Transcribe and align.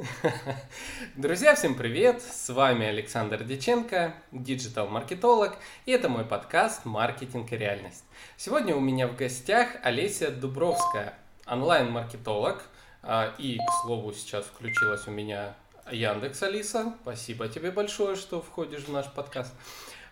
Друзья, 1.16 1.54
всем 1.54 1.74
привет! 1.74 2.22
С 2.22 2.48
вами 2.48 2.86
Александр 2.86 3.44
Деченко, 3.44 4.14
диджитал-маркетолог, 4.32 5.56
и 5.84 5.92
это 5.92 6.08
мой 6.08 6.24
подкаст 6.24 6.84
«Маркетинг 6.86 7.52
и 7.52 7.56
реальность». 7.56 8.04
Сегодня 8.36 8.74
у 8.74 8.80
меня 8.80 9.08
в 9.08 9.16
гостях 9.16 9.68
Олеся 9.82 10.30
Дубровская, 10.30 11.14
онлайн-маркетолог, 11.46 12.62
а, 13.02 13.34
и, 13.36 13.58
к 13.58 13.72
слову, 13.82 14.12
сейчас 14.12 14.46
включилась 14.46 15.06
у 15.06 15.10
меня 15.10 15.54
Яндекс 15.90 16.42
Алиса. 16.44 16.94
Спасибо 17.02 17.48
тебе 17.48 17.70
большое, 17.70 18.16
что 18.16 18.40
входишь 18.40 18.84
в 18.84 18.92
наш 18.92 19.06
подкаст. 19.12 19.54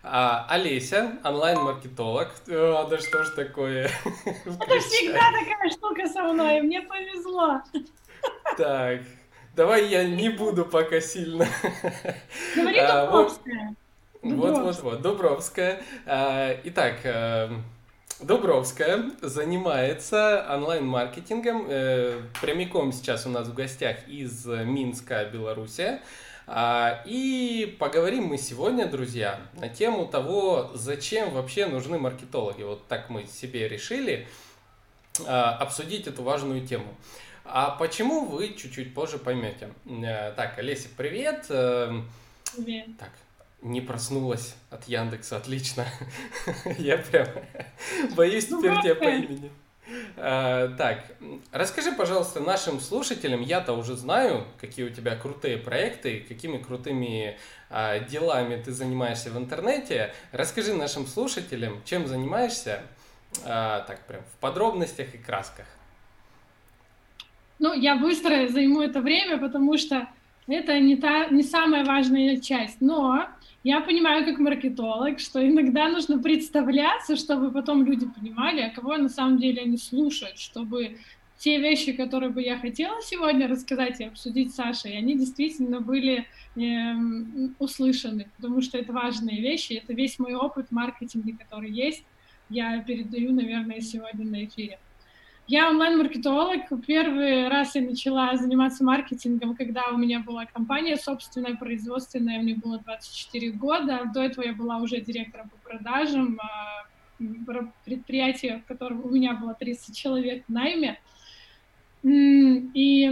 А, 0.03 0.45
Олеся, 0.49 1.17
онлайн-маркетолог. 1.23 2.29
А, 2.47 2.83
да 2.87 2.97
что 2.99 3.23
ж 3.23 3.29
такое? 3.29 3.85
Это 4.25 4.79
всегда 4.81 5.31
такая 5.31 5.71
штука 5.71 6.07
со 6.07 6.23
мной, 6.23 6.61
мне 6.61 6.81
повезло. 6.81 7.61
Так, 8.57 9.01
давай 9.59 9.89
я 9.89 10.05
не 10.05 10.29
буду 10.29 10.63
пока 10.63 11.01
сильно. 11.01 11.45
Говори 12.55 12.77
а, 12.79 13.05
Дубровская. 13.05 13.75
Вот-вот-вот, 14.21 15.01
Дубровская. 15.01 15.81
А, 16.05 16.57
итак, 16.63 16.99
э, 17.03 17.49
Дубровская 18.21 19.11
занимается 19.21 20.47
онлайн-маркетингом. 20.49 21.65
Э, 21.67 22.21
прямиком 22.41 22.93
сейчас 22.93 23.25
у 23.25 23.29
нас 23.29 23.49
в 23.49 23.53
гостях 23.53 24.07
из 24.07 24.45
Минска, 24.45 25.25
Белоруссия. 25.25 25.99
А, 26.47 27.03
и 27.05 27.75
поговорим 27.79 28.27
мы 28.27 28.37
сегодня, 28.37 28.85
друзья, 28.85 29.41
на 29.55 29.67
тему 29.67 30.05
того, 30.05 30.71
зачем 30.73 31.31
вообще 31.31 31.65
нужны 31.65 31.99
маркетологи. 31.99 32.63
Вот 32.63 32.87
так 32.87 33.09
мы 33.09 33.25
себе 33.25 33.67
решили 33.67 34.25
обсудить 35.27 36.07
эту 36.07 36.23
важную 36.23 36.65
тему. 36.65 36.95
А 37.51 37.71
почему 37.71 38.25
вы 38.25 38.53
чуть-чуть 38.53 38.93
позже 38.93 39.17
поймете. 39.17 39.69
Э, 39.85 40.33
так, 40.35 40.59
Олеся, 40.59 40.87
привет. 40.95 41.47
Эм, 41.49 42.07
привет. 42.55 42.85
Так, 42.99 43.09
не 43.63 43.81
проснулась 43.81 44.55
от 44.69 44.87
Яндекса, 44.87 45.37
отлично. 45.37 45.87
Я 46.77 46.99
прям 46.99 47.27
боюсь 48.15 48.49
ну, 48.49 48.61
теперь 48.61 48.81
тебя 48.81 48.95
по 48.95 49.03
имени. 49.05 49.51
А, 50.15 50.67
так, 50.77 51.05
расскажи, 51.51 51.91
пожалуйста, 51.91 52.39
нашим 52.39 52.79
слушателям, 52.79 53.41
я-то 53.41 53.73
уже 53.73 53.95
знаю, 53.95 54.45
какие 54.61 54.85
у 54.85 54.91
тебя 54.91 55.15
крутые 55.15 55.57
проекты, 55.57 56.19
какими 56.19 56.59
крутыми 56.59 57.39
а, 57.71 57.97
делами 57.97 58.61
ты 58.61 58.71
занимаешься 58.71 59.31
в 59.31 59.37
интернете. 59.39 60.13
Расскажи 60.31 60.75
нашим 60.75 61.07
слушателям, 61.07 61.81
чем 61.83 62.05
занимаешься, 62.05 62.83
так 63.43 64.05
прям 64.05 64.21
в 64.21 64.39
подробностях 64.39 65.15
и 65.15 65.17
красках. 65.17 65.65
Ну, 67.59 67.73
я 67.73 67.97
быстро 67.97 68.47
займу 68.47 68.81
это 68.81 69.01
время, 69.01 69.37
потому 69.37 69.77
что 69.77 70.07
это 70.47 70.79
не, 70.79 70.95
та, 70.95 71.27
не 71.27 71.43
самая 71.43 71.83
важная 71.83 72.37
часть. 72.37 72.81
Но 72.81 73.27
я 73.63 73.81
понимаю, 73.81 74.25
как 74.25 74.39
маркетолог, 74.39 75.19
что 75.19 75.45
иногда 75.45 75.89
нужно 75.89 76.17
представляться, 76.19 77.17
чтобы 77.17 77.51
потом 77.51 77.85
люди 77.85 78.07
понимали, 78.07 78.61
а 78.61 78.69
кого 78.73 78.95
на 78.97 79.09
самом 79.09 79.37
деле 79.37 79.61
они 79.61 79.77
слушают, 79.77 80.39
чтобы 80.39 80.97
те 81.37 81.59
вещи, 81.59 81.93
которые 81.93 82.31
бы 82.31 82.41
я 82.41 82.57
хотела 82.57 83.01
сегодня 83.01 83.47
рассказать 83.47 83.99
и 83.99 84.05
обсудить 84.05 84.51
с 84.51 84.55
Сашей, 84.55 84.97
они 84.97 85.17
действительно 85.17 85.79
были 85.79 86.25
э, 86.55 86.95
услышаны, 87.59 88.27
потому 88.35 88.61
что 88.61 88.77
это 88.77 88.91
важные 88.91 89.41
вещи, 89.41 89.73
это 89.73 89.93
весь 89.93 90.19
мой 90.19 90.33
опыт 90.33 90.71
маркетинга, 90.71 91.37
который 91.37 91.71
есть, 91.71 92.03
я 92.49 92.79
передаю, 92.83 93.31
наверное, 93.31 93.79
сегодня 93.79 94.25
на 94.25 94.45
эфире. 94.45 94.79
Я 95.49 95.71
онлайн-маркетолог. 95.71 96.69
Первый 96.85 97.47
раз 97.47 97.73
я 97.73 97.81
начала 97.81 98.37
заниматься 98.37 98.83
маркетингом, 98.83 99.55
когда 99.55 99.87
у 99.91 99.97
меня 99.97 100.19
была 100.19 100.45
компания 100.45 100.95
собственная, 100.95 101.55
производственная, 101.55 102.39
мне 102.39 102.53
было 102.53 102.77
24 102.77 103.49
года. 103.53 104.03
До 104.13 104.21
этого 104.21 104.45
я 104.45 104.53
была 104.53 104.77
уже 104.77 105.01
директором 105.01 105.49
по 105.49 105.57
продажам 105.67 106.39
а, 106.39 106.85
предприятия, 107.83 108.61
в 108.63 108.67
котором 108.67 109.03
у 109.03 109.09
меня 109.09 109.33
было 109.33 109.55
30 109.55 109.97
человек 109.97 110.43
в 110.47 110.51
найме. 110.51 110.99
И 112.03 113.11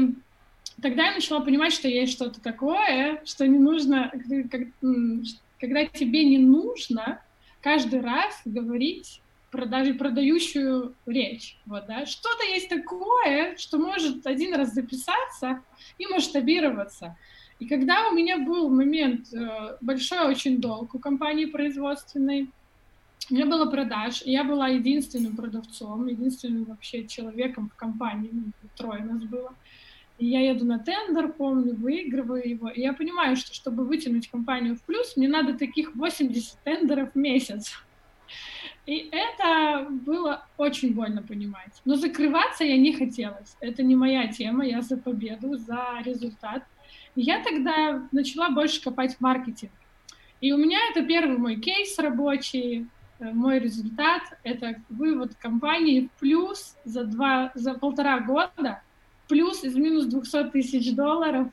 тогда 0.79 1.07
я 1.07 1.15
начала 1.15 1.39
понимать, 1.39 1.73
что 1.73 1.87
есть 1.87 2.13
что-то 2.13 2.39
такое, 2.39 3.19
что 3.25 3.47
не 3.47 3.57
нужно, 3.57 4.11
когда 5.59 5.85
тебе 5.87 6.23
не 6.23 6.37
нужно 6.37 7.19
каждый 7.61 8.01
раз 8.01 8.41
говорить 8.45 9.21
продажи, 9.51 9.93
продающую 9.93 10.93
речь. 11.05 11.57
Вот, 11.65 11.85
да. 11.87 12.05
Что-то 12.05 12.43
есть 12.45 12.69
такое, 12.69 13.55
что 13.57 13.77
может 13.77 14.25
один 14.27 14.53
раз 14.55 14.73
записаться 14.73 15.61
и 15.97 16.05
масштабироваться. 16.07 17.17
И 17.59 17.67
когда 17.67 18.09
у 18.09 18.13
меня 18.13 18.37
был 18.37 18.69
момент, 18.69 19.33
э, 19.33 19.77
большой 19.81 20.27
очень 20.27 20.59
долг 20.59 20.93
у 20.93 20.99
компании 20.99 21.45
производственной, 21.45 22.49
у 23.29 23.33
меня 23.33 23.45
было 23.45 23.69
продаж, 23.69 24.21
и 24.23 24.31
я 24.31 24.43
была 24.43 24.67
единственным 24.67 25.35
продавцом, 25.35 26.07
единственным 26.07 26.65
вообще 26.65 27.07
человеком 27.07 27.69
в 27.69 27.75
компании, 27.75 28.29
ну, 28.31 28.43
трое 28.75 29.03
нас 29.03 29.23
было. 29.23 29.53
И 30.17 30.27
я 30.27 30.49
еду 30.49 30.65
на 30.65 30.79
тендер, 30.79 31.31
помню, 31.31 31.75
выигрываю 31.75 32.47
его. 32.47 32.69
И 32.69 32.81
я 32.81 32.93
понимаю, 32.93 33.35
что 33.35 33.53
чтобы 33.53 33.85
вытянуть 33.85 34.29
компанию 34.29 34.75
в 34.75 34.81
плюс, 34.83 35.15
мне 35.17 35.27
надо 35.27 35.57
таких 35.57 35.95
80 35.95 36.57
тендеров 36.63 37.13
в 37.13 37.15
месяц. 37.15 37.73
И 38.87 39.09
это 39.11 39.85
было 39.89 40.45
очень 40.57 40.93
больно 40.93 41.21
понимать. 41.21 41.81
Но 41.83 41.95
закрываться 41.95 42.63
я 42.63 42.77
не 42.77 42.93
хотелось. 42.93 43.57
Это 43.59 43.83
не 43.83 43.97
моя 43.97 44.27
тема, 44.27 44.65
я 44.65 44.81
за 44.81 44.95
победу, 44.95 45.57
за 45.57 46.01
результат. 46.05 46.63
И 47.15 47.21
я 47.21 47.43
тогда 47.43 48.07
начала 48.13 48.49
больше 48.49 48.81
копать 48.81 49.17
в 49.17 49.21
маркетинг. 49.21 49.73
И 50.39 50.53
у 50.53 50.57
меня 50.57 50.79
это 50.89 51.05
первый 51.05 51.37
мой 51.37 51.57
кейс 51.57 51.99
рабочий, 51.99 52.87
э, 53.19 53.31
мой 53.33 53.59
результат— 53.59 54.21
это 54.43 54.81
вывод 54.87 55.35
компании 55.35 56.09
плюс 56.21 56.77
за, 56.85 57.03
два, 57.03 57.51
за 57.55 57.73
полтора 57.73 58.21
года, 58.21 58.81
плюс 59.27 59.65
из 59.65 59.75
минус 59.75 60.05
200 60.05 60.51
тысяч 60.51 60.95
долларов. 60.95 61.49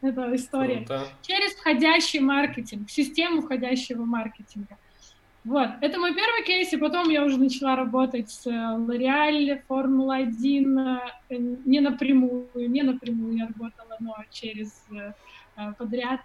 Это 0.00 0.34
история. 0.34 0.78
Круто. 0.78 1.06
Через 1.22 1.52
входящий 1.52 2.18
маркетинг, 2.18 2.90
систему 2.90 3.42
входящего 3.42 4.04
маркетинга. 4.04 4.78
Вот, 5.46 5.68
это 5.80 6.00
мой 6.00 6.12
первый 6.12 6.42
кейс, 6.42 6.72
и 6.72 6.76
потом 6.76 7.08
я 7.08 7.24
уже 7.24 7.38
начала 7.38 7.76
работать 7.76 8.28
с 8.32 8.48
L'Oreal, 8.48 9.62
Формула-1, 9.68 10.98
э, 11.28 11.36
не 11.38 11.78
напрямую, 11.78 12.48
не 12.56 12.82
напрямую 12.82 13.36
я 13.36 13.46
работала, 13.46 13.96
но 14.00 14.16
через 14.32 14.84
э, 14.90 15.12
подряд. 15.78 16.20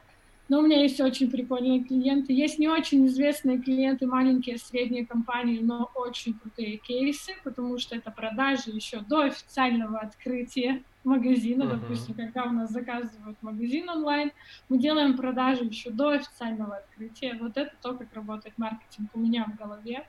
Но 0.49 0.57
у 0.57 0.61
меня 0.63 0.81
есть 0.81 0.99
очень 0.99 1.29
прикольные 1.29 1.83
клиенты. 1.83 2.33
Есть 2.33 2.57
не 2.57 2.67
очень 2.67 3.05
известные 3.05 3.59
клиенты, 3.59 4.07
маленькие, 4.07 4.57
средние 4.57 5.05
компании, 5.05 5.59
но 5.61 5.91
очень 5.93 6.33
крутые 6.33 6.77
кейсы, 6.77 7.33
потому 7.43 7.77
что 7.77 7.95
это 7.95 8.09
продажи 8.09 8.71
еще 8.71 9.01
до 9.01 9.21
официального 9.21 9.99
открытия 9.99 10.81
магазина, 11.03 11.63
uh-huh. 11.63 11.79
допустим, 11.79 12.15
когда 12.15 12.43
у 12.43 12.51
нас 12.51 12.71
заказывают 12.71 13.37
магазин 13.41 13.89
онлайн, 13.89 14.31
мы 14.69 14.77
делаем 14.77 15.17
продажи 15.17 15.65
еще 15.65 15.89
до 15.89 16.09
официального 16.09 16.77
открытия. 16.77 17.37
Вот 17.39 17.57
это 17.57 17.71
то, 17.81 17.93
как 17.93 18.13
работает 18.13 18.57
маркетинг 18.57 19.09
у 19.13 19.19
меня 19.19 19.45
в 19.45 19.55
голове. 19.55 20.05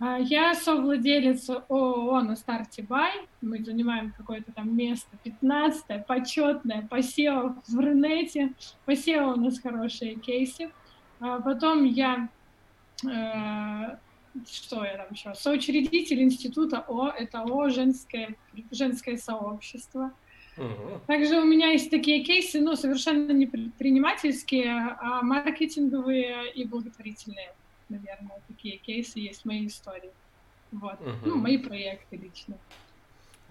А, 0.00 0.18
я 0.18 0.54
совладелец 0.54 1.48
ООО 1.48 2.20
на 2.22 2.36
старте 2.36 2.82
Бай. 2.82 3.26
Мы 3.40 3.62
занимаем 3.64 4.12
какое-то 4.16 4.52
там 4.52 4.76
место 4.76 5.16
15-е, 5.24 6.04
почетное, 6.06 6.82
по 6.82 6.98
SEO 6.98 7.56
в 7.66 7.78
Рунете. 7.78 8.52
По 8.84 8.92
SEO 8.92 9.34
у 9.34 9.40
нас 9.40 9.60
хорошие 9.60 10.16
кейсы. 10.16 10.70
А 11.20 11.40
потом 11.40 11.84
я 11.84 12.28
э, 13.04 13.96
что 14.50 14.84
я 14.84 14.96
там 14.96 15.06
еще, 15.12 15.34
соучредитель 15.34 16.22
института 16.22 16.84
О, 16.88 17.08
это 17.08 17.42
О, 17.42 17.68
женское, 17.68 18.36
женское 18.70 19.16
сообщество. 19.16 20.12
Угу. 20.56 21.00
Также 21.06 21.40
у 21.40 21.44
меня 21.44 21.68
есть 21.68 21.90
такие 21.90 22.22
кейсы, 22.22 22.60
ну, 22.60 22.76
совершенно 22.76 23.32
не 23.32 23.46
предпринимательские, 23.46 24.96
а 25.00 25.22
маркетинговые 25.22 26.52
и 26.52 26.64
благотворительные, 26.64 27.54
наверное, 27.88 28.40
такие 28.48 28.78
кейсы 28.78 29.18
есть 29.18 29.42
в 29.42 29.44
моей 29.46 29.66
истории. 29.66 30.10
Вот. 30.70 31.00
Угу. 31.00 31.26
Ну, 31.26 31.36
мои 31.36 31.58
проекты 31.58 32.16
лично. 32.16 32.56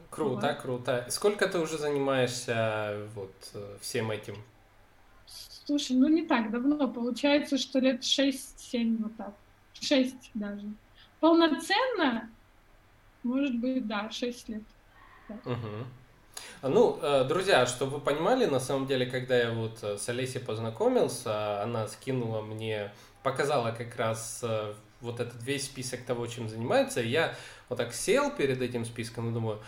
Круто, 0.10 0.48
вот. 0.48 0.62
круто. 0.62 1.06
Сколько 1.10 1.48
ты 1.48 1.60
уже 1.60 1.78
занимаешься 1.78 3.08
вот 3.16 3.34
э, 3.56 3.78
всем 3.82 4.12
этим? 4.12 4.36
Слушай, 5.66 5.96
ну 5.96 6.08
не 6.08 6.24
так 6.24 6.52
давно, 6.52 6.88
получается, 6.88 7.58
что 7.58 7.80
лет 7.80 8.02
6-7 8.02 8.98
вот 9.02 9.16
так. 9.16 9.34
6 9.84 10.32
даже. 10.34 10.66
Полноценно, 11.20 12.30
может 13.24 13.56
быть, 13.60 13.88
да, 13.88 14.10
6 14.10 14.50
лет. 14.50 14.64
Угу. 15.30 15.86
Ну, 16.64 17.00
э, 17.02 17.26
друзья, 17.26 17.66
чтобы 17.66 17.98
вы 17.98 18.02
понимали, 18.02 18.46
на 18.46 18.60
самом 18.60 18.88
деле, 18.88 19.06
когда 19.06 19.38
я 19.38 19.52
вот 19.52 19.80
э, 19.84 19.98
с 19.98 20.08
Олесей 20.10 20.40
познакомился, 20.40 21.62
она 21.62 21.88
скинула 21.88 22.42
мне, 22.42 22.92
показала 23.22 23.72
как 23.72 23.96
раз 23.98 24.42
э, 24.44 24.74
вот 25.02 25.20
этот 25.20 25.44
весь 25.44 25.66
список 25.66 26.04
того, 26.06 26.28
чем 26.28 26.50
занимается, 26.50 27.02
и 27.02 27.10
я 27.10 27.36
вот 27.70 27.78
так 27.78 27.94
сел 27.94 28.32
перед 28.32 28.62
этим 28.62 28.86
списком 28.86 29.30
и 29.30 29.34
думаю, 29.34 29.60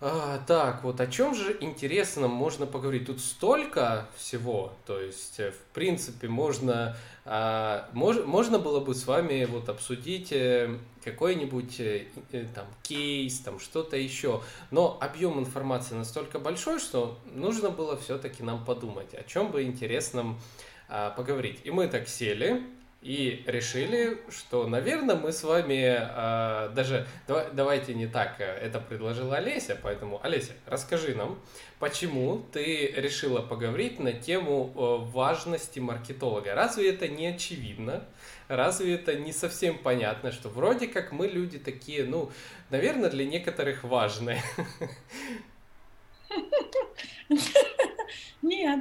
А, 0.00 0.38
так, 0.46 0.82
вот 0.82 1.00
о 1.00 1.06
чем 1.06 1.34
же 1.34 1.56
интересном 1.60 2.30
можно 2.30 2.66
поговорить? 2.66 3.06
Тут 3.06 3.20
столько 3.20 4.06
всего, 4.16 4.72
то 4.86 5.00
есть, 5.00 5.38
э, 5.38 5.52
в 5.52 5.72
принципе, 5.72 6.28
можно, 6.28 6.96
а, 7.24 7.88
мож, 7.92 8.16
можно 8.26 8.58
было 8.58 8.80
бы 8.80 8.94
с 8.94 9.06
вами 9.06 9.44
вот 9.44 9.68
обсудить 9.68 10.32
э, 10.32 10.76
какой-нибудь 11.04 11.78
э, 11.78 12.06
там 12.54 12.66
кейс, 12.82 13.38
там 13.38 13.60
что-то 13.60 13.96
еще, 13.96 14.42
но 14.70 14.98
объем 15.00 15.38
информации 15.38 15.94
настолько 15.94 16.38
большой, 16.38 16.80
что 16.80 17.18
нужно 17.32 17.70
было 17.70 17.96
все-таки 17.96 18.42
нам 18.42 18.64
подумать, 18.64 19.14
о 19.14 19.22
чем 19.22 19.52
бы 19.52 19.62
интересном 19.62 20.38
а, 20.88 21.10
поговорить. 21.10 21.60
И 21.64 21.70
мы 21.70 21.88
так 21.88 22.08
сели, 22.08 22.62
и 23.04 23.44
решили, 23.46 24.18
что, 24.30 24.66
наверное, 24.66 25.14
мы 25.14 25.30
с 25.30 25.44
вами 25.44 25.94
э, 25.94 26.70
даже 26.74 27.06
давай, 27.28 27.48
давайте 27.52 27.92
не 27.92 28.06
так. 28.06 28.40
Это 28.40 28.80
предложила 28.80 29.36
Олеся, 29.36 29.78
поэтому 29.80 30.24
Олеся, 30.24 30.52
расскажи 30.66 31.14
нам, 31.14 31.38
почему 31.78 32.46
ты 32.50 32.86
решила 32.96 33.42
поговорить 33.42 34.00
на 34.00 34.14
тему 34.14 34.72
э, 34.74 35.12
важности 35.12 35.80
маркетолога. 35.80 36.54
Разве 36.54 36.94
это 36.94 37.06
не 37.06 37.26
очевидно? 37.26 38.04
Разве 38.48 38.94
это 38.94 39.14
не 39.14 39.34
совсем 39.34 39.76
понятно, 39.76 40.32
что 40.32 40.48
вроде 40.48 40.88
как 40.88 41.12
мы 41.12 41.26
люди 41.26 41.58
такие, 41.58 42.04
ну, 42.04 42.32
наверное, 42.70 43.10
для 43.10 43.26
некоторых 43.26 43.84
важные? 43.84 44.42
Нет. 48.40 48.80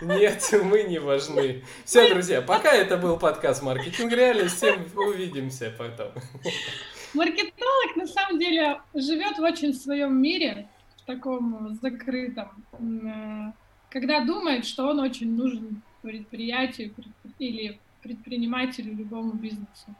Нет, 0.00 0.48
мы 0.64 0.84
не 0.84 0.98
важны. 0.98 1.64
Все, 1.84 2.08
друзья, 2.12 2.40
пока 2.40 2.72
это 2.72 2.96
был 2.96 3.18
подкаст 3.18 3.62
«Маркетинг 3.62 4.12
реальность», 4.12 4.56
всем 4.56 4.86
увидимся 4.94 5.74
потом. 5.76 6.12
Маркетолог, 7.14 7.96
на 7.96 8.06
самом 8.06 8.38
деле, 8.38 8.80
живет 8.94 9.38
в 9.38 9.42
очень 9.42 9.74
своем 9.74 10.20
мире, 10.20 10.68
в 10.96 11.06
таком 11.06 11.78
закрытом, 11.82 12.64
э, 12.72 13.52
когда 13.90 14.24
думает, 14.24 14.66
что 14.66 14.88
он 14.88 15.00
очень 15.00 15.34
нужен 15.34 15.82
предприятию 16.02 16.92
или 17.38 17.78
предпринимателю, 18.02 18.94
любому 18.94 19.32
бизнесу. 19.32 19.94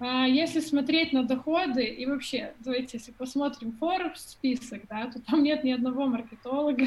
А 0.00 0.26
если 0.26 0.60
смотреть 0.60 1.12
на 1.12 1.22
доходы 1.22 1.84
и 1.84 2.04
вообще, 2.06 2.52
давайте, 2.58 2.98
если 2.98 3.12
посмотрим 3.12 3.74
Forbes 3.80 4.16
список, 4.16 4.82
да, 4.88 5.06
то 5.06 5.20
там 5.20 5.42
нет 5.42 5.62
ни 5.62 5.70
одного 5.70 6.06
маркетолога, 6.06 6.86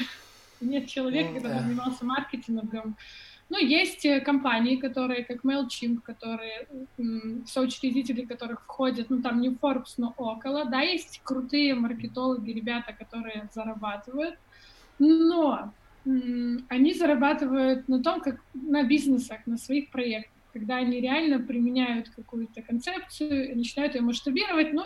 нет 0.65 0.87
человека, 0.87 1.29
ну, 1.29 1.35
который 1.35 1.57
да. 1.57 1.63
занимался 1.63 2.05
маркетингом. 2.05 2.97
Ну, 3.49 3.59
есть 3.59 4.05
э, 4.05 4.21
компании, 4.21 4.75
которые, 4.75 5.23
как 5.23 5.43
MailChimp, 5.43 6.01
которые, 6.01 6.67
соучредители 7.45 8.25
которых 8.25 8.61
входят, 8.61 9.09
ну, 9.09 9.21
там 9.21 9.39
не 9.39 9.49
Forbes, 9.49 9.93
но 9.97 10.13
около, 10.17 10.65
да, 10.65 10.81
есть 10.81 11.21
крутые 11.23 11.75
маркетологи, 11.75 12.51
ребята, 12.51 12.93
которые 12.93 13.47
зарабатывают, 13.53 14.35
но 14.97 15.71
они 16.69 16.93
зарабатывают 16.93 17.87
на 17.87 18.01
том, 18.01 18.21
как 18.21 18.39
на 18.53 18.83
бизнесах, 18.83 19.39
на 19.45 19.57
своих 19.57 19.89
проектах, 19.89 20.31
когда 20.53 20.77
они 20.77 21.01
реально 21.01 21.39
применяют 21.39 22.09
какую-то 22.09 22.61
концепцию 22.61 23.51
и 23.51 23.55
начинают 23.55 23.95
ее 23.95 24.01
масштабировать, 24.01 24.73
ну, 24.73 24.85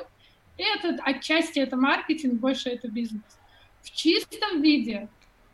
это 0.58 1.02
отчасти 1.04 1.60
это 1.60 1.78
маркетинг, 1.78 2.40
больше 2.40 2.70
это 2.70 2.90
бизнес. 2.90 3.24
В 3.82 3.92
чистом 3.92 4.62
виде 4.62 5.08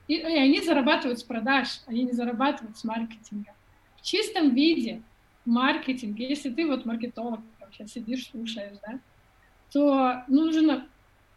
и, 0.07 0.15
и 0.15 0.37
они 0.37 0.61
зарабатывают 0.61 1.19
с 1.19 1.23
продаж, 1.23 1.81
они 1.87 2.03
не 2.03 2.11
зарабатывают 2.11 2.77
с 2.77 2.83
маркетинга. 2.83 3.53
В 3.97 4.01
чистом 4.01 4.53
виде 4.53 5.01
маркетинг, 5.45 6.19
если 6.19 6.49
ты 6.49 6.67
вот 6.67 6.85
маркетолог, 6.85 7.39
сейчас 7.71 7.91
сидишь, 7.91 8.29
слушаешь, 8.29 8.77
да, 8.85 8.99
то 9.71 10.23
нужно 10.27 10.87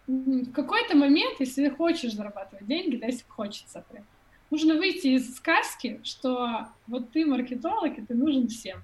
в 0.07 0.53
какой-то 0.53 0.97
момент, 0.97 1.37
если 1.39 1.69
ты 1.69 1.75
хочешь 1.75 2.15
зарабатывать 2.15 2.67
деньги, 2.67 2.97
да, 2.97 3.07
если 3.07 3.25
хочется 3.29 3.85
прям, 3.91 4.05
нужно 4.51 4.75
выйти 4.75 5.09
из 5.09 5.37
сказки, 5.37 6.01
что 6.03 6.69
вот 6.87 7.11
ты 7.11 7.27
маркетолог, 7.27 7.99
и 7.99 8.03
ты 8.03 8.15
нужен 8.15 8.49
всем. 8.49 8.83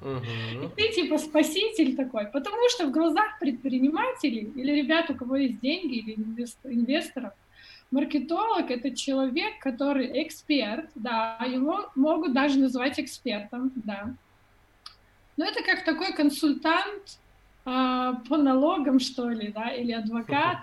Uh-huh. 0.00 0.22
И 0.64 0.68
ты 0.76 0.94
типа 0.94 1.18
спаситель 1.18 1.96
такой, 1.96 2.26
потому 2.26 2.68
что 2.68 2.86
в 2.86 2.92
глазах 2.92 3.38
предпринимателей 3.40 4.52
или 4.54 4.72
ребят, 4.72 5.10
у 5.10 5.14
кого 5.14 5.36
есть 5.36 5.60
деньги, 5.60 5.96
или 5.96 6.14
инвесторов, 6.64 7.32
Маркетолог— 7.90 8.70
это 8.70 8.94
человек, 8.94 9.58
который 9.60 10.22
эксперт, 10.22 10.90
да, 10.94 11.38
его 11.46 11.90
могут 11.94 12.34
даже 12.34 12.58
называть 12.58 13.00
экспертом, 13.00 13.72
да. 13.76 14.14
Но 15.38 15.46
это 15.46 15.62
как 15.62 15.84
такой 15.84 16.12
консультант 16.12 17.18
э, 17.64 18.12
по 18.28 18.36
налогам, 18.36 18.98
что 18.98 19.30
ли, 19.30 19.48
да, 19.52 19.70
или 19.70 19.92
адвокат. 19.92 20.58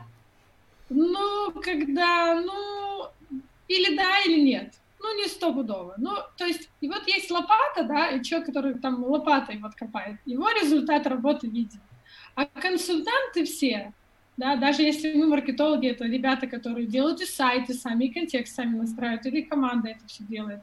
Ну, 0.89 1.51
когда, 1.63 2.41
ну, 2.41 3.07
или 3.67 3.95
да, 3.95 4.19
или 4.19 4.41
нет. 4.41 4.75
Ну, 4.99 5.17
не 5.17 5.27
стопудово. 5.27 5.95
Ну, 5.97 6.11
то 6.37 6.45
есть, 6.45 6.69
и 6.81 6.87
вот 6.87 7.07
есть 7.07 7.31
лопата, 7.31 7.83
да, 7.83 8.09
и 8.09 8.23
человек, 8.23 8.47
который 8.47 8.75
там 8.75 9.03
лопатой 9.03 9.57
вот 9.57 9.73
копает, 9.73 10.19
его 10.25 10.49
результат 10.49 11.07
работы 11.07 11.47
виден. 11.47 11.79
А 12.35 12.45
консультанты 12.45 13.45
все, 13.45 13.93
да, 14.37 14.57
даже 14.57 14.81
если 14.81 15.13
мы 15.13 15.27
маркетологи, 15.27 15.89
это 15.89 16.05
ребята, 16.05 16.47
которые 16.47 16.87
делают 16.87 17.21
и 17.21 17.25
сайты 17.25 17.73
сами, 17.73 18.05
и 18.05 18.13
контекст 18.13 18.55
сами 18.55 18.77
настраивают, 18.77 19.25
или 19.25 19.41
команда 19.41 19.89
это 19.89 20.05
все 20.07 20.23
делает. 20.23 20.59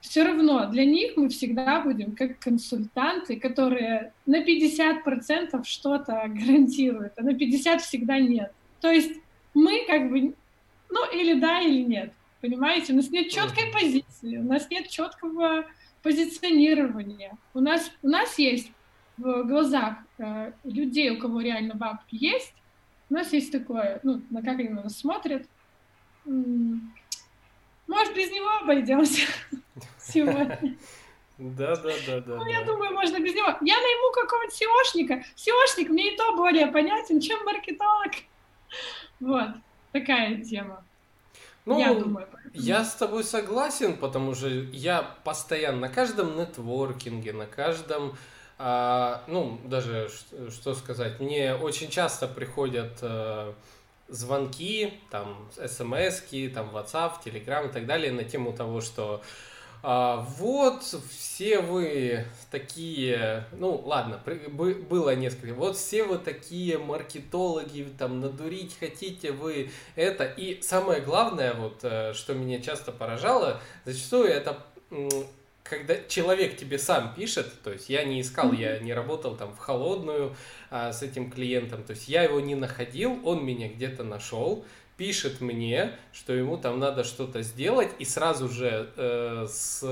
Все 0.00 0.22
равно 0.22 0.66
для 0.70 0.84
них 0.84 1.16
мы 1.16 1.28
всегда 1.28 1.80
будем 1.80 2.14
как 2.14 2.38
консультанты, 2.38 3.40
которые 3.40 4.12
на 4.26 4.44
50% 4.44 5.64
что-то 5.64 6.24
гарантируют, 6.26 7.14
а 7.16 7.22
на 7.22 7.30
50% 7.30 7.78
всегда 7.78 8.18
нет. 8.18 8.52
То 8.80 8.90
есть 8.90 9.12
мы 9.54 9.84
как 9.86 10.10
бы, 10.10 10.34
ну 10.90 11.12
или 11.12 11.40
да, 11.40 11.60
или 11.60 11.82
нет. 11.82 12.12
Понимаете, 12.40 12.92
у 12.92 12.96
нас 12.96 13.10
нет 13.10 13.30
четкой 13.30 13.72
позиции, 13.72 14.36
у 14.36 14.44
нас 14.44 14.70
нет 14.70 14.88
четкого 14.88 15.64
позиционирования. 16.02 17.36
У 17.54 17.60
нас, 17.60 17.90
у 18.02 18.08
нас 18.08 18.38
есть 18.38 18.70
в 19.16 19.42
глазах 19.42 19.96
э, 20.18 20.52
людей, 20.62 21.10
у 21.10 21.18
кого 21.18 21.40
реально 21.40 21.74
бабки 21.74 22.14
есть, 22.14 22.54
у 23.10 23.14
нас 23.14 23.32
есть 23.32 23.52
такое, 23.52 24.00
ну, 24.02 24.20
на 24.30 24.42
как 24.42 24.58
они 24.58 24.68
на 24.68 24.82
нас 24.82 24.98
смотрят. 24.98 25.46
Может, 26.24 28.14
без 28.14 28.30
него 28.30 28.48
обойдемся 28.62 29.26
сегодня. 29.98 30.76
Да, 31.38 31.76
да, 31.76 31.92
да, 32.06 32.20
да. 32.20 32.36
Ну, 32.36 32.46
я 32.46 32.64
думаю, 32.64 32.92
можно 32.92 33.18
без 33.20 33.32
него. 33.32 33.46
Я 33.60 33.76
найму 33.80 34.12
какого-нибудь 34.12 34.60
SEOшника. 34.60 35.24
SEOшник 35.36 35.88
мне 35.88 36.12
и 36.12 36.16
то 36.16 36.36
более 36.36 36.66
понятен, 36.66 37.20
чем 37.20 37.44
маркетолог. 37.44 38.12
Вот, 39.20 39.48
такая 39.90 40.44
тема. 40.44 40.84
Ну, 41.64 41.78
я, 41.78 41.92
думаю, 41.92 42.28
я 42.54 42.84
с 42.84 42.94
тобой 42.94 43.24
согласен, 43.24 43.96
потому 43.96 44.34
что 44.34 44.48
я 44.48 45.02
постоянно 45.24 45.80
на 45.80 45.88
каждом 45.88 46.36
нетворкинге, 46.38 47.32
на 47.32 47.46
каждом 47.46 48.16
а, 48.58 49.22
ну, 49.28 49.60
даже 49.64 50.10
что 50.50 50.74
сказать, 50.74 51.20
мне 51.20 51.54
очень 51.54 51.88
часто 51.88 52.26
приходят 52.26 52.98
э, 53.02 53.52
звонки, 54.08 54.94
там, 55.10 55.48
смс 55.54 56.22
там, 56.54 56.74
WhatsApp, 56.74 57.12
Telegram 57.24 57.68
и 57.68 57.72
так 57.72 57.86
далее 57.86 58.12
на 58.12 58.24
тему 58.24 58.52
того, 58.52 58.80
что 58.80 59.22
а, 59.80 60.26
вот 60.38 60.82
все 61.08 61.60
вы 61.60 62.24
такие, 62.50 63.44
ну 63.52 63.80
ладно, 63.84 64.20
было 64.56 65.14
несколько, 65.14 65.54
вот 65.54 65.76
все 65.76 66.02
вы 66.02 66.18
такие 66.18 66.78
маркетологи, 66.78 67.86
там 67.96 68.20
надурить 68.20 68.76
хотите 68.78 69.30
вы 69.30 69.70
это. 69.94 70.24
И 70.24 70.60
самое 70.62 71.00
главное, 71.00 71.54
вот 71.54 71.78
э, 71.82 72.12
что 72.12 72.34
меня 72.34 72.60
часто 72.60 72.90
поражало, 72.90 73.60
зачастую 73.84 74.28
это 74.28 74.64
когда 75.68 75.96
человек 76.08 76.56
тебе 76.56 76.78
сам 76.78 77.14
пишет, 77.14 77.52
то 77.62 77.72
есть 77.72 77.88
я 77.88 78.04
не 78.04 78.20
искал, 78.20 78.52
я 78.52 78.78
не 78.78 78.92
работал 78.92 79.36
там 79.36 79.52
в 79.52 79.58
холодную 79.58 80.34
а, 80.70 80.92
с 80.92 81.02
этим 81.02 81.30
клиентом, 81.30 81.82
то 81.82 81.92
есть 81.92 82.08
я 82.08 82.22
его 82.22 82.40
не 82.40 82.54
находил, 82.54 83.20
он 83.24 83.44
меня 83.44 83.68
где-то 83.68 84.04
нашел, 84.04 84.64
пишет 84.96 85.40
мне, 85.40 85.92
что 86.12 86.32
ему 86.32 86.56
там 86.56 86.78
надо 86.78 87.04
что-то 87.04 87.42
сделать, 87.42 87.90
и 87.98 88.04
сразу 88.04 88.48
же 88.48 88.90
э, 88.96 89.46
с 89.48 89.84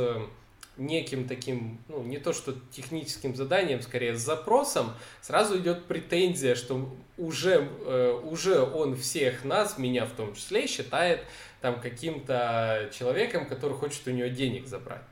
неким 0.77 1.27
таким, 1.27 1.79
ну, 1.89 2.03
не 2.03 2.19
то 2.19 2.33
что 2.33 2.55
техническим 2.71 3.35
заданием, 3.35 3.81
скорее 3.83 4.15
с 4.15 4.21
запросом, 4.21 4.93
сразу 5.23 5.59
идет 5.59 5.85
претензия, 5.85 6.55
что 6.55 6.95
уже, 7.17 7.69
э, 7.87 8.21
уже 8.25 8.61
он 8.61 8.97
всех 8.97 9.45
нас, 9.45 9.79
меня 9.79 10.07
в 10.07 10.11
том 10.11 10.35
числе, 10.35 10.67
считает 10.67 11.21
там 11.61 11.81
каким-то 11.81 12.91
человеком, 12.97 13.47
который 13.47 13.73
хочет 13.73 14.07
у 14.09 14.11
него 14.11 14.29
денег 14.29 14.67
забрать. 14.67 15.03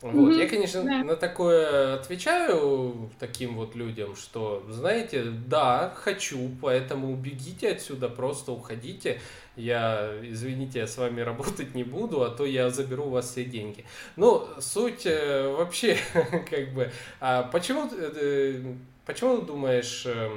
Вот. 0.00 0.14
Mm-hmm. 0.14 0.38
Я, 0.38 0.48
конечно, 0.48 0.82
да. 0.84 1.02
на 1.02 1.16
такое 1.16 1.94
отвечаю 1.94 3.10
таким 3.18 3.56
вот 3.56 3.74
людям, 3.74 4.14
что, 4.14 4.64
знаете, 4.70 5.24
да, 5.24 5.92
хочу, 5.96 6.50
поэтому 6.62 7.16
бегите 7.16 7.70
отсюда, 7.72 8.08
просто 8.08 8.52
уходите. 8.52 9.20
Я, 9.56 10.12
извините, 10.22 10.78
я 10.78 10.86
с 10.86 10.96
вами 10.98 11.20
работать 11.20 11.74
не 11.74 11.82
буду, 11.82 12.22
а 12.22 12.30
то 12.30 12.46
я 12.46 12.70
заберу 12.70 13.06
у 13.06 13.10
вас 13.10 13.32
все 13.32 13.44
деньги. 13.44 13.84
Ну, 14.14 14.46
суть 14.60 15.04
э, 15.04 15.48
вообще, 15.48 15.98
как 16.48 16.72
бы, 16.74 16.92
а 17.18 17.42
почему, 17.42 17.90
э, 17.92 18.62
почему 19.04 19.38
думаешь, 19.38 20.06
э, 20.06 20.30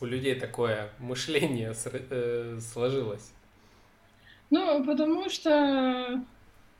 у 0.00 0.06
людей 0.06 0.36
такое 0.36 0.90
мышление 1.00 1.74
э, 1.86 2.60
сложилось? 2.72 3.32
Ну, 4.50 4.84
потому 4.84 5.28
что 5.28 6.22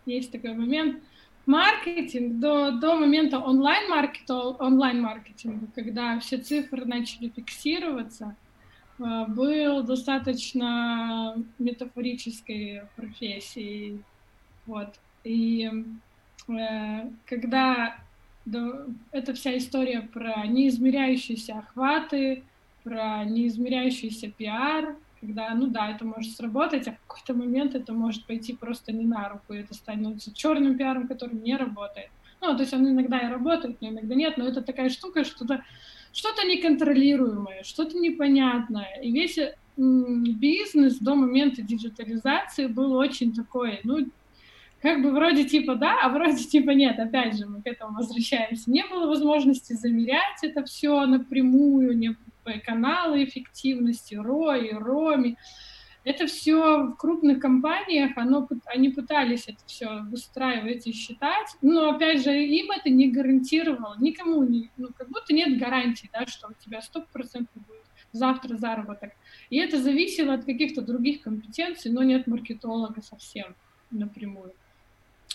есть 0.04 0.30
такой 0.30 0.54
момент. 0.54 1.02
Маркетинг 1.46 2.40
до, 2.40 2.72
до 2.72 2.96
момента 2.96 3.38
онлайн-маркетинга, 3.38 4.56
онлайн-маркетинга, 4.58 5.68
когда 5.74 6.18
все 6.18 6.38
цифры 6.38 6.84
начали 6.84 7.28
фиксироваться, 7.28 8.34
э, 8.98 9.24
был 9.28 9.84
достаточно 9.84 11.36
метафорической 11.58 12.82
профессией. 12.96 14.02
Вот. 14.66 14.98
И 15.22 15.70
э, 16.48 17.10
когда 17.26 17.96
да, 18.46 18.86
это 19.10 19.34
вся 19.34 19.56
история 19.56 20.02
про 20.02 20.46
неизмеряющиеся 20.46 21.58
охваты, 21.58 22.44
про 22.84 23.24
неизмеряющийся 23.24 24.30
пиар, 24.30 24.96
когда, 25.26 25.54
ну 25.54 25.66
да, 25.66 25.90
это 25.90 26.04
может 26.04 26.36
сработать, 26.36 26.86
а 26.88 26.92
в 26.92 27.00
какой-то 27.06 27.34
момент 27.34 27.74
это 27.74 27.92
может 27.92 28.24
пойти 28.26 28.54
просто 28.54 28.92
не 28.92 29.04
на 29.04 29.28
руку, 29.28 29.52
и 29.52 29.58
это 29.58 29.74
становится 29.74 30.32
черным 30.32 30.78
пиаром, 30.78 31.08
который 31.08 31.34
не 31.34 31.56
работает. 31.56 32.10
Ну, 32.40 32.54
то 32.54 32.62
есть 32.62 32.72
он 32.72 32.88
иногда 32.88 33.18
и 33.18 33.28
работает, 33.28 33.80
но 33.80 33.88
иногда 33.88 34.14
нет, 34.14 34.36
но 34.36 34.46
это 34.46 34.62
такая 34.62 34.88
штука, 34.88 35.24
что-то 35.24 35.62
что-то 36.12 36.46
неконтролируемое, 36.46 37.62
что-то 37.62 37.98
непонятное. 37.98 39.00
И 39.02 39.12
весь 39.12 39.38
бизнес 39.76 40.98
до 40.98 41.14
момента 41.14 41.60
диджитализации 41.60 42.66
был 42.68 42.92
очень 42.94 43.34
такой, 43.34 43.80
ну, 43.84 44.06
как 44.80 45.02
бы 45.02 45.10
вроде 45.10 45.44
типа 45.44 45.74
да, 45.74 45.98
а 46.02 46.08
вроде 46.08 46.42
типа 46.44 46.70
нет. 46.70 46.98
Опять 46.98 47.36
же, 47.36 47.46
мы 47.46 47.60
к 47.60 47.66
этому 47.66 47.96
возвращаемся. 47.98 48.70
Не 48.70 48.86
было 48.86 49.06
возможности 49.06 49.74
замерять 49.74 50.42
это 50.42 50.64
все 50.64 51.04
напрямую, 51.04 51.98
не 51.98 52.16
каналы 52.64 53.24
эффективности, 53.24 54.14
ROI, 54.14 54.70
ROMI. 54.78 55.36
Это 56.04 56.26
все 56.26 56.84
в 56.84 56.96
крупных 56.96 57.40
компаниях, 57.40 58.12
оно, 58.16 58.48
они 58.66 58.90
пытались 58.90 59.48
это 59.48 59.58
все 59.66 60.02
выстраивать 60.08 60.86
и 60.86 60.92
считать, 60.92 61.48
но, 61.62 61.90
опять 61.90 62.22
же, 62.22 62.32
им 62.32 62.70
это 62.70 62.90
не 62.90 63.10
гарантировало, 63.10 63.96
никому 63.98 64.44
не, 64.44 64.70
ну, 64.76 64.90
как 64.96 65.08
будто 65.08 65.34
нет 65.34 65.58
гарантии, 65.58 66.08
да, 66.12 66.24
что 66.26 66.48
у 66.48 66.52
тебя 66.64 66.78
100% 66.78 67.48
будет 67.54 67.86
завтра 68.12 68.56
заработок. 68.56 69.12
И 69.50 69.56
это 69.58 69.80
зависело 69.80 70.34
от 70.34 70.44
каких-то 70.44 70.80
других 70.80 71.22
компетенций, 71.22 71.90
но 71.90 72.04
не 72.04 72.14
от 72.14 72.28
маркетолога 72.28 73.02
совсем 73.02 73.56
напрямую. 73.90 74.52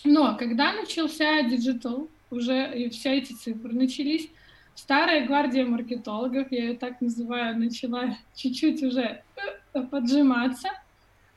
Но 0.04 0.36
когда 0.36 0.72
начался 0.72 1.42
digital, 1.42 2.08
уже 2.30 2.72
и 2.76 2.88
все 2.90 3.18
эти 3.18 3.32
цифры 3.34 3.72
начались, 3.72 4.28
старая 4.74 5.26
гвардия 5.26 5.66
маркетологов, 5.66 6.50
я 6.50 6.68
ее 6.68 6.76
так 6.76 7.00
называю, 7.00 7.58
начала 7.58 8.16
чуть-чуть 8.34 8.82
уже 8.82 9.22
э, 9.74 9.82
поджиматься, 9.82 10.68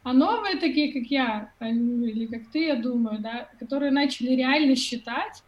а 0.04 0.14
новые 0.14 0.58
такие, 0.58 0.94
как 0.94 1.10
я, 1.10 1.52
или 1.60 2.28
как 2.28 2.52
ты, 2.52 2.68
я 2.68 2.76
думаю, 2.76 3.20
да, 3.20 3.50
которые 3.60 3.92
начали 3.92 4.32
реально 4.32 4.76
считать, 4.76 5.44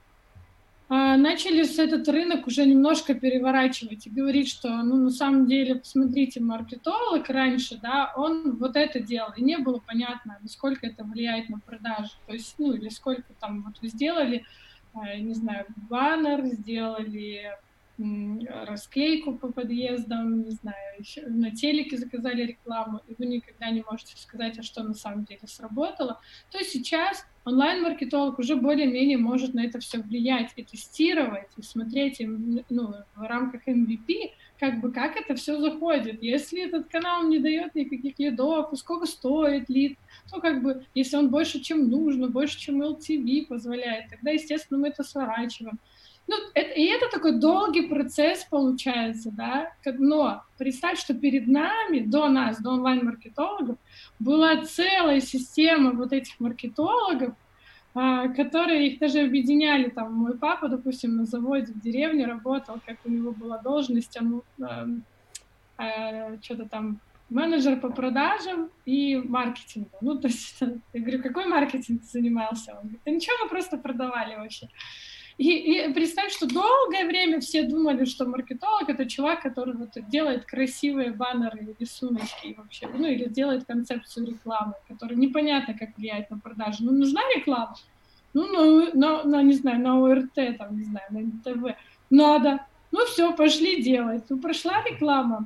а, 0.90 1.18
начали 1.18 1.64
с 1.64 1.78
этот 1.78 2.08
рынок 2.08 2.48
уже 2.48 2.66
немножко 2.66 3.14
переворачивать 3.14 4.08
и 4.08 4.10
говорить, 4.10 4.50
что, 4.50 4.70
ну, 4.84 4.96
на 4.96 5.10
самом 5.10 5.46
деле, 5.46 5.76
посмотрите, 5.76 6.40
маркетолог 6.40 7.30
раньше, 7.30 7.78
да, 7.82 8.14
он 8.16 8.56
вот 8.56 8.78
это 8.78 9.02
делал, 9.02 9.32
и 9.36 9.44
не 9.44 9.58
было 9.58 9.80
понятно, 9.86 10.40
насколько 10.42 10.88
это 10.88 11.04
влияет 11.04 11.50
на 11.50 11.60
продажи, 11.60 12.12
то 12.26 12.34
есть, 12.34 12.56
ну, 12.58 12.72
или 12.72 12.88
сколько 12.88 13.34
там 13.40 13.64
вот 13.64 13.82
вы 13.82 13.90
сделали, 13.90 14.46
не 15.20 15.34
знаю, 15.34 15.66
баннер, 15.90 16.46
сделали 16.46 17.52
расклейку 17.98 19.34
по 19.38 19.52
подъездам, 19.52 20.44
не 20.44 20.52
знаю, 20.52 21.04
на 21.28 21.52
телеке 21.52 21.98
заказали 21.98 22.44
рекламу, 22.44 23.02
и 23.08 23.16
вы 23.18 23.26
никогда 23.26 23.72
не 23.72 23.84
можете 23.90 24.16
сказать, 24.18 24.60
а 24.60 24.64
что 24.64 24.84
на 24.84 24.94
самом 24.94 25.26
деле 25.26 25.42
сработало, 25.46 26.20
то 26.52 26.64
сейчас 26.64 27.26
онлайн-маркетолог 27.46 28.38
уже 28.38 28.56
более-менее 28.56 29.18
может 29.18 29.54
на 29.54 29.66
это 29.66 29.80
все 29.80 30.00
влиять 30.00 30.52
и 30.58 30.64
тестировать, 30.64 31.48
и 31.58 31.64
смотреть 31.64 32.22
ну, 32.70 32.94
в 33.16 33.22
рамках 33.22 33.68
MVP, 33.68 34.32
как 34.60 34.80
бы 34.80 34.92
как 34.92 35.16
это 35.16 35.36
все 35.36 35.60
заходит. 35.60 36.22
Если 36.22 36.66
этот 36.66 36.90
канал 36.90 37.28
не 37.28 37.40
дает 37.40 37.74
никаких 37.74 38.20
лидов, 38.20 38.74
и 38.74 38.76
сколько 38.76 39.06
стоит 39.06 39.70
лид, 39.70 39.98
то 40.32 40.40
как 40.40 40.62
бы, 40.62 40.86
если 40.94 41.18
он 41.18 41.30
больше, 41.30 41.62
чем 41.62 41.90
нужно, 41.90 42.28
больше, 42.28 42.60
чем 42.60 42.82
LTV 42.82 43.48
позволяет, 43.48 44.10
тогда, 44.10 44.32
естественно, 44.32 44.80
мы 44.80 44.90
это 44.90 45.04
сворачиваем. 45.04 45.80
Ну, 46.28 46.36
это, 46.54 46.74
и 46.74 46.86
это 46.86 47.10
такой 47.10 47.40
долгий 47.40 47.88
процесс 47.88 48.44
получается, 48.44 49.32
да, 49.32 49.72
но 49.86 50.44
представь, 50.58 51.00
что 51.00 51.14
перед 51.14 51.48
нами, 51.48 52.00
до 52.00 52.28
нас, 52.28 52.62
до 52.62 52.72
онлайн-маркетологов, 52.72 53.78
была 54.20 54.64
целая 54.64 55.22
система 55.22 55.92
вот 55.92 56.12
этих 56.12 56.38
маркетологов, 56.40 57.34
а, 57.94 58.28
которые 58.28 58.90
их 58.90 59.00
даже 59.00 59.22
объединяли. 59.22 59.90
Там 59.90 60.14
мой 60.14 60.38
папа, 60.38 60.68
допустим, 60.68 61.16
на 61.16 61.26
заводе 61.26 61.74
в 61.74 61.80
деревне 61.80 62.26
работал, 62.26 62.80
как 62.86 62.98
у 63.06 63.10
него 63.10 63.32
была 63.32 63.58
должность, 63.58 64.16
он 64.22 64.44
а, 64.62 64.88
а, 65.78 66.38
что-то 66.42 66.68
там 66.68 67.00
менеджер 67.30 67.80
по 67.80 67.90
продажам 67.90 68.70
и 68.86 69.16
маркетингу. 69.16 69.90
Ну, 70.02 70.20
то 70.20 70.28
есть, 70.28 70.60
я 70.94 71.02
говорю, 71.02 71.24
какой 71.24 71.48
маркетинг 71.48 72.02
ты 72.02 72.08
занимался? 72.08 72.74
Он 72.74 72.82
говорит, 72.82 73.02
да 73.06 73.12
ничего, 73.12 73.36
мы 73.44 73.50
просто 73.50 73.78
продавали 73.78 74.36
вообще. 74.36 74.68
И, 75.38 75.50
и 75.50 75.94
представь, 75.94 76.32
что 76.32 76.48
долгое 76.48 77.06
время 77.06 77.40
все 77.40 77.64
думали, 77.64 78.06
что 78.06 78.26
маркетолог— 78.26 78.90
это 78.90 79.06
чувак, 79.06 79.44
который 79.44 79.76
вот 79.76 79.90
делает 80.10 80.46
красивые 80.46 81.12
баннеры 81.12 81.76
рисуночки 81.80 82.56
вообще, 82.58 82.88
ну 82.88 83.06
или 83.06 83.30
делает 83.30 83.66
концепцию 83.66 84.28
рекламы, 84.28 84.74
которая 84.88 85.16
непонятно, 85.16 85.76
как 85.78 85.96
влияет 85.96 86.32
на 86.32 86.40
продажу. 86.40 86.84
Ну, 86.84 86.92
нужна 86.92 87.22
реклама? 87.36 87.76
Ну, 88.34 88.48
ну, 88.48 88.92
на, 88.94 89.24
на, 89.24 89.44
не 89.44 89.54
знаю, 89.54 89.80
на 89.80 90.02
ОРТ, 90.02 90.58
там, 90.58 90.76
не 90.76 90.86
знаю, 90.86 91.06
на 91.12 91.20
НТВ. 91.20 91.78
Надо. 92.10 92.66
Ну, 92.92 93.06
все, 93.06 93.36
пошли 93.36 93.82
делать. 93.82 94.24
Ну, 94.30 94.40
прошла 94.40 94.84
реклама. 94.84 95.46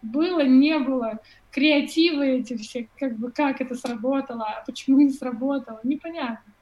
Было, 0.00 0.40
не 0.40 0.78
было. 0.78 1.20
Креативы 1.50 2.38
эти 2.38 2.56
все, 2.56 2.88
как 2.98 3.18
бы, 3.18 3.30
как 3.30 3.60
это 3.60 3.74
сработало, 3.74 4.46
а 4.46 4.64
почему 4.64 5.00
не 5.00 5.10
сработало, 5.10 5.80
непонятно. 5.84 6.52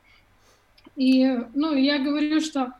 И, 0.97 1.27
ну, 1.55 1.75
я 1.75 1.99
говорю, 1.99 2.41
что 2.41 2.73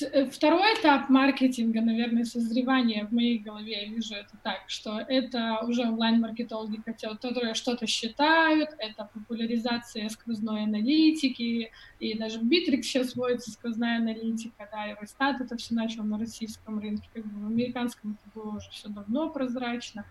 э, 0.00 0.30
второй 0.30 0.74
этап 0.74 1.08
маркетинга, 1.10 1.80
наверное, 1.80 2.24
созревания 2.24 3.06
в 3.06 3.12
моей 3.12 3.38
голове, 3.38 3.82
я 3.82 3.88
вижу 3.88 4.14
это 4.14 4.36
так, 4.42 4.62
что 4.66 4.98
это 5.00 5.60
уже 5.66 5.82
онлайн-маркетологи, 5.82 6.80
которые 6.84 7.54
что-то 7.54 7.86
считают, 7.86 8.70
это 8.78 9.10
популяризация 9.12 10.08
сквозной 10.08 10.64
аналитики, 10.64 11.70
и 12.00 12.18
даже 12.18 12.38
в 12.38 12.44
Bittrex 12.44 12.82
сейчас 12.82 13.14
вводится 13.14 13.50
сквозная 13.50 13.98
аналитика, 13.98 14.68
да, 14.72 14.90
и 14.90 14.94
Росстат 15.00 15.40
это 15.40 15.56
все 15.56 15.74
начал 15.74 16.04
на 16.04 16.18
российском 16.18 16.78
рынке, 16.78 17.08
как 17.12 17.26
бы 17.26 17.46
в 17.46 17.46
американском 17.46 18.16
это 18.18 18.30
было 18.34 18.56
уже 18.56 18.70
все 18.70 18.88
давно 18.88 19.28
прозрачно. 19.28 20.06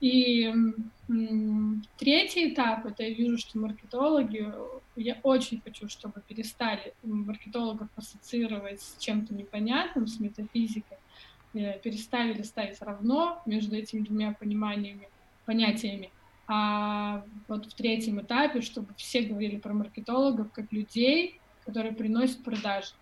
И 0.00 0.52
третий 1.96 2.52
этап, 2.52 2.84
это 2.84 3.02
я 3.02 3.10
вижу, 3.10 3.38
что 3.38 3.58
маркетологи, 3.58 4.52
я 4.96 5.18
очень 5.22 5.60
хочу, 5.60 5.88
чтобы 5.88 6.22
перестали 6.26 6.94
маркетологов 7.02 7.88
ассоциировать 7.96 8.80
с 8.80 8.96
чем-то 8.98 9.34
непонятным, 9.34 10.06
с 10.06 10.18
метафизикой, 10.20 10.98
э, 11.54 11.78
переставили 11.80 12.42
ставить 12.42 12.80
равно 12.80 13.42
между 13.46 13.76
этими 13.76 14.00
двумя 14.00 14.32
пониманиями, 14.32 15.08
понятиями. 15.44 16.10
А 16.48 17.24
вот 17.48 17.66
в 17.66 17.74
третьем 17.74 18.20
этапе, 18.20 18.60
чтобы 18.60 18.94
все 18.96 19.22
говорили 19.22 19.56
про 19.56 19.74
маркетологов 19.74 20.52
как 20.52 20.72
людей, 20.72 21.40
которые 21.64 21.94
приносят 21.94 22.44
продажи. 22.44 22.92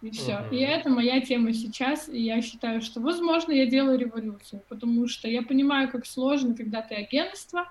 И 0.00 0.10
все. 0.10 0.32
Uh-huh. 0.32 0.54
И 0.54 0.58
это 0.58 0.90
моя 0.90 1.20
тема 1.20 1.52
сейчас. 1.54 2.08
И 2.08 2.20
я 2.20 2.42
считаю, 2.42 2.82
что, 2.82 3.00
возможно, 3.00 3.52
я 3.52 3.66
делаю 3.66 3.98
революцию, 3.98 4.62
потому 4.68 5.06
что 5.08 5.28
я 5.28 5.42
понимаю, 5.42 5.90
как 5.90 6.04
сложно, 6.04 6.54
когда 6.54 6.82
ты 6.82 6.94
агентство, 6.94 7.66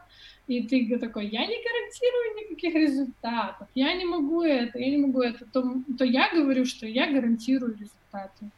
и 0.47 0.67
ты 0.67 0.97
такой, 1.00 1.27
я 1.27 1.45
не 1.45 1.55
гарантирую 1.63 2.35
никаких 2.41 2.75
результатов, 2.75 3.67
я 3.75 3.93
не 3.93 4.05
могу 4.05 4.43
это, 4.43 4.77
я 4.79 4.89
не 4.89 4.97
могу 4.97 5.21
это, 5.21 5.45
то, 5.45 5.63
то 5.97 6.03
я 6.03 6.31
говорю, 6.33 6.65
что 6.65 6.85
я 6.85 7.12
гарантирую 7.12 7.73
результаты. 7.73 8.51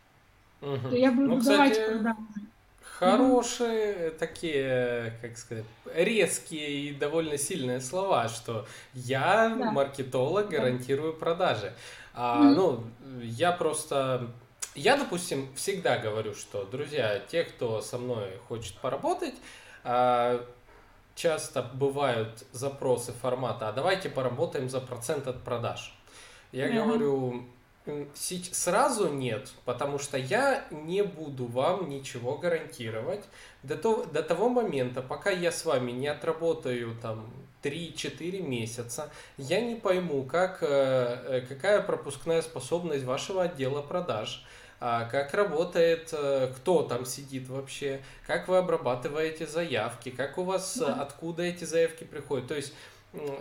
Uh-huh. 0.61 0.89
То 0.89 0.95
я 0.95 1.11
буду 1.11 1.27
ну, 1.27 1.41
давать 1.41 1.73
кстати. 1.73 2.15
Хорошие 2.97 3.93
mm-hmm. 3.93 4.17
такие, 4.17 5.13
как 5.21 5.37
сказать, 5.37 5.65
резкие 5.93 6.69
и 6.69 6.93
довольно 6.93 7.37
сильные 7.37 7.81
слова, 7.81 8.29
что 8.29 8.65
я, 8.93 9.49
да. 9.49 9.71
маркетолог, 9.71 10.47
гарантирую 10.47 11.11
да. 11.11 11.19
продажи. 11.19 11.73
А, 12.13 12.41
mm-hmm. 12.41 12.55
Ну, 12.55 12.83
я 13.21 13.51
просто... 13.51 14.27
Я, 14.75 14.95
допустим, 14.95 15.49
всегда 15.55 15.97
говорю, 15.97 16.35
что, 16.35 16.63
друзья, 16.63 17.19
те, 17.19 17.43
кто 17.43 17.81
со 17.81 17.97
мной 17.97 18.31
хочет 18.47 18.75
поработать, 18.75 19.35
а, 19.83 20.45
часто 21.15 21.63
бывают 21.63 22.45
запросы 22.51 23.11
формата, 23.13 23.69
а 23.69 23.71
давайте 23.71 24.09
поработаем 24.09 24.69
за 24.69 24.81
процент 24.81 25.27
от 25.27 25.43
продаж. 25.43 25.97
Я 26.51 26.69
mm-hmm. 26.69 26.85
говорю, 26.85 27.45
Сразу 28.51 29.09
нет, 29.09 29.51
потому 29.63 29.99
что 29.99 30.17
я 30.17 30.65
не 30.71 31.03
буду 31.03 31.45
вам 31.45 31.87
ничего 31.87 32.35
гарантировать 32.35 33.23
до 33.61 33.77
того, 33.77 34.05
до 34.05 34.23
того 34.23 34.49
момента, 34.49 35.03
пока 35.03 35.29
я 35.29 35.51
с 35.51 35.65
вами 35.65 35.91
не 35.91 36.07
отработаю 36.07 36.95
там 36.99 37.31
3-4 37.61 38.41
месяца, 38.41 39.11
я 39.37 39.61
не 39.61 39.75
пойму, 39.75 40.23
как, 40.23 40.59
э, 40.61 40.65
э, 40.67 41.41
какая 41.41 41.81
пропускная 41.81 42.41
способность 42.41 43.03
вашего 43.03 43.43
отдела 43.43 43.83
продаж, 43.83 44.44
как 44.79 45.33
работает, 45.33 46.09
э, 46.11 46.51
кто 46.55 46.83
там 46.83 47.05
сидит 47.05 47.47
вообще, 47.47 48.01
как 48.27 48.47
вы 48.47 48.57
обрабатываете 48.57 49.47
заявки, 49.47 50.09
как 50.09 50.37
у 50.37 50.43
вас, 50.43 50.77
откуда 50.81 51.43
эти 51.43 51.63
заявки 51.63 52.03
приходят. 52.03 52.47
То 52.47 52.55
есть 52.55 52.73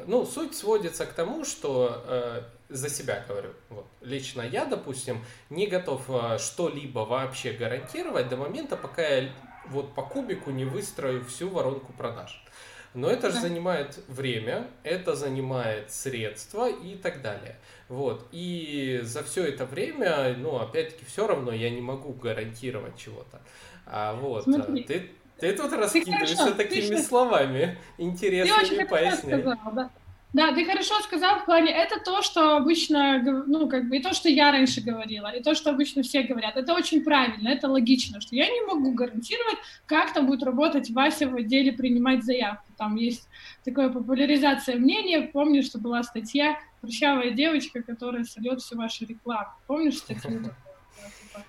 ну, 0.07 0.25
суть 0.25 0.55
сводится 0.55 1.07
к 1.07 1.13
тому, 1.13 1.45
что 1.45 2.03
э, 2.07 2.43
за 2.69 2.89
себя 2.89 3.25
говорю, 3.27 3.51
вот, 3.71 3.87
лично 4.01 4.43
я, 4.43 4.65
допустим, 4.65 5.25
не 5.51 5.67
готов 5.67 6.03
э, 6.09 6.39
что-либо 6.39 7.01
вообще 7.01 7.53
гарантировать 7.53 8.29
до 8.29 8.37
момента, 8.37 8.77
пока 8.77 9.03
я 9.03 9.31
вот 9.67 9.95
по 9.95 10.03
кубику 10.03 10.51
не 10.51 10.65
выстрою 10.65 11.25
всю 11.25 11.49
воронку 11.49 11.93
продаж. 11.93 12.45
Но 12.95 13.09
это 13.11 13.31
же 13.31 13.41
занимает 13.41 13.99
время, 14.09 14.69
это 14.85 15.17
занимает 15.17 15.91
средства 15.91 16.71
и 16.71 16.95
так 16.95 17.23
далее. 17.23 17.57
Вот. 17.89 18.29
И 18.31 19.01
за 19.03 19.25
все 19.25 19.45
это 19.45 19.67
время, 19.67 20.35
ну, 20.39 20.57
опять-таки, 20.57 21.05
все 21.05 21.27
равно 21.27 21.53
я 21.53 21.71
не 21.71 21.81
могу 21.81 22.13
гарантировать 22.13 22.97
чего-то. 22.97 23.41
А 23.87 24.15
вот, 24.15 24.45
Смотри. 24.45 24.85
ты 24.85 25.11
ты 25.39 25.53
тут 25.53 25.73
раскидываешься 25.73 26.55
такими 26.55 26.97
словами 26.97 27.77
интересными, 27.99 28.85
поясняй. 28.85 29.41
Сказал, 29.41 29.73
да. 29.75 29.91
Да, 30.35 30.53
ты 30.53 30.65
хорошо 30.65 31.01
сказал 31.03 31.39
в 31.39 31.45
плане, 31.45 31.71
это 31.71 32.01
то, 32.01 32.21
что 32.21 32.57
обычно, 32.57 33.23
ну, 33.47 33.69
как 33.69 33.89
бы, 33.89 33.99
и 33.99 34.03
то, 34.03 34.13
что 34.13 34.29
я 34.29 34.51
раньше 34.51 34.81
говорила, 34.81 35.29
и 35.29 35.41
то, 35.41 35.55
что 35.55 35.71
обычно 35.71 36.03
все 36.03 36.25
говорят. 36.25 36.57
Это 36.57 36.75
очень 36.75 37.05
правильно, 37.05 37.49
это 37.51 37.69
логично, 37.69 38.21
что 38.21 38.35
я 38.35 38.49
не 38.49 38.61
могу 38.63 38.93
гарантировать, 38.95 39.59
как 39.87 40.13
там 40.13 40.27
будет 40.27 40.43
работать 40.43 40.91
Вася 40.91 41.29
в 41.29 41.37
отделе 41.37 41.73
принимать 41.73 42.25
заявку. 42.25 42.65
Там 42.77 42.97
есть 42.97 43.29
такая 43.65 43.91
популяризация 43.91 44.75
мнения. 44.75 45.23
Помню, 45.23 45.63
что 45.63 45.79
была 45.79 46.03
статья 46.03 46.59
«Прыщавая 46.81 47.31
девочка, 47.31 47.81
которая 47.85 48.25
сольет 48.25 48.61
всю 48.61 48.77
вашу 48.77 49.07
рекламу». 49.07 49.51
Помнишь 49.69 49.99
статью? 49.99 50.43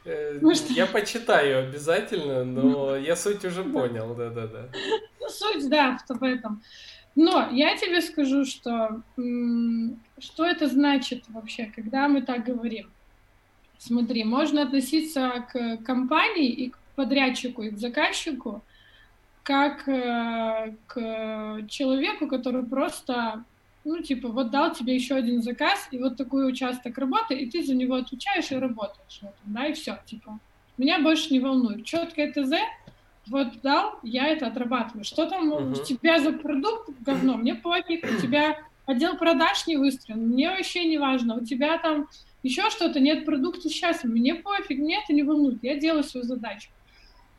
Э, 0.03 0.39
я 0.69 0.87
почитаю 0.87 1.67
обязательно, 1.67 2.43
но 2.43 2.95
я 2.97 3.15
суть 3.15 3.45
уже 3.45 3.63
понял, 3.63 4.15
да-да-да. 4.15 4.69
Ну, 5.19 5.29
суть, 5.29 5.69
да, 5.69 5.99
в 6.07 6.23
этом. 6.23 6.63
Но 7.15 7.49
я 7.51 7.75
тебе 7.77 8.01
скажу, 8.01 8.45
что 8.45 9.01
что 10.19 10.45
это 10.45 10.67
значит 10.67 11.23
вообще, 11.29 11.71
когда 11.75 12.07
мы 12.07 12.21
так 12.21 12.45
говорим. 12.45 12.89
Смотри, 13.77 14.23
можно 14.23 14.63
относиться 14.63 15.45
к 15.51 15.77
компании 15.77 16.49
и 16.49 16.69
к 16.69 16.77
подрядчику, 16.95 17.63
и 17.63 17.71
к 17.71 17.77
заказчику, 17.77 18.63
как 19.43 19.87
э, 19.87 20.73
к 20.87 21.67
человеку, 21.67 22.27
который 22.27 22.63
просто 22.63 23.43
ну, 23.85 24.01
типа, 24.01 24.29
вот 24.29 24.49
дал 24.49 24.73
тебе 24.73 24.95
еще 24.95 25.15
один 25.15 25.43
заказ, 25.43 25.87
и 25.91 25.99
вот 25.99 26.17
такой 26.17 26.49
участок 26.49 26.97
работы, 26.97 27.35
и 27.35 27.49
ты 27.49 27.63
за 27.63 27.75
него 27.75 27.95
отвечаешь 27.95 28.51
и 28.51 28.55
работаешь 28.55 29.21
да, 29.45 29.67
и 29.67 29.73
все, 29.73 29.99
типа. 30.05 30.39
Меня 30.77 30.99
больше 30.99 31.31
не 31.31 31.39
волнует. 31.39 31.85
Четкое 31.85 32.31
ТЗ, 32.33 32.53
вот 33.27 33.61
дал, 33.61 33.99
я 34.03 34.27
это 34.27 34.47
отрабатываю. 34.47 35.03
Что 35.03 35.25
там 35.25 35.51
uh-huh. 35.51 35.81
у 35.81 35.83
тебя 35.83 36.19
за 36.19 36.31
продукт 36.31 36.89
говно, 37.01 37.37
мне 37.37 37.55
пофиг, 37.55 38.05
у 38.05 38.21
тебя 38.21 38.57
отдел 38.85 39.17
продаж 39.17 39.67
не 39.67 39.77
выстроен, 39.77 40.27
мне 40.27 40.49
вообще 40.49 40.85
не 40.85 40.97
важно, 40.97 41.35
у 41.35 41.43
тебя 41.43 41.77
там 41.77 42.07
еще 42.43 42.69
что-то, 42.69 42.99
нет 42.99 43.25
продукта 43.25 43.69
сейчас, 43.69 44.03
мне 44.03 44.35
пофиг, 44.35 44.77
мне 44.77 45.01
это 45.03 45.13
не 45.13 45.23
волнует, 45.23 45.63
я 45.63 45.77
делаю 45.77 46.03
свою 46.03 46.25
задачу. 46.25 46.69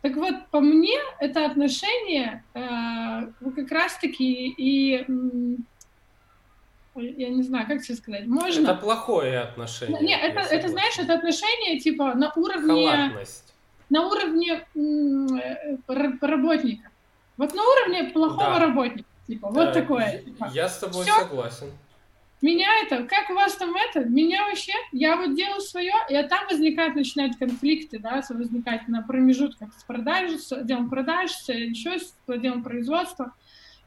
Так 0.02 0.16
вот, 0.16 0.47
по 0.50 0.61
мне, 0.61 0.99
это 1.21 1.47
отношение 1.47 2.45
э, 2.55 2.61
как 3.55 3.71
раз-таки 3.71 4.55
и 4.57 5.05
я 6.97 7.28
не 7.28 7.43
знаю, 7.43 7.66
как 7.66 7.83
тебе 7.83 7.97
сказать, 7.97 8.26
можно... 8.26 8.71
Это 8.71 8.75
плохое 8.75 9.41
отношение. 9.41 10.00
Нет, 10.00 10.21
это, 10.23 10.41
это, 10.41 10.69
знаешь, 10.69 10.99
это 10.99 11.15
отношение, 11.15 11.78
типа, 11.78 12.15
на 12.15 12.32
уровне... 12.34 12.89
Халатность. 12.89 13.46
На 13.88 14.06
уровне 14.06 14.66
э, 14.75 15.76
работника. 16.20 16.90
Вот 17.36 17.54
на 17.54 17.62
уровне 17.62 18.04
плохого 18.04 18.54
да. 18.54 18.58
работника. 18.58 19.08
Типа, 19.26 19.50
да, 19.52 19.64
вот 19.64 19.72
такое. 19.75 20.18
Типа. 20.18 20.50
Я 20.52 20.68
с 20.68 20.78
тобой 20.78 21.04
Всё. 21.04 21.14
согласен. 21.18 21.66
Меня 22.42 22.68
это, 22.82 23.04
как 23.04 23.30
у 23.30 23.34
вас 23.34 23.54
там 23.54 23.75
это, 23.75 24.04
меня 24.04 24.44
вообще, 24.46 24.72
я 24.92 25.16
вот 25.16 25.34
делаю 25.34 25.60
свое, 25.62 25.94
и 26.10 26.22
там 26.28 26.46
возникают, 26.50 26.94
начинают 26.94 27.36
конфликты, 27.36 27.99
да, 27.99 28.22
возникать 28.28 28.88
на 28.88 29.00
промежутках 29.00 29.70
с 29.72 29.82
продажей, 29.84 30.38
с 30.38 30.52
отделом 30.52 30.90
продаж, 30.90 31.30
с 31.30 31.50
еще 31.50 31.99
с 31.99 32.14
отделом 32.26 32.62
производства. 32.62 33.32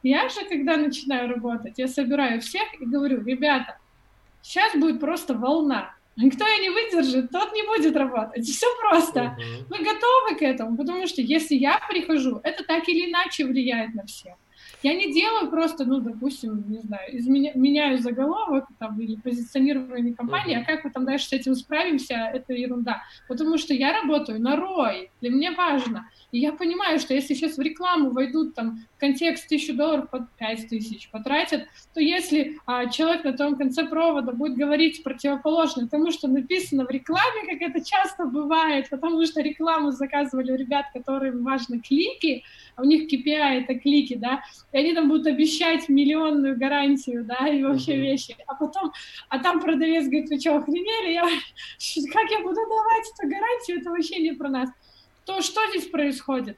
Я 0.01 0.29
же, 0.29 0.45
когда 0.49 0.77
начинаю 0.77 1.29
работать, 1.29 1.75
я 1.77 1.88
собираю 1.88 2.41
всех 2.41 2.63
и 2.79 2.85
говорю, 2.85 3.23
ребята, 3.23 3.77
сейчас 4.41 4.73
будет 4.73 4.99
просто 4.99 5.35
волна. 5.35 5.93
Кто 6.27 6.45
ее 6.45 6.60
не 6.60 6.69
выдержит, 6.69 7.32
тот 7.32 7.53
не 7.53 7.63
будет 7.63 7.95
работать. 7.95 8.45
Все 8.45 8.67
просто. 8.82 9.38
Uh-huh. 9.39 9.65
Мы 9.69 9.77
готовы 9.77 10.36
к 10.38 10.41
этому, 10.41 10.75
потому 10.75 11.08
что 11.08 11.21
если 11.21 11.55
я 11.55 11.79
прихожу, 11.89 12.41
это 12.43 12.63
так 12.65 12.89
или 12.89 13.10
иначе 13.10 13.45
влияет 13.45 13.93
на 13.93 14.05
всех. 14.05 14.34
Я 14.82 14.94
не 14.94 15.12
делаю 15.12 15.50
просто, 15.50 15.86
ну, 15.86 16.00
допустим, 16.00 16.63
не 16.70 16.80
знаю, 16.80 17.18
изменя, 17.18 17.52
меняю 17.56 17.98
заголовок 17.98 18.65
там, 18.80 19.00
или 19.02 19.15
позиционирование 19.15 20.15
компании, 20.15 20.58
uh-huh. 20.58 20.62
а 20.62 20.65
как 20.65 20.86
мы 20.86 20.92
там 20.92 21.06
дальше 21.06 21.28
с 21.28 21.34
этим 21.34 21.56
справимся, 21.56 22.15
это 22.34 22.54
ерунда. 22.54 23.04
Потому 23.28 23.58
что 23.58 23.74
я 23.74 23.94
работаю 23.94 24.42
на 24.42 24.56
ROI, 24.56 25.10
для 25.20 25.30
меня 25.32 25.52
важно. 25.52 26.10
И 26.32 26.39
я 26.39 26.54
понимаю, 26.54 27.00
что 27.00 27.13
если 27.13 27.34
сейчас 27.34 27.58
в 27.58 27.62
рекламу 27.62 28.12
войдут 28.12 28.56
там 28.56 28.80
в 28.96 29.00
контекст 29.00 29.50
тысячу 29.50 29.76
долларов 29.76 30.10
под 30.10 30.32
пять 30.38 30.68
тысяч 30.70 31.10
потратят, 31.10 31.68
то 31.94 32.00
если 32.00 32.58
а, 32.65 32.88
человек 32.88 33.24
на 33.24 33.34
том 33.34 33.56
конце 33.56 33.86
провода 33.86 34.32
будет 34.32 34.56
говорить 34.56 35.04
противоположное 35.04 35.88
тому, 35.88 36.12
что 36.12 36.28
написано 36.28 36.86
в 36.86 36.89
рекламе, 36.89 37.46
как 37.50 37.70
это 37.70 37.84
часто 37.84 38.26
бывает, 38.26 38.89
потому 38.89 39.26
что 39.26 39.42
рекламу 39.42 39.92
заказывали 39.92 40.52
у 40.52 40.56
ребят, 40.56 40.86
которым 40.94 41.44
важны 41.44 41.80
клики, 41.80 42.44
а 42.80 42.82
у 42.82 42.86
них 42.86 43.12
KPI 43.12 43.63
это 43.63 43.78
клики, 43.78 44.15
да, 44.15 44.42
и 44.72 44.78
они 44.78 44.94
там 44.94 45.10
будут 45.10 45.28
обещать 45.28 45.89
миллионную 45.89 46.58
гарантию, 46.58 47.26
да, 47.26 47.48
и 47.48 47.62
вообще 47.63 47.94
uh-huh. 47.94 48.02
вещи, 48.02 48.36
а 48.48 48.56
потом, 48.56 48.92
а 49.30 49.39
там 49.39 49.60
продавец 49.60 50.06
говорит, 50.06 50.30
вы 50.30 50.39
что, 50.39 50.56
охренели, 50.56 51.13
я, 51.13 51.24
как 51.24 52.32
я 52.32 52.39
буду 52.39 52.56
давать 52.56 53.12
эту 53.18 53.30
гарантию, 53.30 53.80
это 53.80 53.89
вообще 53.89 54.20
не 54.20 54.32
про 54.32 54.50
нас 54.50 54.70
то 55.30 55.42
что 55.42 55.62
здесь 55.70 55.86
происходит? 55.86 56.58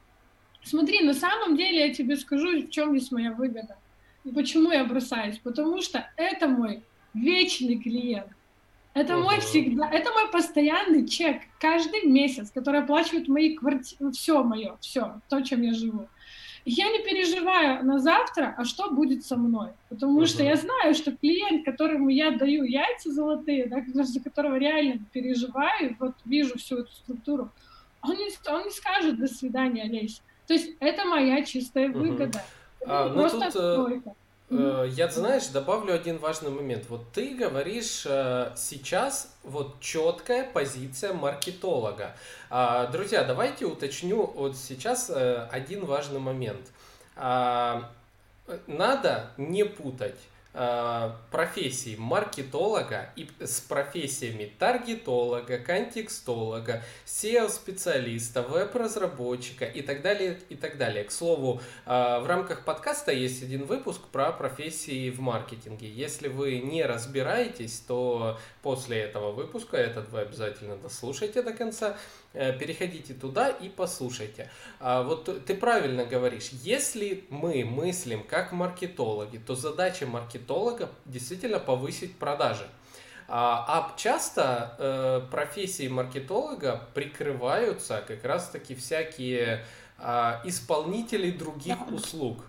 Смотри, 0.63 1.01
на 1.03 1.13
самом 1.13 1.57
деле 1.57 1.87
я 1.87 1.93
тебе 1.93 2.15
скажу, 2.15 2.61
в 2.61 2.69
чем 2.69 2.97
здесь 2.97 3.11
моя 3.11 3.33
выгода. 3.33 3.77
И 4.23 4.31
почему 4.31 4.71
я 4.71 4.85
бросаюсь? 4.85 5.39
Потому 5.39 5.81
что 5.81 6.09
это 6.15 6.47
мой 6.47 6.81
вечный 7.13 7.77
клиент. 7.77 8.27
Это 8.93 9.13
uh-huh. 9.13 9.23
мой 9.23 9.39
всегда, 9.39 9.89
это 9.89 10.11
мой 10.11 10.29
постоянный 10.29 11.07
чек 11.07 11.43
каждый 11.59 12.05
месяц, 12.05 12.51
который 12.51 12.81
оплачивает 12.81 13.29
мои 13.29 13.55
квартиры, 13.55 14.11
все 14.11 14.43
мое, 14.43 14.77
все, 14.81 15.21
то, 15.29 15.41
чем 15.41 15.61
я 15.61 15.73
живу. 15.73 16.07
Я 16.65 16.89
не 16.89 16.99
переживаю 16.99 17.83
на 17.85 17.99
завтра, 17.99 18.53
а 18.57 18.65
что 18.65 18.91
будет 18.91 19.25
со 19.25 19.35
мной. 19.35 19.69
Потому 19.89 20.21
uh-huh. 20.21 20.27
что 20.27 20.43
я 20.43 20.55
знаю, 20.57 20.93
что 20.93 21.15
клиент, 21.15 21.65
которому 21.65 22.09
я 22.09 22.31
даю 22.31 22.63
яйца 22.63 23.11
золотые, 23.11 23.67
да, 23.67 23.81
за 24.03 24.19
которого 24.19 24.57
реально 24.57 24.99
переживаю, 25.11 25.95
вот 25.99 26.13
вижу 26.25 26.57
всю 26.59 26.79
эту 26.79 26.91
структуру, 26.91 27.49
он 28.03 28.15
не, 28.15 28.29
он 28.49 28.63
не 28.65 28.71
скажет 28.71 29.17
«до 29.17 29.27
свидания, 29.27 29.83
Олесь». 29.83 30.21
То 30.47 30.53
есть 30.53 30.71
это 30.79 31.05
моя 31.05 31.43
чистая 31.45 31.89
выгода. 31.89 32.43
Угу. 32.81 32.91
А, 32.91 33.09
ну 33.09 33.29
тут, 33.29 33.55
э, 33.55 34.01
э, 34.05 34.11
я, 34.51 35.07
знаешь, 35.07 35.47
добавлю 35.47 35.93
один 35.93 36.17
важный 36.17 36.49
момент. 36.49 36.85
Вот 36.89 37.11
ты 37.13 37.35
говоришь 37.35 38.03
э, 38.05 38.51
сейчас 38.57 39.33
вот 39.43 39.79
четкая 39.79 40.43
позиция 40.43 41.13
маркетолога. 41.13 42.15
А, 42.49 42.87
друзья, 42.87 43.23
давайте 43.23 43.65
уточню 43.65 44.25
вот 44.35 44.57
сейчас 44.57 45.09
э, 45.09 45.47
один 45.51 45.85
важный 45.85 46.19
момент. 46.19 46.67
А, 47.15 47.91
надо 48.67 49.31
не 49.37 49.63
путать 49.63 50.19
Э, 50.53 51.11
профессии 51.31 51.95
маркетолога 51.97 53.11
и 53.15 53.29
с 53.39 53.61
профессиями 53.61 54.51
таргетолога, 54.59 55.57
контекстолога, 55.57 56.83
SEO-специалиста, 57.05 58.41
веб-разработчика 58.41 59.63
и 59.63 59.81
так 59.81 60.01
далее, 60.01 60.37
и 60.49 60.55
так 60.55 60.77
далее. 60.77 61.05
К 61.05 61.11
слову, 61.11 61.61
э, 61.85 62.19
в 62.19 62.27
рамках 62.27 62.65
подкаста 62.65 63.13
есть 63.13 63.41
один 63.41 63.63
выпуск 63.63 64.01
про 64.11 64.33
профессии 64.33 65.09
в 65.09 65.21
маркетинге. 65.21 65.89
Если 65.89 66.27
вы 66.27 66.59
не 66.59 66.83
разбираетесь, 66.83 67.79
то 67.87 68.37
после 68.61 68.99
этого 68.99 69.31
выпуска, 69.31 69.77
этот 69.77 70.09
вы 70.09 70.21
обязательно 70.21 70.77
дослушайте 70.77 71.41
до 71.41 71.53
конца, 71.53 71.97
Э, 72.33 72.57
переходите 72.57 73.13
туда 73.13 73.49
и 73.49 73.67
послушайте. 73.67 74.49
А 74.79 75.03
вот 75.03 75.45
ты 75.45 75.53
правильно 75.53 76.05
говоришь, 76.05 76.49
если 76.63 77.25
мы 77.29 77.65
мыслим 77.65 78.23
как 78.23 78.53
маркетологи, 78.53 79.37
то 79.37 79.53
задача 79.55 80.05
маркетолога 80.05 80.89
действительно 81.05 81.59
повысить 81.59 82.17
продажи. 82.17 82.65
А, 83.27 83.65
а 83.67 83.97
часто 83.97 84.75
э, 84.77 85.21
профессии 85.29 85.89
маркетолога 85.89 86.87
прикрываются 86.93 88.01
как 88.07 88.23
раз-таки 88.23 88.75
всякие 88.75 89.65
исполнителей 90.45 91.31
других 91.31 91.91
услуг. 91.91 92.43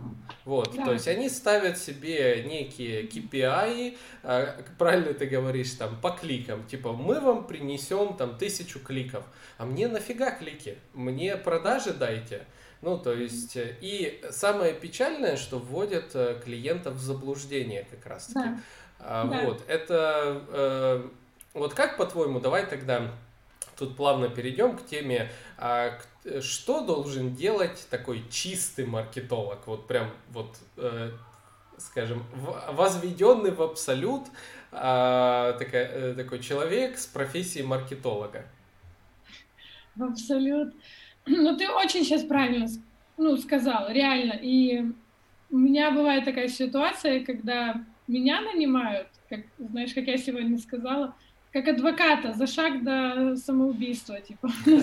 Вот, 0.44 0.74
да. 0.74 0.86
то 0.86 0.92
есть 0.92 1.06
они 1.06 1.28
ставят 1.28 1.78
себе 1.78 2.44
некие 2.44 3.06
KPI, 3.06 3.96
а, 4.24 4.56
правильно 4.78 5.14
ты 5.14 5.26
говоришь, 5.26 5.72
там, 5.72 6.00
по 6.00 6.10
кликам, 6.10 6.66
типа, 6.66 6.92
мы 6.92 7.20
вам 7.20 7.46
принесем 7.46 8.16
там 8.16 8.36
тысячу 8.38 8.80
кликов, 8.80 9.24
а 9.58 9.66
мне 9.66 9.86
нафига 9.86 10.32
клики? 10.32 10.78
Мне 10.94 11.36
продажи 11.36 11.92
дайте. 11.92 12.44
Ну, 12.80 12.98
то 12.98 13.12
есть, 13.12 13.56
и 13.56 14.20
самое 14.30 14.74
печальное, 14.74 15.36
что 15.36 15.60
вводят 15.60 16.10
э, 16.14 16.40
клиентов 16.44 16.94
в 16.94 17.00
заблуждение 17.00 17.86
как 17.88 18.04
раз-таки. 18.06 18.48
Да. 18.48 18.58
А, 18.98 19.24
да. 19.26 19.42
Вот, 19.44 19.62
это, 19.68 20.42
э, 20.48 21.08
вот 21.54 21.74
как 21.74 21.96
по-твоему, 21.96 22.40
давай 22.40 22.66
тогда 22.66 23.12
тут 23.76 23.96
плавно 23.96 24.28
перейдем 24.28 24.76
к 24.76 24.86
теме, 24.86 25.30
а, 25.58 25.98
что 26.40 26.84
должен 26.84 27.34
делать 27.34 27.86
такой 27.90 28.24
чистый 28.30 28.86
маркетолог, 28.86 29.66
вот 29.66 29.86
прям 29.86 30.10
вот, 30.30 30.56
э, 30.76 31.10
скажем, 31.78 32.24
возведенный 32.70 33.50
в 33.50 33.62
абсолют 33.62 34.22
а, 34.70 35.52
такая, 35.54 35.86
э, 35.86 36.14
такой 36.14 36.38
человек 36.40 36.98
с 36.98 37.06
профессией 37.06 37.64
маркетолога? 37.64 38.46
В 39.96 40.04
абсолют. 40.04 40.74
Ну, 41.26 41.56
ты 41.56 41.68
очень 41.70 42.04
сейчас 42.04 42.22
правильно 42.24 42.66
ну, 43.16 43.36
сказал, 43.36 43.90
реально. 43.90 44.38
И 44.40 44.84
у 45.50 45.56
меня 45.56 45.90
бывает 45.90 46.24
такая 46.24 46.48
ситуация, 46.48 47.24
когда 47.24 47.84
меня 48.08 48.40
нанимают, 48.40 49.08
как, 49.28 49.40
знаешь, 49.58 49.94
как 49.94 50.06
я 50.06 50.18
сегодня 50.18 50.58
сказала, 50.58 51.14
как 51.52 51.68
адвоката 51.68 52.32
за 52.32 52.46
шаг 52.46 52.82
до 52.82 53.36
самоубийства, 53.36 54.20
типа. 54.20 54.48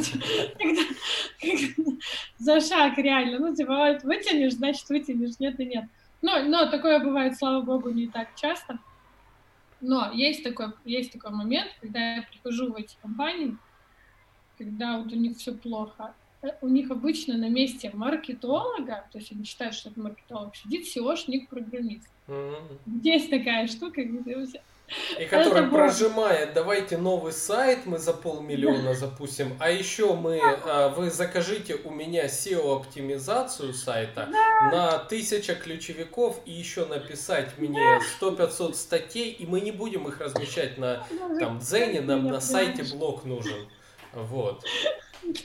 За 2.38 2.62
шаг, 2.62 2.98
реально. 2.98 3.40
Ну, 3.40 3.56
типа, 3.56 3.98
вытянешь, 4.04 4.54
значит, 4.54 4.88
вытянешь, 4.90 5.40
нет 5.40 5.60
и 5.60 5.66
нет. 5.66 5.86
Но, 6.22 6.44
но 6.44 6.68
такое 6.68 7.00
бывает, 7.00 7.38
слава 7.38 7.62
богу, 7.62 7.90
не 7.90 8.08
так 8.08 8.36
часто. 8.36 8.80
Но 9.82 10.12
есть 10.14 10.44
такой, 10.44 10.68
есть 10.86 11.12
такой 11.12 11.32
момент, 11.32 11.70
когда 11.82 12.16
я 12.16 12.22
прихожу 12.24 12.72
в 12.72 12.76
эти 12.76 12.96
компании, 13.02 13.58
когда 14.58 15.00
вот 15.00 15.12
у 15.12 15.16
них 15.16 15.38
все 15.38 15.54
плохо, 15.54 16.14
у 16.62 16.68
них 16.68 16.92
обычно 16.92 17.38
на 17.38 17.50
месте 17.50 17.92
маркетолога, 17.94 19.06
то 19.12 19.18
есть 19.18 19.32
они 19.32 19.44
считают, 19.44 19.74
что 19.74 19.90
это 19.90 20.00
маркетолог, 20.00 20.56
сидит 20.56 20.86
SEOшник-программист. 20.86 22.10
Mm-hmm. 22.28 23.02
Есть 23.04 23.30
такая 23.30 23.68
штука, 23.68 24.04
где 24.04 24.36
и 25.20 25.26
который 25.26 25.64
это 25.64 25.70
прожимает, 25.70 26.54
давайте 26.54 26.98
новый 26.98 27.32
сайт 27.32 27.86
мы 27.86 27.98
за 27.98 28.14
полмиллиона 28.14 28.94
запустим, 28.94 29.56
а 29.60 29.70
еще 29.70 30.16
мы, 30.16 30.40
а, 30.42 30.90
вы 30.90 31.10
закажите 31.10 31.76
у 31.76 31.92
меня 31.92 32.26
SEO-оптимизацию 32.26 33.74
сайта 33.74 34.28
да. 34.32 34.72
на 34.72 34.98
тысяча 35.00 35.56
ключевиков 35.56 36.40
и 36.46 36.52
еще 36.52 36.86
написать 36.86 37.58
мне 37.58 38.00
100-500 38.22 38.74
статей, 38.74 39.32
и 39.32 39.46
мы 39.46 39.62
не 39.62 39.72
будем 39.72 40.08
их 40.08 40.20
размещать 40.20 40.78
на 40.78 41.06
там 41.40 41.60
Дзене, 41.60 42.02
нам 42.02 42.26
на 42.28 42.42
сайте 42.42 42.84
блог 42.96 43.26
нужен. 43.26 43.70
Вот. 44.14 44.64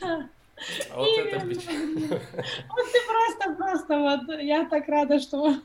Да. 0.00 0.28
Вот 0.94 1.08
Именно. 1.08 1.36
это 1.36 2.22
Вот 2.68 2.92
ты 2.92 2.98
просто, 3.06 3.54
просто 3.54 3.98
вот, 3.98 4.40
я 4.40 4.64
так 4.66 4.88
рада, 4.88 5.18
что 5.18 5.56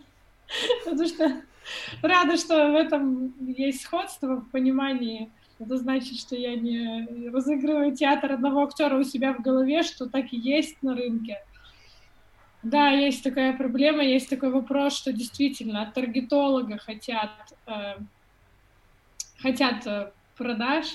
потому 0.83 1.07
что 1.07 1.41
Рада, 2.01 2.37
что 2.37 2.71
в 2.71 2.75
этом 2.75 3.33
есть 3.39 3.81
сходство 3.81 4.35
в 4.37 4.49
понимании. 4.51 5.31
Это 5.59 5.77
значит, 5.77 6.17
что 6.17 6.35
я 6.35 6.55
не 6.55 7.29
разыгрываю 7.31 7.95
театр 7.95 8.33
одного 8.33 8.63
актера 8.63 8.97
у 8.97 9.03
себя 9.03 9.33
в 9.33 9.41
голове, 9.41 9.83
что 9.83 10.07
так 10.07 10.31
и 10.31 10.37
есть 10.37 10.81
на 10.81 10.95
рынке. 10.95 11.37
Да, 12.63 12.89
есть 12.89 13.23
такая 13.23 13.55
проблема, 13.55 14.03
есть 14.03 14.29
такой 14.29 14.51
вопрос, 14.51 14.97
что 14.97 15.13
действительно 15.13 15.81
от 15.81 15.93
таргетолога 15.93 16.77
хотят, 16.77 17.31
э, 17.67 17.95
хотят 19.41 19.87
э, 19.87 20.11
продаж, 20.37 20.85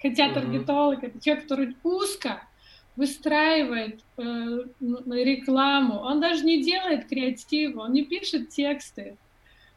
хотят 0.00 0.30
mm-hmm. 0.30 0.34
таргетолог, 0.34 1.04
это 1.04 1.20
человек, 1.20 1.42
который 1.42 1.76
узко 1.82 2.42
выстраивает 2.96 4.00
э, 4.16 4.22
рекламу, 4.80 6.00
он 6.00 6.20
даже 6.20 6.44
не 6.44 6.62
делает 6.62 7.08
креативы, 7.08 7.80
он 7.80 7.92
не 7.92 8.04
пишет 8.04 8.48
тексты, 8.48 9.16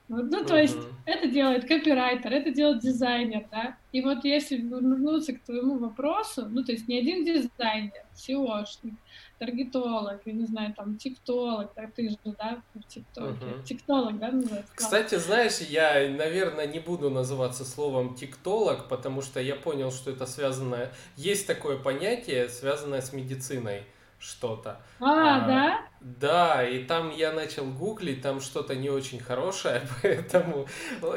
вот, 0.08 0.26
ну, 0.30 0.46
то 0.46 0.56
есть 0.56 0.78
это 1.06 1.28
делает 1.28 1.68
копирайтер, 1.68 2.32
это 2.32 2.52
делает 2.52 2.82
дизайнер, 2.82 3.48
да. 3.52 3.76
И 3.91 4.02
вот 4.02 4.24
если 4.24 4.58
вернуться 4.58 5.34
к 5.34 5.41
твоему 5.41 5.80
вопросу, 5.80 6.46
ну, 6.48 6.63
то 6.63 6.72
есть 6.72 6.88
не 6.88 7.00
один 7.00 7.26
дизайнер, 7.26 8.06
SEOшник, 8.13 8.94
таргетолог, 9.39 10.22
я 10.26 10.34
не 10.34 10.46
знаю, 10.46 10.74
там, 10.76 10.98
тиктолог, 10.98 11.72
да, 11.76 11.89
ты 11.94 12.10
же, 12.10 12.18
да, 12.24 12.62
в 12.74 12.84
ТикТоке. 12.88 13.46
Uh-huh. 13.46 13.63
Тиктолог, 13.63 14.20
да, 14.20 14.32
называется? 14.32 14.72
Кстати, 14.76 15.15
знаешь, 15.15 15.58
я, 15.60 16.08
наверное, 16.10 16.68
не 16.68 16.80
буду 16.80 17.10
называться 17.10 17.65
словом 17.65 18.15
тиктолог, 18.15 18.88
потому 18.88 19.22
что 19.22 19.39
я 19.39 19.56
понял, 19.56 19.91
что 19.91 20.12
это 20.12 20.26
связано... 20.26 20.89
Есть 21.18 21.48
такое 21.48 21.78
понятие, 21.78 22.48
связанное 22.50 23.02
с 23.02 23.12
медициной 23.12 23.84
что-то. 24.19 24.82
А, 24.99 25.38
а, 25.38 25.47
да? 25.47 25.82
Да, 26.01 26.67
и 26.67 26.84
там 26.84 27.12
я 27.12 27.32
начал 27.32 27.65
гуглить, 27.65 28.21
там 28.21 28.39
что-то 28.39 28.75
не 28.75 28.89
очень 28.89 29.19
хорошее, 29.19 29.82
поэтому 30.01 30.67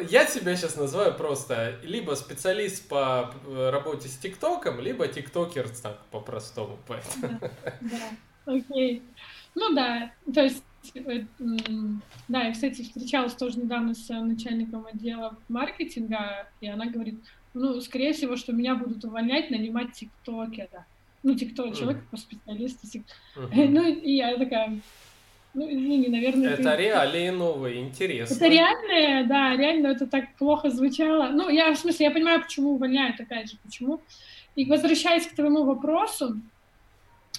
я 0.08 0.26
себя 0.26 0.56
сейчас 0.56 0.76
называю 0.76 1.14
просто 1.14 1.78
либо 1.82 2.14
специалист 2.14 2.88
по 2.88 3.30
работе 3.46 4.08
с 4.08 4.16
ТикТоком, 4.16 4.80
либо 4.80 5.06
тиктокер 5.08 5.68
так 5.68 5.98
по-простому. 6.10 6.78
Поэтому. 6.86 7.38
Да, 7.40 7.50
да, 7.80 8.52
окей. 8.52 9.02
Ну 9.54 9.74
да, 9.74 10.12
то 10.32 10.42
есть 10.42 10.62
э, 10.94 11.24
да, 12.28 12.44
я, 12.44 12.52
кстати, 12.52 12.82
встречалась 12.82 13.34
тоже 13.34 13.58
недавно 13.58 13.94
с 13.94 14.08
начальником 14.08 14.86
отдела 14.86 15.36
маркетинга, 15.48 16.48
и 16.60 16.68
она 16.68 16.86
говорит, 16.86 17.18
ну, 17.54 17.80
скорее 17.80 18.12
всего, 18.12 18.36
что 18.36 18.52
меня 18.52 18.74
будут 18.74 19.04
увольнять, 19.04 19.50
нанимать 19.50 19.92
тиктокера 19.92 20.86
ну, 21.22 21.34
тикток, 21.34 21.76
человек 21.76 22.04
по 22.10 22.16
специалисту. 22.16 22.86
Uh-huh. 23.36 23.68
Ну, 23.68 23.88
и 23.88 24.12
я 24.12 24.36
такая, 24.36 24.80
ну, 25.54 25.68
извини, 25.68 26.08
наверное... 26.08 26.50
Это 26.50 26.76
ты... 26.76 26.82
реалии 26.82 27.30
новые, 27.30 27.80
интересно. 27.82 28.34
Это 28.34 28.46
реальные, 28.46 29.24
да, 29.24 29.56
реально 29.56 29.88
это 29.88 30.06
так 30.06 30.34
плохо 30.36 30.70
звучало. 30.70 31.28
Ну, 31.30 31.48
я, 31.48 31.72
в 31.72 31.78
смысле, 31.78 32.06
я 32.06 32.12
понимаю, 32.12 32.42
почему 32.42 32.74
увольняют, 32.74 33.20
опять 33.20 33.50
же, 33.50 33.56
почему. 33.64 34.00
И 34.54 34.64
возвращаясь 34.66 35.26
к 35.26 35.34
твоему 35.34 35.64
вопросу, 35.64 36.40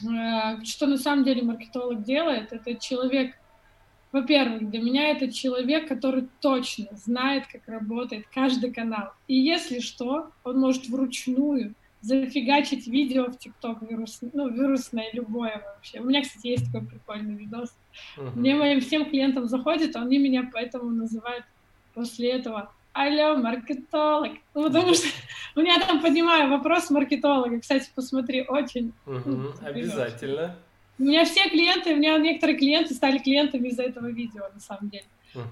э, 0.02 0.64
что 0.64 0.88
на 0.88 0.98
самом 0.98 1.24
деле 1.24 1.44
маркетолог 1.44 2.04
делает, 2.04 2.52
это 2.52 2.76
человек, 2.76 3.36
во-первых, 4.12 4.70
для 4.70 4.82
меня 4.82 5.10
это 5.10 5.32
человек, 5.32 5.88
который 5.88 6.28
точно 6.42 6.88
знает, 6.94 7.46
как 7.52 7.68
работает 7.68 8.26
каждый 8.34 8.74
канал. 8.74 9.14
И 9.28 9.36
если 9.36 9.80
что, 9.80 10.32
он 10.44 10.60
может 10.60 10.90
вручную 10.90 11.76
зафигачить 12.02 12.88
видео 12.88 13.26
в 13.26 13.38
ТикТок 13.38 13.82
вирус, 13.82 14.20
ну, 14.34 14.50
вирусное 14.50 15.10
любое 15.14 15.62
вообще. 15.66 16.00
У 16.00 16.06
меня, 16.06 16.22
кстати, 16.22 16.48
есть 16.48 16.66
такой 16.72 16.88
прикольный 16.88 17.36
видос. 17.36 17.76
Uh-huh. 18.18 18.32
Мне 18.36 18.56
моим 18.56 18.80
всем 18.80 19.06
клиентам 19.06 19.48
заходит, 19.48 19.96
они 19.96 20.18
меня 20.18 20.50
поэтому 20.52 20.92
называют 20.92 21.46
после 21.94 22.32
этого 22.32 22.72
алло, 22.94 23.36
маркетолог. 23.38 24.34
Ну, 24.54 24.64
потому 24.64 24.94
что 24.94 25.08
у 25.56 25.62
меня 25.62 25.80
там 25.80 26.02
поднимаю 26.02 26.50
вопрос 26.50 26.90
маркетолога. 26.90 27.60
Кстати, 27.60 27.90
посмотри, 27.94 28.46
очень. 28.48 28.94
Угу, 29.06 29.54
обязательно. 29.66 30.56
У 30.98 31.04
меня 31.04 31.24
все 31.24 31.50
клиенты, 31.50 31.94
у 31.94 31.98
меня 31.98 32.18
некоторые 32.18 32.58
клиенты 32.58 32.94
стали 32.94 33.20
клиентами 33.20 33.70
из-за 33.70 33.84
этого 33.84 34.08
видео, 34.08 34.44
на 34.54 34.60
самом 34.60 34.90
деле. 34.90 35.06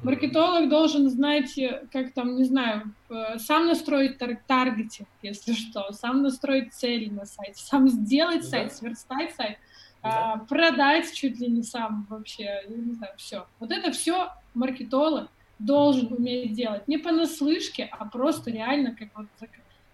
Маркетолог 0.03 0.69
должен 0.69 1.09
знать, 1.09 1.57
э, 1.57 1.83
как 1.91 2.13
там, 2.13 2.35
не 2.35 2.43
знаю, 2.43 2.93
э, 3.09 3.37
сам 3.37 3.67
настроить 3.67 4.17
тар- 4.17 4.41
таргетинг, 4.47 5.07
если 5.21 5.53
что, 5.53 5.91
сам 5.93 6.23
настроить 6.23 6.73
цели 6.73 7.09
на 7.09 7.25
сайте, 7.25 7.61
сам 7.61 7.87
сделать 7.87 8.41
да. 8.41 8.47
сайт, 8.47 8.73
сверстать 8.73 9.35
сайт, 9.35 9.57
да. 10.01 10.33
а, 10.33 10.37
продать 10.39 11.13
чуть 11.13 11.39
ли 11.39 11.47
не 11.47 11.63
сам 11.63 12.07
вообще, 12.09 12.63
не 12.67 12.93
знаю, 12.93 13.13
все. 13.17 13.45
Вот 13.59 13.71
это 13.71 13.91
все 13.91 14.31
маркетолог 14.53 15.29
должен 15.59 16.13
уметь 16.13 16.53
делать. 16.53 16.87
Не 16.87 16.97
понаслышке, 16.97 17.89
а 17.91 18.05
просто 18.05 18.51
реально 18.51 18.95
как 18.95 19.09
вот 19.15 19.27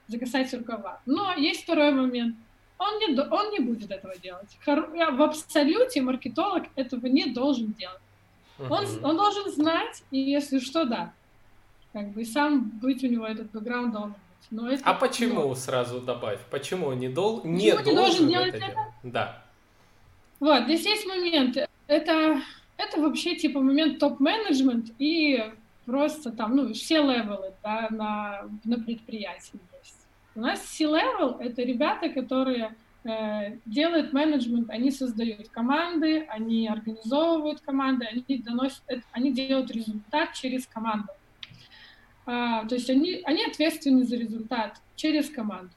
закасать 0.08 0.54
рукава. 0.54 1.02
Но 1.06 1.34
есть 1.36 1.63
второй 1.63 1.91
момент. 1.91 2.36
Он 2.78 3.00
не, 3.00 3.19
он 3.19 3.52
не 3.52 3.60
будет 3.60 3.91
этого 3.91 4.17
делать. 4.17 4.58
В 4.65 5.22
абсолюте 5.22 6.02
маркетолог 6.02 6.65
этого 6.76 7.06
не 7.08 7.26
должен 7.26 7.72
делать. 7.74 8.02
Он, 8.60 8.86
он 9.04 9.18
должен 9.18 9.52
знать, 9.52 10.04
и 10.12 10.20
если 10.20 10.60
что, 10.60 10.86
да. 10.86 11.13
Как 11.92 12.12
бы 12.12 12.26
сам 12.26 12.70
быть 12.82 13.04
у 13.04 13.08
него 13.08 13.26
этот 13.26 13.52
бэкграунд 13.52 13.94
должен 13.94 14.12
быть. 14.12 14.20
Но 14.52 14.70
это, 14.70 14.84
а 14.86 14.94
почему 14.94 15.42
но... 15.42 15.56
сразу 15.56 16.02
добавь? 16.02 16.39
Почему 16.50 16.94
не, 16.94 17.10
дол... 17.10 17.42
не, 17.44 17.72
должен, 17.72 17.86
не 17.86 17.96
должен 17.96 18.28
делать 18.28 18.56
это? 18.56 18.66
это? 18.66 18.80
Да. 19.04 19.44
Вот, 20.39 20.63
здесь 20.66 20.86
есть 20.86 21.06
момент. 21.08 21.58
Это, 21.88 22.42
это 22.78 23.02
вообще 23.02 23.36
типа 23.36 23.62
момент 23.62 24.00
топ-менеджмент 24.00 24.92
и 25.00 25.52
просто 25.86 26.32
там, 26.32 26.56
ну, 26.56 26.74
все 26.74 27.02
левелы, 27.02 27.54
да, 27.63 27.88
на, 27.89 28.42
на 28.63 28.80
предприятии 28.80 29.60
есть. 29.82 29.96
У 30.36 30.42
нас 30.42 30.62
C-level— 30.66 31.38
это 31.39 31.62
ребята, 31.62 32.10
которые 32.10 32.76
э, 33.04 33.58
делают 33.66 34.13
менеджмент, 34.13 34.70
они 34.70 34.92
создают 34.92 35.50
команды, 35.50 36.26
они 36.30 36.68
организовывают 36.68 37.62
команды, 37.62 38.06
они 38.06 38.38
доносят, 38.38 38.82
они 39.12 39.32
делают 39.32 39.72
результат 39.72 40.34
через 40.34 40.66
команду. 40.68 41.10
А, 42.26 42.66
то 42.66 42.76
есть 42.76 42.89
они, 42.89 43.22
они 43.26 43.44
ответственны 43.46 44.06
за 44.06 44.16
результат 44.16 44.82
через 44.96 45.30
команду. 45.30 45.74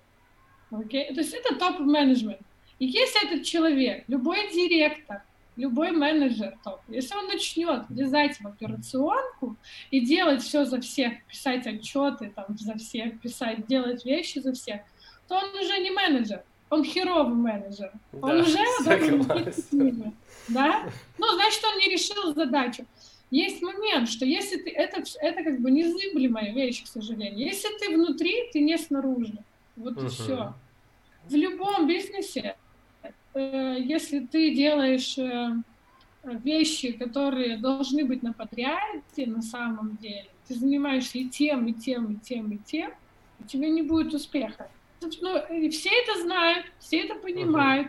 Okay? 0.70 1.12
То 1.12 1.20
есть 1.20 1.34
это 1.34 1.56
топ-менеджмент. 1.56 2.40
И 2.78 2.86
если 2.86 3.26
этот 3.26 3.44
человек, 3.44 4.04
любой 4.06 4.52
директор, 4.52 5.22
любой 5.56 5.90
менеджер 5.90 6.56
топ, 6.62 6.80
если 6.88 7.16
он 7.16 7.26
начнет 7.26 7.88
влезать 7.88 8.38
в 8.38 8.46
операционку 8.46 9.56
и 9.90 10.00
делать 10.00 10.42
все 10.42 10.64
за 10.64 10.80
всех, 10.80 11.24
писать 11.26 11.66
отчеты 11.66 12.30
там 12.34 12.56
за 12.58 12.76
всех, 12.76 13.20
писать, 13.20 13.66
делать 13.66 14.04
вещи 14.04 14.38
за 14.38 14.52
всех, 14.52 14.82
то 15.26 15.36
он 15.36 15.54
уже 15.58 15.78
не 15.78 15.90
менеджер, 15.90 16.44
он 16.70 16.84
херовый 16.84 17.34
менеджер. 17.34 17.92
Да, 18.12 18.18
он 18.22 18.40
уже 18.40 18.58
должен 18.84 20.14
Да? 20.48 20.90
Ну, 21.18 21.26
значит, 21.34 21.62
он 21.64 21.78
не 21.78 21.88
решил 21.88 22.34
задачу. 22.34 22.84
Есть 23.30 23.62
момент, 23.62 24.08
что 24.08 24.24
если 24.24 24.56
ты... 24.56 24.70
Это, 24.70 25.02
это 25.20 25.42
как 25.42 25.60
бы 25.60 25.70
незыблемая 25.70 26.52
вещь, 26.52 26.84
к 26.84 26.86
сожалению. 26.86 27.46
Если 27.46 27.68
ты 27.78 27.96
внутри, 27.96 28.50
ты 28.52 28.60
не 28.60 28.78
снаружи. 28.78 29.38
Вот 29.76 30.02
и 30.02 30.08
все. 30.08 30.54
В 31.28 31.34
любом 31.34 31.88
бизнесе 31.88 32.56
Э, 33.36 33.76
если 33.78 34.20
ты 34.20 34.54
делаешь 34.54 35.18
э, 35.18 35.52
вещи, 36.24 36.92
которые 36.92 37.58
должны 37.58 38.06
быть 38.06 38.22
на 38.22 38.32
подряде 38.32 39.26
на 39.26 39.42
самом 39.42 39.96
деле, 39.96 40.28
ты 40.48 40.54
занимаешься 40.54 41.18
и 41.18 41.28
тем, 41.28 41.66
и 41.66 41.74
тем, 41.74 42.12
и 42.12 42.16
тем, 42.16 42.50
и 42.52 42.56
тем, 42.56 42.92
у 43.38 43.44
тебя 43.44 43.68
не 43.68 43.82
будет 43.82 44.14
успеха. 44.14 44.70
Ну, 45.00 45.54
и 45.54 45.68
все 45.70 45.90
это 45.90 46.20
знают, 46.22 46.66
все 46.78 47.00
это 47.00 47.14
понимают. 47.16 47.88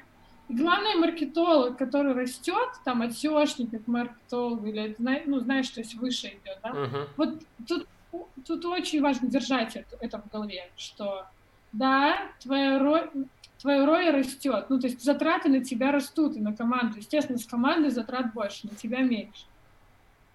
И 0.49 0.53
главный 0.53 0.95
маркетолог, 0.95 1.77
который 1.77 2.13
растет, 2.13 2.69
там 2.85 3.01
от 3.01 3.11
SEOшника 3.11 3.79
к 3.79 3.87
маркетологу, 3.87 4.67
или 4.67 4.95
ну, 5.25 5.39
знаешь, 5.39 5.69
то 5.69 5.81
есть 5.81 5.95
выше 5.95 6.27
идет, 6.27 6.59
да? 6.63 6.69
Uh-huh. 6.69 7.07
Вот 7.17 7.39
тут, 7.67 7.87
тут 8.45 8.65
очень 8.65 9.01
важно 9.01 9.27
держать 9.27 9.75
это, 9.75 9.97
это 9.99 10.21
в 10.21 10.29
голове, 10.29 10.69
что 10.77 11.25
да, 11.73 12.31
твоя 12.39 12.79
роль, 12.79 13.09
твое 13.59 13.79
ROI 13.85 14.11
растет. 14.11 14.67
Ну, 14.69 14.79
то 14.79 14.87
есть 14.87 15.03
затраты 15.03 15.49
на 15.49 15.63
тебя 15.63 15.91
растут 15.91 16.37
и 16.37 16.39
на 16.39 16.55
команду. 16.55 16.97
Естественно, 16.97 17.37
с 17.37 17.45
командой 17.45 17.89
затрат 17.89 18.33
больше, 18.33 18.67
на 18.67 18.75
тебя 18.75 18.99
меньше. 19.01 19.45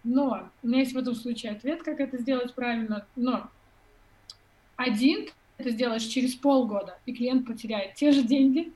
Но 0.05 0.49
у 0.63 0.67
меня 0.67 0.81
есть 0.81 0.95
в 0.95 0.99
этом 0.99 1.15
случае 1.15 1.53
ответ, 1.53 1.83
как 1.83 2.01
это 2.01 2.19
сделать 2.19 2.55
правильно. 2.55 3.07
Но 3.17 3.49
один 4.77 5.29
это 5.63 5.71
сделаешь 5.71 6.05
через 6.05 6.35
полгода, 6.35 6.99
и 7.07 7.15
клиент 7.15 7.47
потеряет 7.47 7.95
те 7.95 8.13
же 8.13 8.23
деньги, 8.23 8.73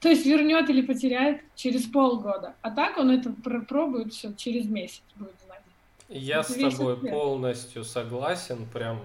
то 0.00 0.08
есть 0.08 0.26
вернет 0.26 0.68
или 0.68 0.82
потеряет 0.82 1.40
через 1.54 1.84
полгода. 1.84 2.54
А 2.60 2.70
так 2.70 2.98
он 2.98 3.10
это 3.10 3.32
пробует 3.32 4.12
все 4.12 4.32
через 4.34 4.66
месяц 4.66 5.02
будет 5.14 5.34
знать. 5.44 5.62
Я 6.08 6.40
это 6.40 6.52
с 6.52 6.54
тобой 6.54 6.94
ответ. 6.94 7.12
полностью 7.12 7.84
согласен, 7.84 8.66
прям 8.72 9.00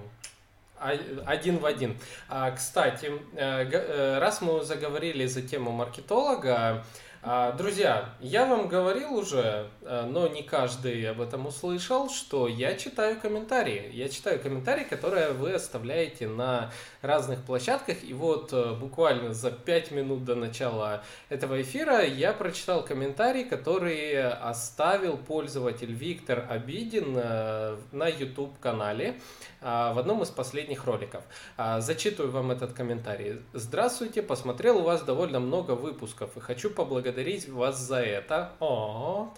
один 1.26 1.60
в 1.60 1.66
один. 1.66 1.98
А, 2.28 2.52
кстати, 2.52 3.12
э, 3.34 3.70
э, 3.72 4.20
раз 4.20 4.42
мы 4.42 4.64
заговорили 4.64 5.28
за 5.28 5.44
тему 5.44 5.72
маркетолога, 5.72 6.84
друзья, 7.24 8.10
я 8.20 8.48
вам 8.48 8.68
говорил 8.68 9.14
уже, 9.14 9.70
э, 9.84 10.06
но 10.10 10.28
не 10.28 10.42
каждый 10.42 11.08
об 11.08 11.22
этом 11.22 11.46
услышал, 11.46 12.10
что 12.10 12.48
я 12.48 12.76
читаю 12.76 13.20
комментарии. 13.20 13.92
Я 13.94 14.10
читаю 14.10 14.40
комментарии, 14.40 14.86
которые 14.86 15.34
вы 15.34 15.54
оставляете 15.54 16.28
на 16.28 16.72
разных 17.04 17.44
площадках. 17.44 18.04
И 18.04 18.14
вот 18.14 18.52
буквально 18.80 19.36
за 19.36 19.52
5 19.52 19.92
минут 19.92 20.26
до 20.26 20.34
начала 20.34 21.04
этого 21.30 21.62
эфира 21.62 22.04
я 22.04 22.34
прочитал 22.34 22.84
комментарий, 22.84 23.44
который 23.44 24.32
оставил 24.32 25.18
пользователь 25.18 25.92
Виктор 25.92 26.48
Обидин 26.50 27.14
на 27.14 28.08
YouTube-канале. 28.08 29.20
А, 29.64 29.94
в 29.94 30.00
одном 30.00 30.24
из 30.24 30.30
последних 30.30 30.86
роликов. 30.86 31.24
А, 31.56 31.82
зачитываю 31.82 32.32
вам 32.32 32.50
этот 32.50 32.74
комментарий. 32.74 33.42
Здравствуйте, 33.54 34.24
посмотрел 34.24 34.80
у 34.80 34.82
вас 34.82 35.04
довольно 35.04 35.40
много 35.40 35.74
выпусков 35.74 36.36
и 36.36 36.40
хочу 36.40 36.72
поблагодарить 36.72 37.11
вас 37.50 37.80
за 37.80 37.98
это. 37.98 38.52
О, 38.60 39.34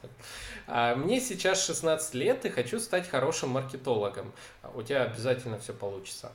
а, 0.67 0.95
мне 0.95 1.19
сейчас 1.19 1.65
16 1.65 2.13
лет 2.13 2.45
и 2.45 2.49
хочу 2.49 2.79
стать 2.79 3.09
хорошим 3.09 3.49
маркетологом. 3.49 4.31
У 4.73 4.81
тебя 4.81 5.03
обязательно 5.03 5.59
все 5.59 5.73
получится. 5.73 6.31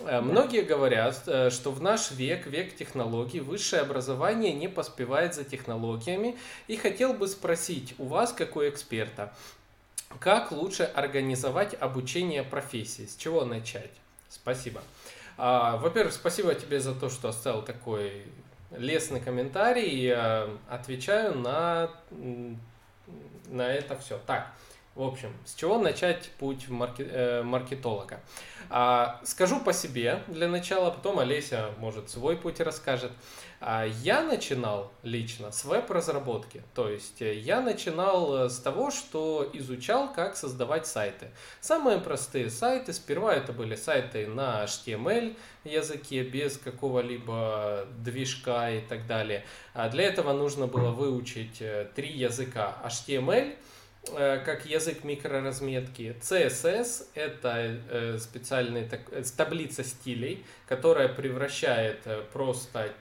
Многие 0.00 0.62
говорят, 0.62 1.22
э, 1.26 1.50
что 1.50 1.70
в 1.70 1.82
наш 1.82 2.10
век, 2.12 2.46
век 2.46 2.74
технологий, 2.74 3.40
высшее 3.40 3.82
образование 3.82 4.52
не 4.52 4.68
поспевает 4.68 5.34
за 5.34 5.44
технологиями. 5.44 6.36
И 6.66 6.76
хотел 6.76 7.12
бы 7.12 7.28
спросить 7.28 7.94
у 7.98 8.06
вас, 8.06 8.32
как 8.32 8.56
у 8.56 8.66
эксперта, 8.66 9.32
как 10.18 10.52
лучше 10.52 10.84
организовать 10.84 11.74
обучение 11.78 12.42
профессии? 12.42 13.06
С 13.06 13.16
чего 13.16 13.44
начать? 13.44 13.90
Спасибо. 14.28 14.82
А, 15.36 15.76
во-первых, 15.76 16.12
спасибо 16.12 16.54
тебе 16.54 16.80
за 16.80 16.94
то, 16.94 17.08
что 17.08 17.28
оставил 17.28 17.62
такой 17.62 18.24
лестный 18.76 19.20
комментарий. 19.20 19.88
Я 19.88 20.48
отвечаю 20.68 21.38
на, 21.38 21.90
на 23.48 23.68
это 23.68 23.96
все. 23.98 24.18
Так, 24.26 24.48
в 24.94 25.02
общем, 25.02 25.32
с 25.46 25.54
чего 25.54 25.78
начать 25.78 26.30
путь 26.38 26.68
маркет, 26.68 27.08
э, 27.10 27.42
маркетолога? 27.42 28.20
А, 28.68 29.20
скажу 29.24 29.60
по 29.60 29.72
себе 29.72 30.22
для 30.28 30.48
начала, 30.48 30.90
потом 30.90 31.18
Олеся, 31.18 31.70
может, 31.78 32.10
свой 32.10 32.36
путь 32.36 32.60
расскажет. 32.60 33.12
А 33.64 33.86
я 33.86 34.22
начинал 34.22 34.90
лично 35.04 35.52
с 35.52 35.64
веб-разработки, 35.64 36.64
то 36.74 36.88
есть 36.88 37.22
э, 37.22 37.34
я 37.36 37.60
начинал 37.60 38.34
э, 38.46 38.48
с 38.48 38.58
того, 38.58 38.90
что 38.90 39.48
изучал, 39.52 40.12
как 40.12 40.36
создавать 40.36 40.84
сайты. 40.88 41.30
Самые 41.60 41.98
простые 41.98 42.50
сайты, 42.50 42.92
сперва 42.92 43.32
это 43.32 43.52
были 43.52 43.76
сайты 43.76 44.26
на 44.26 44.64
HTML 44.64 45.36
языке, 45.62 46.24
без 46.24 46.58
какого-либо 46.58 47.86
движка 47.98 48.68
и 48.70 48.80
так 48.80 49.06
далее. 49.06 49.44
А 49.74 49.88
для 49.88 50.04
этого 50.04 50.32
нужно 50.32 50.66
было 50.66 50.90
выучить 50.90 51.58
э, 51.60 51.88
три 51.94 52.10
языка 52.10 52.76
HTML, 52.84 53.54
как 54.04 54.66
язык 54.66 55.04
микроразметки. 55.04 56.16
CSS— 56.20 57.06
это 57.14 58.18
специальная 58.18 58.88
таблица 59.36 59.84
стилей, 59.84 60.44
которая 60.66 61.08
превращает 61.08 62.00
просто 62.32 62.92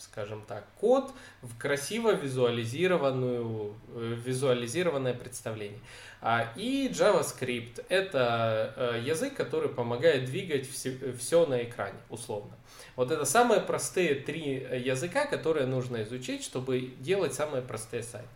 скажем 0.00 0.42
так, 0.46 0.64
код 0.78 1.12
в 1.42 1.56
красиво 1.58 2.12
визуализированную, 2.12 3.74
э, 3.94 4.14
визуализированное 4.24 5.14
представление. 5.14 5.80
А, 6.22 6.52
и 6.56 6.88
JavaScript– 6.88 7.84
это 7.88 8.74
э, 8.76 9.02
язык, 9.04 9.34
который 9.34 9.68
помогает 9.68 10.24
двигать 10.26 10.68
все, 10.68 11.14
все 11.18 11.46
на 11.46 11.62
экране, 11.62 11.98
условно. 12.08 12.52
Вот 12.96 13.10
это 13.10 13.24
самые 13.24 13.60
простые 13.60 14.14
три 14.14 14.54
языка, 14.84 15.26
которые 15.26 15.66
нужно 15.66 16.02
изучить, 16.02 16.44
чтобы 16.44 16.92
делать 16.98 17.34
самые 17.34 17.62
простые 17.62 18.02
сайты. 18.02 18.28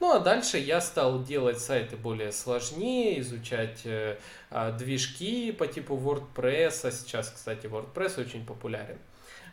Ну 0.00 0.12
а 0.12 0.18
дальше 0.18 0.58
я 0.58 0.80
стал 0.80 1.22
делать 1.22 1.60
сайты 1.60 1.96
более 1.96 2.32
сложнее, 2.32 3.20
изучать 3.20 3.82
э, 3.84 4.18
а, 4.50 4.72
движки 4.72 5.52
по 5.52 5.66
типу 5.66 5.96
WordPress. 5.96 6.86
А 6.88 6.92
сейчас, 6.92 7.30
кстати, 7.30 7.66
WordPress 7.66 8.20
очень 8.20 8.44
популярен 8.44 8.98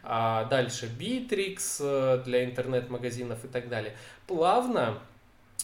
а 0.04 0.46
дальше 0.46 0.88
Bittrex 0.88 1.78
э, 1.80 2.24
для 2.24 2.46
интернет-магазинов 2.46 3.46
и 3.46 3.48
так 3.48 3.70
далее. 3.70 3.96
Плавно 4.28 5.00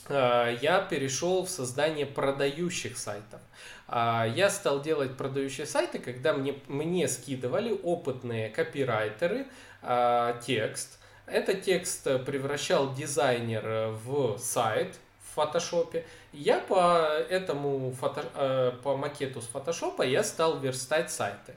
э, 0.10 0.58
я 0.62 0.82
перешел 0.82 1.46
в 1.46 1.50
создание 1.50 2.06
продающих 2.06 2.98
сайтов. 2.98 3.42
А, 3.88 4.26
я 4.26 4.50
стал 4.50 4.82
делать 4.82 5.18
продающие 5.18 5.66
сайты, 5.66 6.00
когда 6.00 6.34
мне, 6.34 6.56
мне 6.68 7.08
скидывали 7.08 7.72
опытные 7.72 8.50
копирайтеры 8.50 9.48
а, 9.82 10.40
текст. 10.46 11.00
Этот 11.28 11.62
текст 11.62 12.04
превращал 12.26 12.94
дизайнер 12.94 13.92
в 14.04 14.38
сайт 14.38 14.96
в 15.20 15.36
фотошопе. 15.36 16.06
Я 16.32 16.60
по 16.60 17.06
этому 17.30 17.92
фото, 17.92 18.24
э, 18.34 18.72
по 18.82 18.96
макету 18.96 19.42
с 19.42 19.46
фотошопа 19.46 20.04
я 20.04 20.24
стал 20.24 20.58
верстать 20.60 21.12
сайты. 21.12 21.54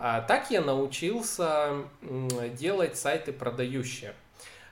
А, 0.00 0.20
так 0.20 0.50
я 0.50 0.60
научился 0.60 1.84
делать 2.58 2.98
сайты 2.98 3.32
продающие. 3.32 4.14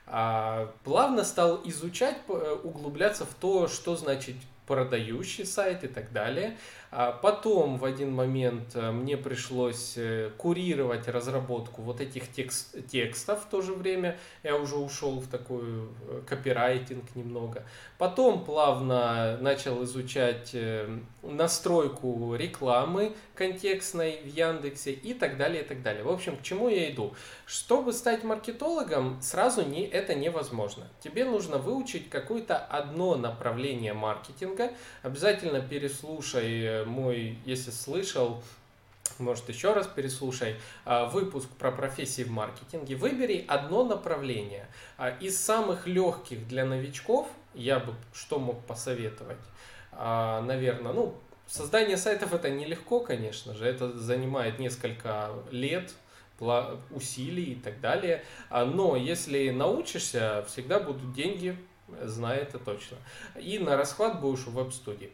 А, 0.05 0.73
плавно 0.83 1.23
стал 1.23 1.61
изучать, 1.63 2.17
э, 2.27 2.57
углубляться 2.63 3.25
в 3.25 3.33
то, 3.35 3.69
что 3.69 3.95
значит 3.95 4.35
продающий 4.67 5.45
сайт 5.45 5.85
и 5.85 5.87
так 5.87 6.11
далее. 6.11 6.57
А 6.95 7.11
потом 7.11 7.77
в 7.77 7.85
один 7.85 8.13
момент 8.13 8.75
э, 8.75 8.91
мне 8.91 9.17
пришлось 9.17 9.93
э, 9.97 10.29
курировать 10.37 11.07
разработку 11.07 11.81
вот 11.81 11.99
этих 12.01 12.31
текст, 12.31 12.87
текстов 12.87 13.41
в 13.41 13.45
то 13.47 13.63
же 13.63 13.73
время. 13.73 14.19
Я 14.43 14.57
уже 14.57 14.75
ушел 14.75 15.19
в 15.19 15.27
такой 15.27 15.63
э, 15.63 16.21
копирайтинг 16.27 17.15
немного. 17.15 17.63
Потом 17.97 18.45
плавно 18.45 19.37
начал 19.41 19.83
изучать 19.85 20.55
настройку 21.23 22.35
рекламы 22.35 23.13
контекстной 23.33 24.19
в 24.23 24.27
Яндексе 24.27 24.91
и 24.91 25.15
так 25.15 25.37
далее, 25.37 25.63
и 25.63 25.65
так 25.65 25.81
далее. 25.81 26.03
В 26.03 26.09
общем, 26.09 26.37
к 26.37 26.43
чему 26.43 26.69
я 26.69 26.91
иду? 26.91 27.15
Чтобы 27.45 27.93
стать 27.93 28.23
маркетологом, 28.23 29.19
сразу 29.21 29.65
не, 29.65 29.83
это 29.85 30.13
невозможно. 30.13 30.87
Тебе 30.99 31.25
нужно 31.25 31.57
выучить 31.57 32.09
какое-то 32.09 32.57
одно 32.57 33.15
направление 33.15 33.93
маркетинга. 33.93 34.73
Обязательно 35.01 35.61
переслушай 35.61 36.82
мой, 36.85 37.37
если 37.45 37.71
слышал, 37.71 38.41
может 39.19 39.47
еще 39.49 39.73
раз 39.73 39.87
переслушай 39.87 40.55
а, 40.85 41.05
выпуск 41.05 41.47
про 41.59 41.71
профессии 41.71 42.23
в 42.23 42.31
маркетинге. 42.31 42.95
Выбери 42.95 43.45
одно 43.47 43.83
направление. 43.83 44.67
А, 44.97 45.09
из 45.09 45.39
самых 45.39 45.87
легких 45.87 46.47
для 46.47 46.65
новичков 46.65 47.27
я 47.53 47.79
бы 47.79 47.93
что 48.13 48.39
мог 48.39 48.63
посоветовать? 48.65 49.37
А, 49.91 50.41
Наверное, 50.41 50.93
ну, 50.93 51.15
создание 51.47 51.97
сайтов 51.97 52.33
это 52.33 52.49
нелегко, 52.49 52.99
конечно 52.99 53.53
же. 53.53 53.65
Это 53.65 53.91
занимает 53.97 54.59
несколько 54.59 55.29
лет, 55.51 55.93
усилий 56.91 57.53
и 57.53 57.55
так 57.55 57.79
далее. 57.79 58.21
Но 58.49 58.97
если 58.97 59.49
научишься, 59.49 60.43
всегда 60.49 60.79
будут 60.79 61.13
деньги, 61.13 61.55
знаю 62.01 62.41
это 62.41 62.59
точно. 62.59 62.97
И 63.39 63.59
на 63.59 63.77
расхват 63.77 64.19
будешь 64.19 64.45
в 64.45 64.51
веб-студии. 64.51 65.11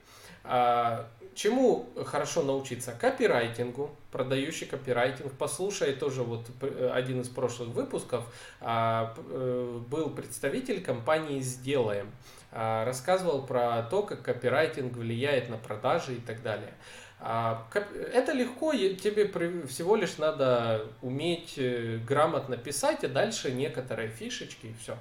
Чему 1.35 1.87
хорошо 2.05 2.43
научиться? 2.43 2.93
Копирайтингу, 2.99 3.95
продающий 4.11 4.67
копирайтинг. 4.67 5.33
Послушай 5.37 5.93
тоже 5.93 6.23
вот 6.23 6.47
э, 6.61 6.91
один 6.93 7.21
из 7.21 7.29
прошлых 7.29 7.69
выпусков. 7.69 8.25
А, 8.61 9.15
э, 9.17 9.79
был 9.89 10.09
представитель 10.09 10.81
компании 10.81 11.39
«Сделаем». 11.39 12.11
А, 12.51 12.83
рассказывал 12.85 13.45
про 13.45 13.83
то, 13.83 14.01
как 14.03 14.23
копирайтинг 14.23 14.95
влияет 14.95 15.49
на 15.49 15.57
продажи 15.57 16.15
и 16.15 16.19
так 16.19 16.41
далее. 16.41 16.73
А, 17.21 17.67
это 18.13 18.31
легко, 18.31 18.73
тебе 18.73 19.27
всего 19.67 19.95
лишь 19.95 20.17
надо 20.17 20.85
уметь 21.01 21.55
э, 21.57 21.97
грамотно 22.07 22.55
писать, 22.57 23.03
и 23.03 23.07
дальше 23.07 23.51
некоторые 23.51 24.07
фишечки 24.09 24.67
и 24.67 24.75
все. 24.81 24.97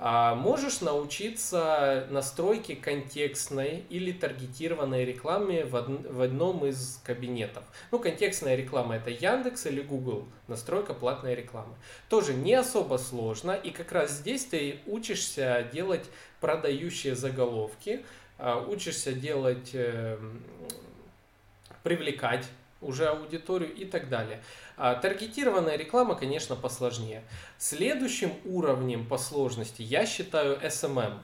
А 0.00 0.36
можешь 0.36 0.80
научиться 0.80 2.06
настройке 2.10 2.76
контекстной 2.76 3.84
или 3.90 4.12
таргетированной 4.12 5.04
рекламы 5.04 5.64
в, 5.64 5.74
од... 5.74 5.88
в 5.88 6.22
одном 6.22 6.64
из 6.64 7.00
кабинетов. 7.04 7.64
Ну, 7.90 7.98
контекстная 7.98 8.54
реклама 8.54 8.96
это 8.96 9.10
Яндекс 9.10 9.66
или 9.66 9.80
Google, 9.80 10.28
настройка 10.46 10.94
платной 10.94 11.34
рекламы. 11.34 11.74
Тоже 12.08 12.32
не 12.32 12.54
особо 12.54 12.96
сложно, 12.98 13.52
и 13.52 13.70
как 13.70 13.90
раз 13.90 14.12
здесь 14.12 14.44
ты 14.44 14.78
учишься 14.86 15.68
делать 15.72 16.04
продающие 16.40 17.16
заголовки, 17.16 18.04
а, 18.38 18.64
учишься 18.64 19.12
делать, 19.12 19.70
эм, 19.72 20.44
привлекать 21.82 22.46
уже 22.80 23.06
аудиторию 23.08 23.74
и 23.74 23.84
так 23.84 24.08
далее. 24.08 24.42
А 24.76 24.94
таргетированная 24.94 25.76
реклама, 25.76 26.14
конечно, 26.14 26.56
посложнее. 26.56 27.24
Следующим 27.58 28.32
уровнем 28.44 29.06
по 29.06 29.18
сложности 29.18 29.82
я 29.82 30.06
считаю 30.06 30.58
SMM. 30.60 31.18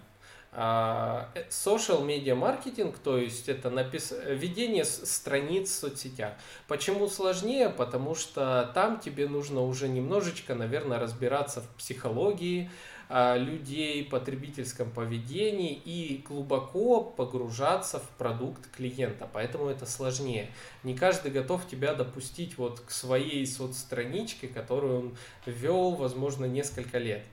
А, 0.56 1.30
social 1.50 2.06
media 2.06 2.36
маркетинг, 2.36 2.98
то 2.98 3.18
есть 3.18 3.48
это 3.48 3.70
напис... 3.70 4.14
ведение 4.24 4.84
страниц 4.84 5.68
в 5.68 5.74
соцсетях. 5.74 6.34
Почему 6.68 7.08
сложнее? 7.08 7.70
Потому 7.70 8.14
что 8.14 8.70
там 8.72 9.00
тебе 9.00 9.28
нужно 9.28 9.62
уже 9.62 9.88
немножечко, 9.88 10.54
наверное, 10.54 11.00
разбираться 11.00 11.60
в 11.60 11.68
психологии, 11.76 12.70
людей, 13.08 14.04
потребительском 14.04 14.90
поведении 14.90 15.74
и 15.74 16.24
глубоко 16.26 17.02
погружаться 17.02 17.98
в 17.98 18.08
продукт 18.18 18.70
клиента. 18.74 19.28
Поэтому 19.32 19.68
это 19.68 19.86
сложнее. 19.86 20.50
Не 20.82 20.94
каждый 20.96 21.30
готов 21.30 21.66
тебя 21.68 21.94
допустить 21.94 22.56
вот 22.58 22.80
к 22.80 22.90
своей 22.90 23.46
соцстраничке, 23.46 24.48
которую 24.48 24.98
он 24.98 25.16
вел, 25.46 25.92
возможно, 25.92 26.46
несколько 26.46 26.98
лет. 26.98 27.24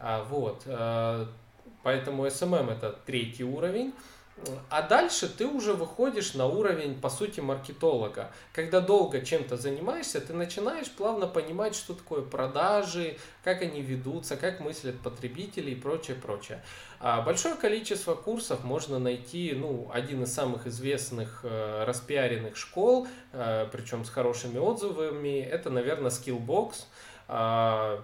А, 0.00 0.24
вот. 0.24 0.62
А, 0.66 1.28
поэтому 1.82 2.26
SMM 2.26 2.72
это 2.72 2.98
третий 3.04 3.44
уровень. 3.44 3.92
А 4.70 4.82
дальше 4.82 5.28
ты 5.28 5.46
уже 5.46 5.72
выходишь 5.72 6.34
на 6.34 6.46
уровень, 6.46 7.00
по 7.00 7.10
сути, 7.10 7.40
маркетолога. 7.40 8.30
Когда 8.52 8.80
долго 8.80 9.20
чем-то 9.20 9.56
занимаешься, 9.56 10.20
ты 10.20 10.32
начинаешь 10.32 10.90
плавно 10.90 11.26
понимать, 11.26 11.74
что 11.74 11.94
такое 11.94 12.22
продажи, 12.22 13.16
как 13.44 13.62
они 13.62 13.82
ведутся, 13.82 14.36
как 14.36 14.60
мыслят 14.60 15.00
потребители 15.00 15.72
и 15.72 15.74
прочее, 15.74 16.16
прочее. 16.16 16.62
А 17.00 17.22
большое 17.22 17.54
количество 17.54 18.14
курсов 18.14 18.64
можно 18.64 18.98
найти, 18.98 19.54
ну, 19.56 19.90
один 19.92 20.22
из 20.22 20.32
самых 20.32 20.66
известных 20.66 21.40
э, 21.42 21.84
распиаренных 21.84 22.56
школ, 22.56 23.06
э, 23.32 23.68
причем 23.70 24.04
с 24.04 24.10
хорошими 24.10 24.58
отзывами, 24.58 25.40
это, 25.40 25.70
наверное, 25.70 26.10
Skillbox. 26.10 26.84
Э, 27.28 28.00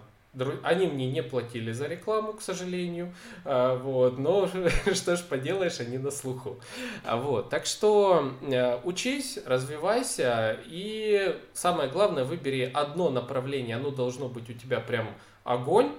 они 0.63 0.87
мне 0.87 1.11
не 1.11 1.23
платили 1.23 1.73
за 1.73 1.87
рекламу, 1.87 2.33
к 2.35 2.43
сожалению, 2.43 3.15
а, 3.45 3.77
вот, 3.77 4.19
но 4.19 4.49
что 4.95 5.17
ж 5.17 5.23
поделаешь, 5.23 5.81
они 5.81 5.99
на 5.99 6.11
слуху. 6.11 6.59
А, 7.05 7.17
вот, 7.17 7.51
так 7.51 7.67
что 7.67 8.33
э, 8.43 8.81
учись, 8.85 9.39
развивайся 9.47 10.59
и 10.67 11.39
самое 11.53 11.89
главное, 11.89 12.25
выбери 12.25 12.71
одно 12.73 13.11
направление, 13.11 13.77
оно 13.77 13.91
должно 13.91 14.29
быть 14.29 14.51
у 14.51 14.53
тебя 14.55 14.81
прям 14.81 15.09
огонь, 15.45 15.93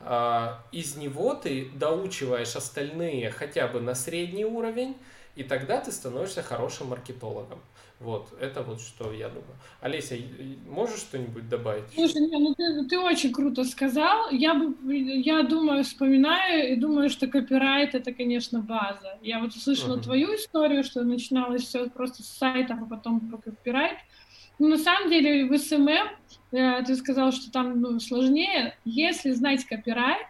а, 0.00 0.64
из 0.72 0.96
него 0.96 1.34
ты 1.34 1.70
доучиваешь 1.74 2.56
остальные 2.56 3.30
хотя 3.30 3.66
бы 3.66 3.80
на 3.80 3.94
средний 3.94 4.44
уровень, 4.44 4.96
и 5.34 5.44
тогда 5.44 5.80
ты 5.80 5.92
становишься 5.92 6.42
хорошим 6.42 6.88
маркетологом. 6.88 7.60
Вот, 8.00 8.32
это 8.40 8.62
вот 8.62 8.80
что 8.80 9.12
я 9.12 9.28
думаю. 9.28 9.56
Олеся, 9.80 10.16
можешь 10.68 11.00
что-нибудь 11.00 11.48
добавить? 11.48 11.84
Слушай, 11.94 12.22
не, 12.22 12.38
ну 12.38 12.54
ты, 12.54 12.84
ты 12.88 12.98
очень 12.98 13.32
круто 13.32 13.64
сказал. 13.64 14.30
Я 14.30 14.54
бы, 14.54 14.72
я 14.94 15.42
думаю, 15.42 15.82
вспоминаю 15.82 16.72
и 16.72 16.76
думаю, 16.76 17.10
что 17.10 17.26
копирайт 17.26 17.96
это, 17.96 18.12
конечно, 18.12 18.60
база. 18.60 19.18
Я 19.20 19.40
вот 19.40 19.50
услышала 19.50 19.96
uh-huh. 19.96 20.02
твою 20.02 20.36
историю, 20.36 20.84
что 20.84 21.02
начиналось 21.02 21.64
все 21.64 21.90
просто 21.90 22.22
с 22.22 22.28
сайта, 22.28 22.78
а 22.80 22.86
потом 22.86 23.18
по 23.30 23.38
копирайт. 23.38 23.98
Но 24.60 24.68
на 24.68 24.78
самом 24.78 25.10
деле 25.10 25.46
в 25.46 25.52
SMM 25.52 26.08
э, 26.52 26.84
ты 26.84 26.94
сказал, 26.94 27.32
что 27.32 27.50
там 27.50 27.80
ну, 27.80 27.98
сложнее. 27.98 28.76
Если 28.84 29.32
знать 29.32 29.64
копирайт, 29.64 30.26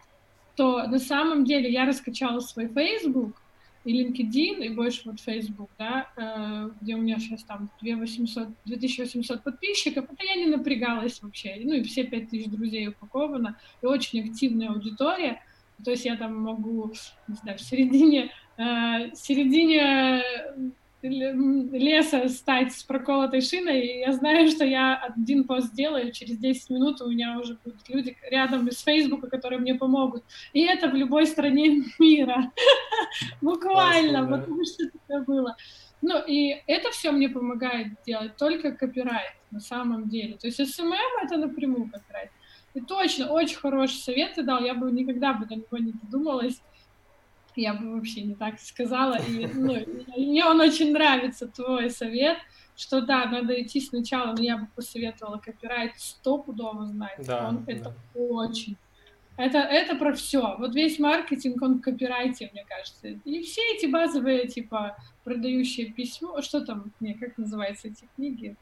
то 0.55 0.87
на 0.87 0.99
самом 0.99 1.45
деле 1.45 1.71
я 1.71 1.85
раскачала 1.85 2.39
свой 2.39 2.67
Facebook, 2.67 3.38
и 3.85 4.03
LinkedIn, 4.03 4.65
и 4.65 4.69
больше 4.69 5.01
вот 5.05 5.19
Facebook, 5.19 5.69
да, 5.77 6.09
э, 6.17 6.69
где 6.81 6.95
у 6.95 6.97
меня 6.99 7.19
сейчас 7.19 7.43
там 7.43 7.69
2800, 7.81 8.49
2800 8.65 9.43
подписчиков, 9.43 10.05
это 10.11 10.25
я 10.25 10.35
не 10.35 10.47
напрягалась 10.47 11.21
вообще, 11.21 11.61
ну 11.63 11.73
и 11.73 11.83
все 11.83 12.03
5000 12.03 12.47
друзей 12.47 12.89
упаковано, 12.89 13.57
и 13.81 13.85
очень 13.85 14.29
активная 14.29 14.69
аудитория, 14.69 15.41
то 15.83 15.91
есть 15.91 16.05
я 16.05 16.17
там 16.17 16.35
могу, 16.35 16.91
не 17.27 17.35
знаю, 17.35 17.57
в 17.57 17.61
середине, 17.61 18.31
э, 18.57 19.11
в 19.11 19.15
середине 19.15 20.23
леса 21.01 22.27
стать 22.27 22.73
с 22.73 22.83
проколотой 22.83 23.41
шиной, 23.41 23.81
и 23.81 23.99
я 23.99 24.11
знаю, 24.11 24.49
что 24.49 24.65
я 24.65 24.95
один 24.95 25.45
пост 25.45 25.67
сделаю, 25.67 26.11
через 26.11 26.37
10 26.37 26.69
минут 26.69 27.01
у 27.01 27.09
меня 27.09 27.39
уже 27.39 27.57
будут 27.63 27.87
люди 27.87 28.17
рядом 28.29 28.67
из 28.67 28.81
Фейсбука, 28.81 29.27
которые 29.27 29.59
мне 29.59 29.75
помогут. 29.75 30.23
И 30.53 30.61
это 30.61 30.89
в 30.89 30.93
любой 30.93 31.25
стране 31.25 31.83
мира. 31.99 32.51
Буквально, 33.41 34.27
потому 34.27 34.63
что 34.65 34.83
это 34.83 35.23
было. 35.25 35.55
Ну, 36.01 36.21
и 36.25 36.61
это 36.67 36.91
все 36.91 37.11
мне 37.11 37.29
помогает 37.29 37.87
делать 38.05 38.37
только 38.37 38.71
копирайт 38.71 39.33
на 39.51 39.59
самом 39.59 40.09
деле. 40.09 40.37
То 40.37 40.47
есть 40.47 40.59
SMM— 40.59 40.95
это 41.23 41.37
напрямую 41.37 41.89
копирайт. 41.89 42.29
И 42.73 42.81
точно, 42.81 43.31
очень 43.31 43.57
хороший 43.57 43.97
совет 43.97 44.35
ты 44.35 44.43
дал, 44.43 44.63
я 44.63 44.73
бы 44.73 44.91
никогда 44.91 45.33
бы 45.33 45.45
до 45.45 45.55
него 45.55 45.77
не 45.77 45.91
додумалась 45.91 46.61
я 47.55 47.73
бы 47.73 47.95
вообще 47.95 48.21
не 48.21 48.35
так 48.35 48.59
сказала. 48.59 49.15
И, 49.15 49.47
ну, 49.47 49.75
мне 50.17 50.45
он 50.45 50.59
очень 50.61 50.91
нравится, 50.91 51.47
твой 51.47 51.89
совет, 51.89 52.37
что 52.75 53.01
да, 53.01 53.25
надо 53.25 53.61
идти 53.61 53.81
сначала, 53.81 54.33
но 54.35 54.41
я 54.41 54.57
бы 54.57 54.67
посоветовала 54.75 55.37
копирайт 55.37 55.93
стопудово 55.97 56.85
знать. 56.85 57.19
Да, 57.25 57.49
он 57.49 57.63
да. 57.65 57.71
это 57.71 57.93
очень. 58.13 58.77
Это, 59.37 59.59
это 59.59 59.95
про 59.95 60.13
все. 60.13 60.57
Вот 60.57 60.75
весь 60.75 60.99
маркетинг, 60.99 61.61
он 61.61 61.77
в 61.77 61.81
копирайте, 61.81 62.49
мне 62.51 62.65
кажется. 62.67 63.07
И 63.07 63.41
все 63.43 63.61
эти 63.73 63.85
базовые, 63.85 64.47
типа, 64.47 64.97
продающие 65.23 65.93
письмо, 65.93 66.41
что 66.41 66.59
там, 66.59 66.91
не, 66.99 67.13
как 67.13 67.37
называются 67.37 67.87
эти 67.87 68.05
книги? 68.17 68.57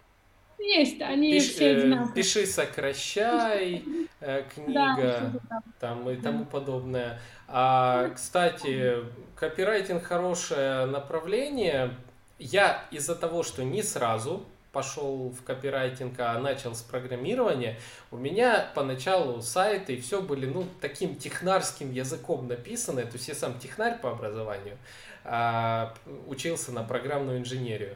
Есть, 0.60 1.02
они 1.02 1.34
Пиш, 1.34 1.50
все 1.50 1.74
э, 1.74 1.78
одинаковые. 1.78 2.14
Пиши, 2.14 2.46
сокращай, 2.46 3.84
э, 4.20 4.44
книга, 4.54 5.34
да, 5.50 5.62
там 5.80 6.10
и 6.10 6.16
тому 6.16 6.46
подобное. 6.46 7.20
А, 7.48 8.10
кстати, 8.10 8.96
копирайтинг 9.36 10.04
хорошее 10.04 10.86
направление. 10.86 11.96
я 12.40 12.86
из-за 12.92 13.16
того, 13.16 13.44
что 13.44 13.64
не 13.64 13.84
сразу 13.84 14.46
пошел 14.72 15.30
в 15.30 15.44
копирайтинг, 15.44 16.20
а 16.20 16.38
начал 16.40 16.76
с 16.76 16.82
программирования, 16.82 17.80
у 18.12 18.18
меня 18.18 18.70
поначалу 18.76 19.42
сайты 19.42 19.96
и 19.96 20.02
все 20.02 20.22
были, 20.22 20.46
ну, 20.46 20.66
таким 20.82 21.16
технарским 21.16 21.92
языком 21.92 22.48
написаны, 22.48 23.04
то 23.04 23.14
есть 23.14 23.28
я 23.28 23.34
сам 23.34 23.58
технарь 23.58 24.00
по 24.00 24.12
образованию, 24.12 24.78
а, 25.24 25.96
учился 26.28 26.72
на 26.72 26.84
программную 26.84 27.40
инженерию. 27.40 27.96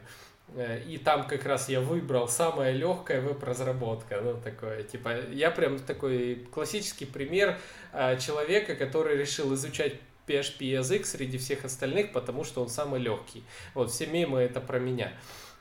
Э, 0.54 0.80
и 0.86 0.98
там 0.98 1.26
как 1.26 1.44
раз 1.44 1.68
я 1.68 1.80
выбрал 1.80 2.28
самая 2.28 2.72
легкая 2.72 3.20
веб-разработка. 3.20 4.20
Ну, 4.20 4.40
такое, 4.42 4.82
типа, 4.82 5.30
я 5.30 5.50
прям 5.50 5.78
такой 5.78 6.46
классический 6.52 7.06
пример 7.06 7.58
а, 7.92 8.16
человека, 8.16 8.74
который 8.74 9.16
решил 9.16 9.54
изучать 9.54 9.94
PHP 10.26 10.64
язык 10.64 11.06
среди 11.06 11.38
всех 11.38 11.64
остальных, 11.64 12.12
потому 12.12 12.44
что 12.44 12.62
он 12.62 12.68
самый 12.68 13.00
легкий. 13.00 13.44
Вот, 13.74 13.90
все 13.90 14.06
мемы 14.06 14.40
это 14.40 14.60
про 14.60 14.78
меня. 14.78 15.12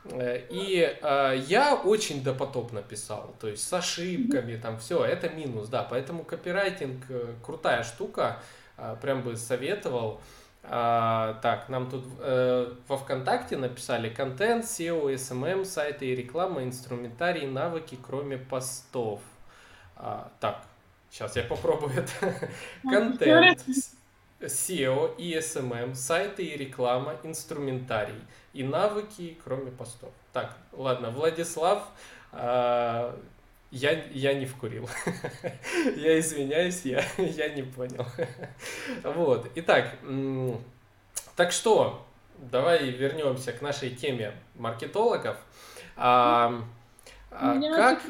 Э, 0.05 0.41
и 0.49 0.97
э, 1.01 1.43
я 1.47 1.75
очень 1.75 2.23
допотопно 2.23 2.81
писал, 2.81 3.35
то 3.39 3.47
есть 3.47 3.67
с 3.67 3.73
ошибками, 3.73 4.57
там 4.57 4.79
все, 4.79 5.03
это 5.03 5.29
минус, 5.29 5.67
да, 5.67 5.83
поэтому 5.83 6.23
копирайтинг 6.23 7.05
э, 7.09 7.33
крутая 7.43 7.83
штука, 7.83 8.41
э, 8.77 8.95
прям 9.01 9.21
бы 9.21 9.35
советовал. 9.37 10.21
А, 10.63 11.39
так, 11.41 11.69
нам 11.69 11.89
тут 11.89 12.05
э, 12.19 12.73
во 12.87 12.97
ВКонтакте 12.97 13.57
написали 13.57 14.09
контент, 14.09 14.65
SEO, 14.65 15.13
SMM, 15.15 15.65
сайты 15.65 16.05
и 16.05 16.15
реклама, 16.15 16.63
инструментарий, 16.63 17.47
навыки, 17.47 17.97
кроме 18.01 18.37
постов. 18.37 19.21
А, 19.95 20.31
так, 20.39 20.63
сейчас 21.09 21.35
я 21.35 21.43
попробую 21.43 21.93
это. 21.93 22.49
Контент, 22.83 23.59
SEO 24.39 25.15
и 25.17 25.35
SMM, 25.37 25.95
сайты 25.95 26.43
и 26.43 26.57
реклама, 26.57 27.15
инструментарий 27.23 28.21
и 28.53 28.63
навыки, 28.63 29.37
кроме 29.43 29.71
постов. 29.71 30.11
Так, 30.31 30.55
ладно, 30.73 31.09
Владислав, 31.09 31.87
э, 32.33 33.15
я, 33.71 34.03
я 34.11 34.33
не 34.33 34.45
вкурил. 34.45 34.89
я 35.95 36.19
извиняюсь, 36.19 36.81
я, 36.83 37.03
я 37.17 37.49
не 37.49 37.63
понял. 37.63 38.05
вот, 39.03 39.49
итак, 39.55 39.95
так 41.35 41.51
что, 41.51 42.05
давай 42.37 42.89
вернемся 42.89 43.53
к 43.53 43.61
нашей 43.61 43.91
теме 43.91 44.33
маркетологов. 44.55 45.37
А, 45.95 46.61
а, 47.31 47.59
как... 47.59 48.03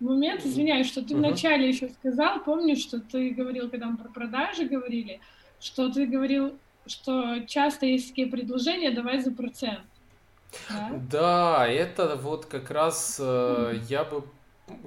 Момент, 0.00 0.44
извиняюсь, 0.44 0.86
что 0.86 1.02
ты 1.02 1.14
угу. 1.14 1.24
вначале 1.24 1.68
еще 1.68 1.88
сказал, 1.88 2.40
помнишь, 2.44 2.78
что 2.78 3.00
ты 3.00 3.30
говорил, 3.30 3.68
когда 3.68 3.86
мы 3.86 3.96
про 3.96 4.08
продажи 4.08 4.64
говорили, 4.64 5.20
что 5.58 5.92
ты 5.92 6.06
говорил, 6.06 6.56
что 6.86 7.40
часто 7.46 7.86
есть 7.86 8.10
такие 8.10 8.28
предложения, 8.28 8.92
давай 8.92 9.20
за 9.20 9.32
процент. 9.32 9.80
Да, 10.68 10.90
да 11.10 11.66
это 11.68 12.16
вот 12.16 12.46
как 12.46 12.70
раз 12.70 13.18
э, 13.20 13.80
я 13.88 14.04
бы 14.04 14.22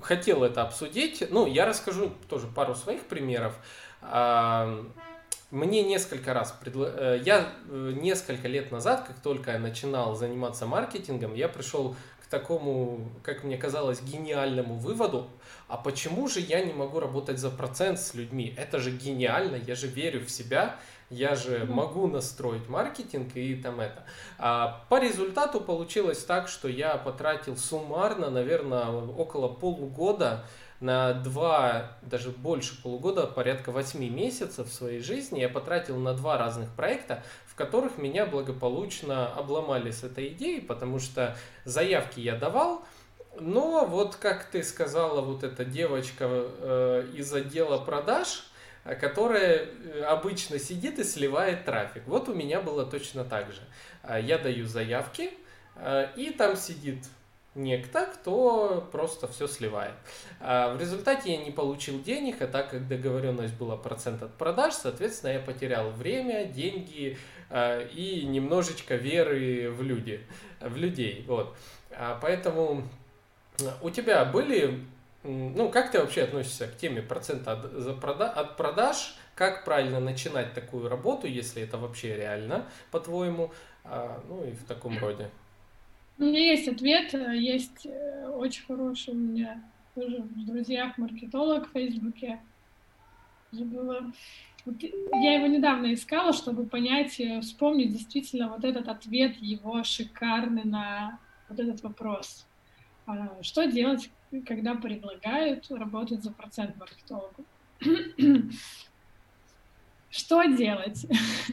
хотел 0.02 0.44
это 0.44 0.62
обсудить. 0.62 1.24
Ну, 1.30 1.48
я 1.48 1.66
расскажу 1.66 2.12
тоже 2.30 2.48
пару 2.48 2.76
своих 2.76 3.02
примеров. 3.02 3.56
Э, 4.02 4.84
мне 5.52 5.84
несколько 5.84 6.34
раз, 6.34 6.54
предла... 6.54 6.90
Э, 6.96 7.22
я 7.24 7.52
э, 7.70 7.92
несколько 8.02 8.48
лет 8.48 8.72
назад, 8.72 9.06
как 9.06 9.20
только 9.20 9.52
я 9.52 9.60
начинал 9.60 10.16
заниматься 10.16 10.66
маркетингом, 10.66 11.36
я 11.36 11.50
пришел 11.50 11.96
к 12.24 12.28
такому, 12.28 13.10
как 13.22 13.44
мне 13.44 13.58
казалось, 13.58 14.02
гениальному 14.02 14.76
выводу, 14.76 15.30
а 15.68 15.76
почему 15.76 16.30
же 16.30 16.40
я 16.40 16.64
не 16.64 16.72
могу 16.72 17.02
работать 17.02 17.38
за 17.38 17.50
процент 17.50 18.00
с 18.00 18.14
людьми? 18.14 18.54
Это 18.58 18.80
же 18.80 18.92
гениально, 18.92 19.58
я 19.58 19.76
же 19.76 19.88
верю 19.88 20.26
в 20.26 20.32
себя, 20.32 20.78
я 21.12 21.36
же 21.36 21.66
могу 21.66 22.08
настроить 22.08 22.68
маркетинг 22.70 23.36
и 23.36 23.56
там 23.56 23.80
это. 23.80 24.04
А 24.40 24.84
по 24.90 25.00
результату 25.00 25.62
получилось 25.62 26.24
так, 26.24 26.48
что 26.48 26.68
я 26.68 26.98
потратил 26.98 27.58
суммарно, 27.58 28.30
наверное, 28.30 28.88
около 28.88 29.50
полугода 29.50 30.46
на 30.80 31.14
два, 31.14 31.92
даже 32.02 32.32
больше 32.32 32.82
полугода, 32.82 33.28
порядка 33.28 33.72
восьми 33.72 34.10
месяцев 34.10 34.68
своей 34.68 35.00
жизни. 35.02 35.40
Я 35.40 35.50
потратил 35.50 35.98
на 35.98 36.14
два 36.14 36.38
разных 36.38 36.70
проекта, 36.72 37.24
в 37.46 37.56
которых 37.56 37.98
меня 37.98 38.26
благополучно 38.26 39.28
обломали 39.28 39.92
с 39.92 40.04
этой 40.04 40.30
идеей, 40.30 40.62
потому 40.62 40.98
что 40.98 41.36
заявки 41.66 42.20
я 42.20 42.36
давал, 42.36 42.84
но 43.40 43.86
вот 43.86 44.16
как 44.16 44.46
ты 44.46 44.64
сказала, 44.64 45.22
вот 45.22 45.44
эта 45.44 45.64
девочка 45.64 46.26
э, 46.28 47.08
из 47.14 47.32
отдела 47.34 47.78
продаж, 47.78 48.51
которая 48.84 49.66
э, 49.66 50.04
обычно 50.04 50.58
сидит 50.58 50.98
и 51.00 51.04
сливает 51.04 51.66
трафик. 51.66 52.04
Вот 52.08 52.30
у 52.30 52.34
меня 52.34 52.62
было 52.62 52.86
точно 52.86 53.24
так 53.24 53.52
же. 53.52 53.62
А, 54.04 54.20
я 54.20 54.38
даю 54.38 54.66
заявки, 54.66 55.32
а, 55.76 56.12
и 56.16 56.32
там 56.32 56.56
сидит 56.56 57.06
некто, 57.54 58.06
кто 58.06 58.88
просто 58.94 59.28
все 59.28 59.46
сливает. 59.46 59.94
В 60.40 60.78
результате 60.80 61.34
я 61.34 61.44
не 61.44 61.52
получил 61.52 62.02
денег, 62.02 62.42
а 62.42 62.48
так 62.48 62.70
как 62.70 62.88
договоренность 62.88 63.56
была 63.56 63.76
процент 63.76 64.24
от 64.24 64.34
продаж, 64.36 64.74
соответственно, 64.74 65.32
я 65.32 65.40
потерял 65.40 65.90
время, 65.90 66.46
деньги 66.46 67.18
и 67.54 68.26
немножечко 68.26 68.96
веры 68.96 69.70
в 69.70 69.84
люди, 69.84 70.22
в 70.62 70.78
людей. 70.78 71.26
Вот. 71.28 71.54
Поэтому 72.22 72.88
у 73.82 73.90
тебя 73.90 74.24
были 74.24 74.86
ну, 75.24 75.70
как 75.70 75.92
ты 75.92 76.00
вообще 76.00 76.24
относишься 76.24 76.68
к 76.68 76.78
теме 76.78 77.02
процента 77.02 77.54
от, 77.54 78.58
продаж? 78.58 79.16
Как 79.36 79.66
правильно 79.66 80.00
начинать 80.00 80.54
такую 80.54 80.90
работу, 80.90 81.28
если 81.28 81.62
это 81.62 81.78
вообще 81.78 82.16
реально, 82.16 82.66
по-твоему? 82.92 83.52
А, 83.84 84.22
ну 84.28 84.44
и 84.44 84.52
в 84.52 84.64
таком 84.66 84.98
роде. 85.00 85.30
У 86.18 86.24
меня 86.24 86.40
есть 86.40 86.68
ответ. 86.68 87.14
Есть 87.34 87.86
э, 87.86 88.28
очень 88.28 88.66
хороший 88.66 89.14
у 89.14 89.18
меня 89.18 89.64
тоже 89.96 90.22
в 90.22 90.46
друзьях 90.46 90.98
маркетолог 90.98 91.68
в 91.68 91.72
Фейсбуке. 91.72 92.40
Забыла. 93.52 94.12
Вот 94.66 94.76
я 94.82 95.34
его 95.36 95.48
недавно 95.48 95.94
искала, 95.94 96.34
чтобы 96.34 96.66
понять, 96.66 97.20
э, 97.20 97.42
вспомнить 97.42 97.92
действительно 97.92 98.50
вот 98.50 98.64
этот 98.64 98.88
ответ 98.88 99.36
его 99.38 99.84
шикарный 99.84 100.64
на 100.64 101.20
вот 101.50 101.60
этот 101.60 101.82
вопрос. 101.84 102.46
А, 103.08 103.38
что 103.42 103.66
делать, 103.66 104.10
когда 104.40 104.76
предлагают 104.76 105.70
работать 105.70 106.24
за 106.24 106.32
процент 106.32 106.78
маркетологу. 106.78 107.46
Что 110.10 110.44
делать? 110.46 111.06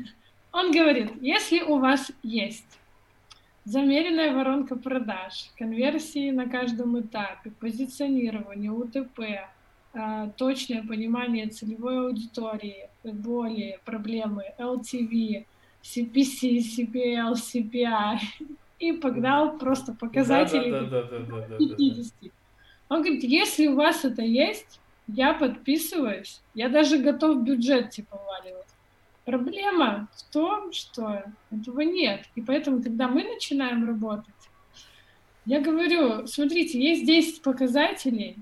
Он 0.52 0.72
говорит, 0.72 1.12
если 1.20 1.60
у 1.60 1.78
вас 1.78 2.10
есть 2.22 2.78
замеренная 3.64 4.34
воронка 4.34 4.76
продаж, 4.76 5.50
конверсии 5.56 6.30
на 6.30 6.48
каждом 6.48 6.98
этапе, 7.00 7.50
позиционирование, 7.60 8.72
УТП, 8.72 9.20
а, 9.94 10.28
точное 10.30 10.82
понимание 10.82 11.48
целевой 11.48 12.06
аудитории, 12.06 12.88
боли, 13.04 13.78
проблемы, 13.84 14.44
LTV, 14.58 15.44
CPC, 15.82 16.58
CPL, 16.58 17.34
CPI, 17.34 18.18
и 18.78 18.92
погнал 18.92 19.58
просто 19.58 19.92
показатели 19.92 20.70
да, 20.70 20.80
да, 20.82 21.02
да, 21.02 21.18
да, 21.18 21.46
да, 21.48 21.56
50. 21.56 22.32
Он 22.88 23.02
говорит, 23.02 23.22
если 23.22 23.66
у 23.66 23.76
вас 23.76 24.04
это 24.04 24.22
есть, 24.22 24.80
я 25.06 25.34
подписываюсь, 25.34 26.40
я 26.54 26.68
даже 26.68 26.98
готов 26.98 27.42
бюджет 27.42 27.90
типа 27.90 28.20
валивать. 28.26 28.66
Проблема 29.24 30.08
в 30.16 30.32
том, 30.32 30.72
что 30.72 31.22
этого 31.50 31.80
нет. 31.82 32.24
И 32.34 32.40
поэтому, 32.40 32.82
когда 32.82 33.08
мы 33.08 33.24
начинаем 33.24 33.86
работать, 33.86 34.34
я 35.44 35.60
говорю, 35.60 36.26
смотрите, 36.26 36.78
есть 36.78 37.06
10 37.06 37.42
показателей, 37.42 38.36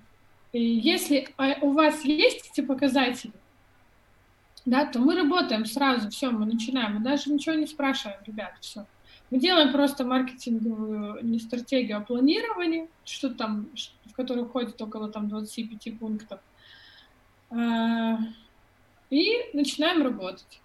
и 0.52 0.60
если 0.60 1.28
а, 1.36 1.56
у 1.60 1.70
вас 1.70 2.04
есть 2.04 2.50
эти 2.50 2.64
показатели, 2.64 3.32
да, 4.64 4.86
то 4.86 4.98
мы 4.98 5.14
работаем 5.14 5.64
сразу, 5.66 6.10
все, 6.10 6.30
мы 6.30 6.46
начинаем, 6.46 6.94
мы 6.94 7.00
даже 7.00 7.30
ничего 7.30 7.54
не 7.54 7.66
спрашиваем, 7.66 8.18
ребят, 8.26 8.54
все. 8.60 8.86
Мы 9.30 9.38
делаем 9.38 9.72
просто 9.72 10.04
маркетинговую 10.04 11.24
не 11.24 11.40
стратегию, 11.40 11.98
а 11.98 12.00
планирование, 12.00 12.88
что 13.04 13.30
там, 13.30 13.68
в 14.04 14.12
которое 14.14 14.44
входит 14.44 14.80
около 14.80 15.10
там 15.10 15.28
25 15.28 15.98
пунктов. 15.98 16.40
А, 17.50 18.18
и 19.10 19.50
начинаем 19.52 20.02
работать. 20.02 20.60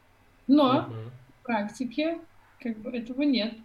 Но 0.48 0.82
угу. 0.82 0.94
в 1.40 1.44
практике 1.44 2.20
как 2.60 2.78
бы 2.78 2.92
этого 2.92 3.24
нет. 3.24 3.56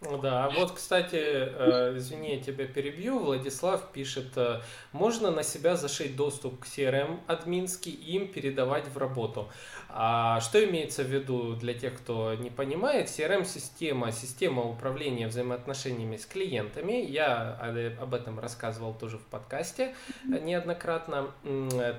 Ну 0.00 0.16
да, 0.16 0.48
вот, 0.50 0.72
кстати, 0.72 1.16
э, 1.16 1.94
извини, 1.96 2.36
я 2.36 2.40
тебя 2.40 2.66
перебью. 2.66 3.18
Владислав 3.18 3.90
пишет, 3.90 4.36
э, 4.36 4.60
можно 4.92 5.32
на 5.32 5.42
себя 5.42 5.74
зашить 5.74 6.14
доступ 6.14 6.60
к 6.60 6.66
CRM 6.66 7.18
админский 7.26 7.90
и 7.90 8.14
им 8.14 8.28
передавать 8.28 8.86
в 8.86 8.96
работу. 8.96 9.50
А 9.88 10.40
что 10.40 10.64
имеется 10.64 11.02
в 11.02 11.08
виду 11.08 11.56
для 11.56 11.74
тех, 11.74 11.98
кто 11.98 12.34
не 12.34 12.48
понимает? 12.48 13.08
CRM-система, 13.08 14.12
система 14.12 14.62
управления 14.62 15.26
взаимоотношениями 15.26 16.16
с 16.16 16.26
клиентами. 16.26 17.04
Я 17.04 17.58
об 18.00 18.14
этом 18.14 18.38
рассказывал 18.38 18.94
тоже 18.94 19.18
в 19.18 19.24
подкасте 19.24 19.96
неоднократно. 20.24 21.32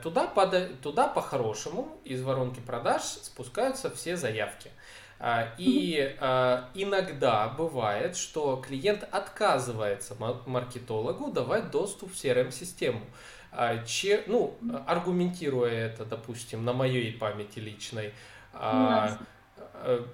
Туда, 0.01 0.27
под, 0.27 0.79
туда 0.79 1.09
по-хорошему 1.09 1.99
из 2.05 2.21
воронки 2.21 2.61
продаж 2.61 3.01
спускаются 3.01 3.89
все 3.89 4.15
заявки. 4.15 4.71
А, 5.19 5.53
и 5.57 6.15
а, 6.19 6.69
иногда 6.73 7.49
бывает, 7.49 8.15
что 8.15 8.55
клиент 8.57 9.07
отказывается 9.11 10.15
маркетологу 10.45 11.31
давать 11.31 11.71
доступ 11.71 12.13
в 12.13 12.15
CRM-систему. 12.15 13.01
А, 13.51 13.83
че, 13.83 14.23
ну, 14.27 14.55
аргументируя 14.87 15.87
это, 15.87 16.05
допустим, 16.05 16.63
на 16.63 16.71
моей 16.71 17.11
памяти 17.11 17.59
личной. 17.59 18.13
Yes. 18.53 19.17
Э, 19.73 20.05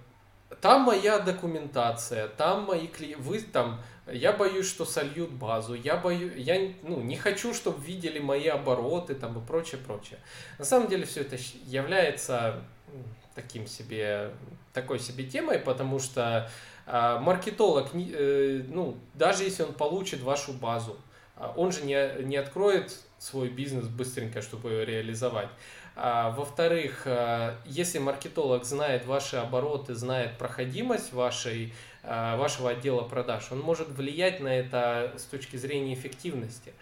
там 0.61 0.81
моя 0.81 1.19
документация, 1.19 2.27
там 2.27 2.63
мои 2.63 2.87
клиенты, 2.87 3.21
вы 3.21 3.41
там, 3.41 3.81
я 4.07 4.31
боюсь, 4.31 4.67
что 4.67 4.85
сольют 4.85 5.31
базу, 5.31 5.73
я 5.73 5.97
боюсь, 5.97 6.33
я 6.37 6.71
ну, 6.83 7.01
не 7.01 7.17
хочу, 7.17 7.53
чтобы 7.53 7.83
видели 7.83 8.19
мои 8.19 8.47
обороты 8.47 9.15
там 9.15 9.37
и 9.37 9.45
прочее, 9.45 9.81
прочее. 9.85 10.19
На 10.57 10.65
самом 10.65 10.87
деле 10.87 11.05
все 11.05 11.21
это 11.21 11.37
является 11.65 12.63
таким 13.35 13.67
себе, 13.67 14.31
такой 14.73 14.99
себе 14.99 15.25
темой, 15.25 15.59
потому 15.59 15.99
что 15.99 16.49
э, 16.87 17.19
маркетолог, 17.19 17.89
э, 17.93 18.63
ну, 18.69 18.97
даже 19.13 19.43
если 19.43 19.63
он 19.63 19.73
получит 19.73 20.21
вашу 20.21 20.53
базу, 20.53 20.97
а, 21.35 21.53
он 21.55 21.71
же 21.71 21.81
не, 21.81 22.23
не 22.23 22.37
откроет 22.37 22.93
свой 23.19 23.49
бизнес 23.49 23.87
быстренько, 23.87 24.41
чтобы 24.41 24.71
ее 24.71 24.85
реализовать. 24.85 25.49
А, 25.95 26.31
во-вторых, 26.31 27.03
а, 27.05 27.57
если 27.65 27.99
маркетолог 27.99 28.65
знает 28.65 29.05
ваши 29.05 29.37
обороты, 29.37 29.95
знает 29.95 30.37
проходимость 30.37 31.13
вашей, 31.13 31.73
а, 32.03 32.37
вашего 32.37 32.71
отдела 32.71 33.01
продаж, 33.01 33.51
он 33.51 33.59
может 33.59 33.89
влиять 33.89 34.39
на 34.39 34.49
это 34.49 35.13
с 35.17 35.23
точки 35.23 35.55
зрения 35.55 35.93
эффективности. 35.93 36.73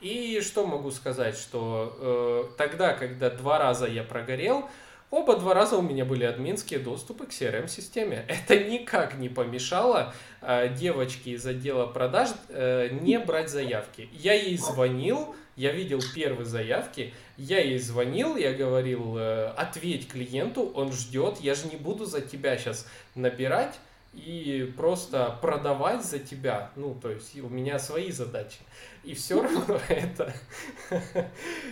И 0.00 0.40
что 0.40 0.66
могу 0.66 0.90
сказать, 0.90 1.36
что 1.36 1.96
э, 2.00 2.56
тогда, 2.58 2.92
когда 2.92 3.30
два 3.30 3.60
раза 3.60 3.86
я 3.86 4.02
прогорел, 4.02 4.68
Оба 5.12 5.36
два 5.36 5.52
раза 5.52 5.76
у 5.76 5.82
меня 5.82 6.06
были 6.06 6.24
админские 6.24 6.80
доступы 6.80 7.26
к 7.26 7.32
CRM-системе. 7.32 8.24
Это 8.28 8.58
никак 8.64 9.18
не 9.18 9.28
помешало 9.28 10.14
э, 10.40 10.74
девочке 10.74 11.32
из 11.32 11.46
отдела 11.46 11.86
продаж 11.86 12.30
э, 12.48 12.88
не 13.02 13.18
брать 13.18 13.50
заявки. 13.50 14.08
Я 14.14 14.32
ей 14.32 14.56
звонил, 14.56 15.36
я 15.54 15.72
видел 15.72 16.00
первые 16.14 16.46
заявки, 16.46 17.12
я 17.36 17.60
ей 17.60 17.78
звонил, 17.78 18.38
я 18.38 18.54
говорил, 18.54 19.18
э, 19.18 19.48
ответь 19.48 20.08
клиенту, 20.08 20.72
он 20.74 20.92
ждет, 20.92 21.40
я 21.42 21.54
же 21.54 21.66
не 21.66 21.76
буду 21.76 22.06
за 22.06 22.22
тебя 22.22 22.56
сейчас 22.56 22.88
набирать 23.14 23.78
и 24.14 24.72
просто 24.78 25.38
продавать 25.42 26.06
за 26.06 26.20
тебя. 26.20 26.70
Ну, 26.74 26.94
то 26.94 27.10
есть 27.10 27.38
у 27.38 27.50
меня 27.50 27.78
свои 27.78 28.12
задачи. 28.12 28.60
И 29.04 29.12
все 29.12 29.42
равно 29.42 29.78
это 29.90 30.32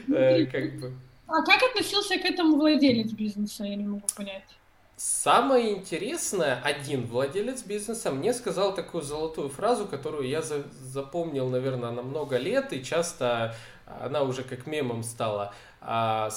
э, 0.08 0.44
как 0.44 0.78
бы 0.78 0.92
а 1.30 1.42
как 1.42 1.62
относился 1.62 2.18
к 2.18 2.24
этому 2.24 2.56
владелец 2.56 3.12
бизнеса, 3.12 3.64
я 3.64 3.76
не 3.76 3.84
могу 3.84 4.06
понять. 4.16 4.44
Самое 4.96 5.72
интересное, 5.72 6.60
один 6.62 7.06
владелец 7.06 7.62
бизнеса 7.62 8.10
мне 8.10 8.34
сказал 8.34 8.74
такую 8.74 9.02
золотую 9.02 9.48
фразу, 9.48 9.86
которую 9.86 10.28
я 10.28 10.42
за, 10.42 10.64
запомнил, 10.82 11.48
наверное, 11.48 11.90
на 11.90 12.02
много 12.02 12.36
лет, 12.36 12.74
и 12.74 12.84
часто 12.84 13.54
она 13.86 14.22
уже 14.22 14.42
как 14.42 14.66
мемом 14.66 15.02
стала. 15.02 15.54
А, 15.80 16.28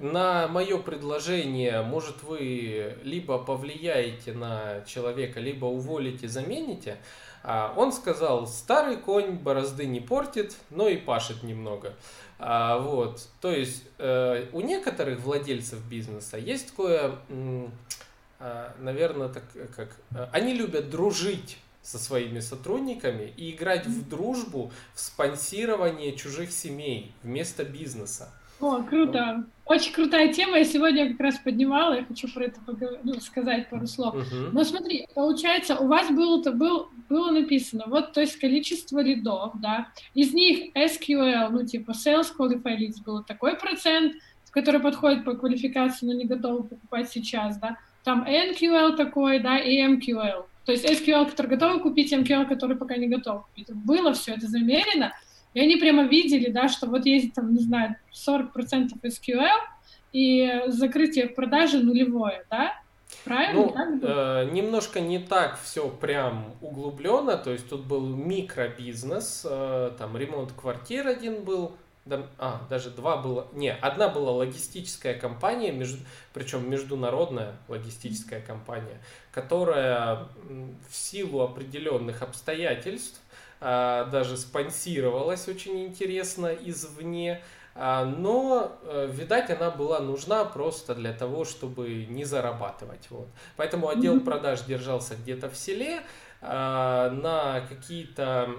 на 0.00 0.48
мое 0.48 0.78
предложение, 0.78 1.82
может, 1.82 2.24
вы 2.24 2.98
либо 3.04 3.38
повлияете 3.38 4.32
на 4.32 4.80
человека, 4.84 5.38
либо 5.38 5.66
уволите, 5.66 6.26
замените. 6.26 6.98
А, 7.44 7.72
он 7.76 7.92
сказал, 7.92 8.46
старый 8.46 8.96
конь 8.96 9.32
борозды 9.36 9.86
не 9.86 10.00
портит, 10.00 10.56
но 10.70 10.88
и 10.88 10.96
пашет 10.96 11.42
немного. 11.42 11.94
А, 12.44 12.78
вот, 12.78 13.28
то 13.40 13.52
есть 13.52 13.84
э, 13.98 14.48
у 14.52 14.62
некоторых 14.62 15.20
владельцев 15.20 15.78
бизнеса 15.88 16.38
есть 16.38 16.70
такое, 16.70 17.14
э, 17.28 18.68
наверное, 18.80 19.28
так 19.28 19.44
как 19.76 19.90
э, 20.10 20.26
они 20.32 20.52
любят 20.52 20.90
дружить 20.90 21.58
со 21.82 22.00
своими 22.00 22.40
сотрудниками 22.40 23.32
и 23.36 23.54
играть 23.54 23.86
в 23.86 24.08
дружбу, 24.08 24.72
в 24.92 25.00
спонсирование 25.00 26.16
чужих 26.16 26.50
семей 26.50 27.14
вместо 27.22 27.64
бизнеса. 27.64 28.28
О, 28.58 28.82
круто. 28.82 29.44
Очень 29.72 29.94
крутая 29.94 30.30
тема. 30.30 30.58
Я 30.58 30.64
сегодня 30.66 31.08
как 31.08 31.20
раз 31.20 31.38
поднимала, 31.38 31.94
я 31.94 32.04
хочу 32.04 32.28
про 32.30 32.44
это 32.44 32.60
ну, 33.04 33.14
сказать 33.20 33.70
пару 33.70 33.86
слов. 33.86 34.14
Uh-huh. 34.14 34.50
Но 34.52 34.64
смотри, 34.64 35.08
получается, 35.14 35.76
у 35.76 35.86
вас 35.86 36.10
было, 36.10 36.42
был, 36.50 36.90
было 37.08 37.30
написано, 37.30 37.84
вот, 37.86 38.12
то 38.12 38.20
есть 38.20 38.36
количество 38.36 38.98
лидов, 38.98 39.52
да, 39.54 39.88
из 40.12 40.34
них 40.34 40.76
SQL, 40.76 41.48
ну, 41.48 41.64
типа 41.64 41.92
Sales 41.92 42.26
Qualified 42.38 42.80
Leads 42.80 43.02
было 43.02 43.24
такой 43.24 43.56
процент, 43.56 44.12
который 44.50 44.80
подходит 44.80 45.24
по 45.24 45.32
квалификации, 45.32 46.04
но 46.04 46.12
не 46.12 46.26
готовы 46.26 46.64
покупать 46.64 47.08
сейчас, 47.08 47.56
да, 47.56 47.78
там 48.04 48.26
NQL 48.28 48.94
такой, 48.96 49.38
да, 49.38 49.58
и 49.58 49.80
MQL. 49.80 50.44
То 50.66 50.72
есть 50.72 50.84
SQL, 50.84 51.30
который 51.30 51.46
готовы 51.46 51.80
купить, 51.80 52.12
MQL, 52.12 52.46
который 52.46 52.76
пока 52.76 52.96
не 52.96 53.08
готов 53.08 53.46
купить. 53.46 53.72
Было 53.72 54.12
все 54.12 54.34
это 54.34 54.46
замерено, 54.48 55.14
и 55.54 55.60
они 55.60 55.76
прямо 55.76 56.04
видели, 56.04 56.50
да, 56.50 56.68
что 56.68 56.86
вот 56.86 57.06
есть 57.06 57.34
там, 57.34 57.54
не 57.54 57.62
знаю, 57.62 57.96
40% 58.12 58.90
SQL, 59.02 59.60
и 60.12 60.62
закрытие 60.68 61.28
в 61.28 61.34
продаже 61.34 61.78
нулевое, 61.78 62.44
да? 62.50 62.74
Правильно? 63.24 63.72
Ну, 63.74 64.00
э, 64.02 64.50
немножко 64.52 65.00
не 65.00 65.18
так 65.18 65.58
все 65.62 65.88
прям 65.88 66.54
углубленно, 66.60 67.36
то 67.36 67.50
есть 67.50 67.68
тут 67.68 67.84
был 67.84 68.06
микробизнес, 68.06 69.46
э, 69.48 69.92
там 69.98 70.16
ремонт 70.16 70.52
квартир 70.52 71.06
один 71.08 71.44
был, 71.44 71.72
да, 72.04 72.26
а, 72.38 72.66
даже 72.68 72.90
два 72.90 73.16
было, 73.16 73.46
не, 73.52 73.72
одна 73.72 74.08
была 74.08 74.32
логистическая 74.32 75.14
компания, 75.14 75.70
между, 75.70 76.04
причем 76.32 76.68
международная 76.68 77.56
логистическая 77.68 78.40
компания, 78.40 79.00
которая 79.30 80.26
в 80.90 80.94
силу 80.94 81.42
определенных 81.42 82.22
обстоятельств 82.22 83.20
а, 83.60 84.06
даже 84.06 84.36
спонсировалась 84.36 85.46
очень 85.46 85.86
интересно 85.86 86.48
извне, 86.48 87.40
а, 87.74 88.04
но, 88.04 88.72
э, 88.82 89.08
видать, 89.10 89.50
она 89.50 89.70
была 89.70 90.00
нужна 90.00 90.44
просто 90.44 90.94
для 90.94 91.12
того, 91.12 91.44
чтобы 91.44 92.06
не 92.06 92.24
зарабатывать. 92.24 93.06
Вот. 93.08 93.28
Поэтому 93.56 93.88
отдел 93.88 94.20
продаж 94.20 94.62
держался 94.62 95.14
где-то 95.16 95.48
в 95.48 95.56
селе, 95.56 96.02
на 96.42 97.62
какие-то 97.68 98.50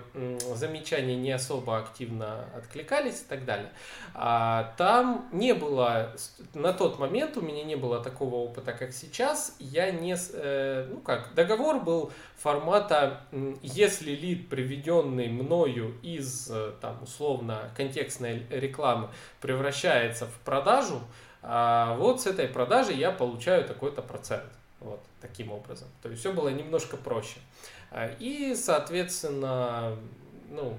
замечания 0.55 1.17
не 1.17 1.31
особо 1.31 1.77
активно 1.77 2.45
откликались 2.55 3.21
и 3.21 3.25
так 3.27 3.43
далее. 3.43 3.71
А, 4.13 4.73
там 4.77 5.27
не 5.31 5.53
было, 5.53 6.13
на 6.53 6.71
тот 6.71 6.99
момент 6.99 7.35
у 7.37 7.41
меня 7.41 7.63
не 7.63 7.75
было 7.75 8.01
такого 8.01 8.35
опыта, 8.35 8.73
как 8.73 8.93
сейчас. 8.93 9.55
Я 9.59 9.91
не, 9.91 10.15
э, 10.33 10.87
ну 10.89 10.99
как, 11.01 11.33
договор 11.33 11.79
был 11.79 12.11
формата, 12.37 13.21
если 13.61 14.11
лид, 14.11 14.49
приведенный 14.49 15.29
мною 15.29 15.95
из, 16.01 16.49
э, 16.49 16.71
там, 16.79 17.01
условно, 17.01 17.71
контекстной 17.75 18.45
рекламы, 18.49 19.09
превращается 19.41 20.25
в 20.25 20.37
продажу, 20.45 21.01
а, 21.41 21.95
вот 21.97 22.21
с 22.21 22.27
этой 22.27 22.47
продажи 22.47 22.93
я 22.93 23.11
получаю 23.11 23.65
такой-то 23.65 24.01
процент. 24.01 24.45
Вот 24.79 25.01
таким 25.23 25.51
образом. 25.51 25.87
То 26.03 26.09
есть 26.09 26.19
все 26.21 26.33
было 26.33 26.49
немножко 26.49 26.97
проще. 26.97 27.39
А, 27.89 28.11
и, 28.19 28.53
соответственно, 28.55 29.97
ну, 30.51 30.77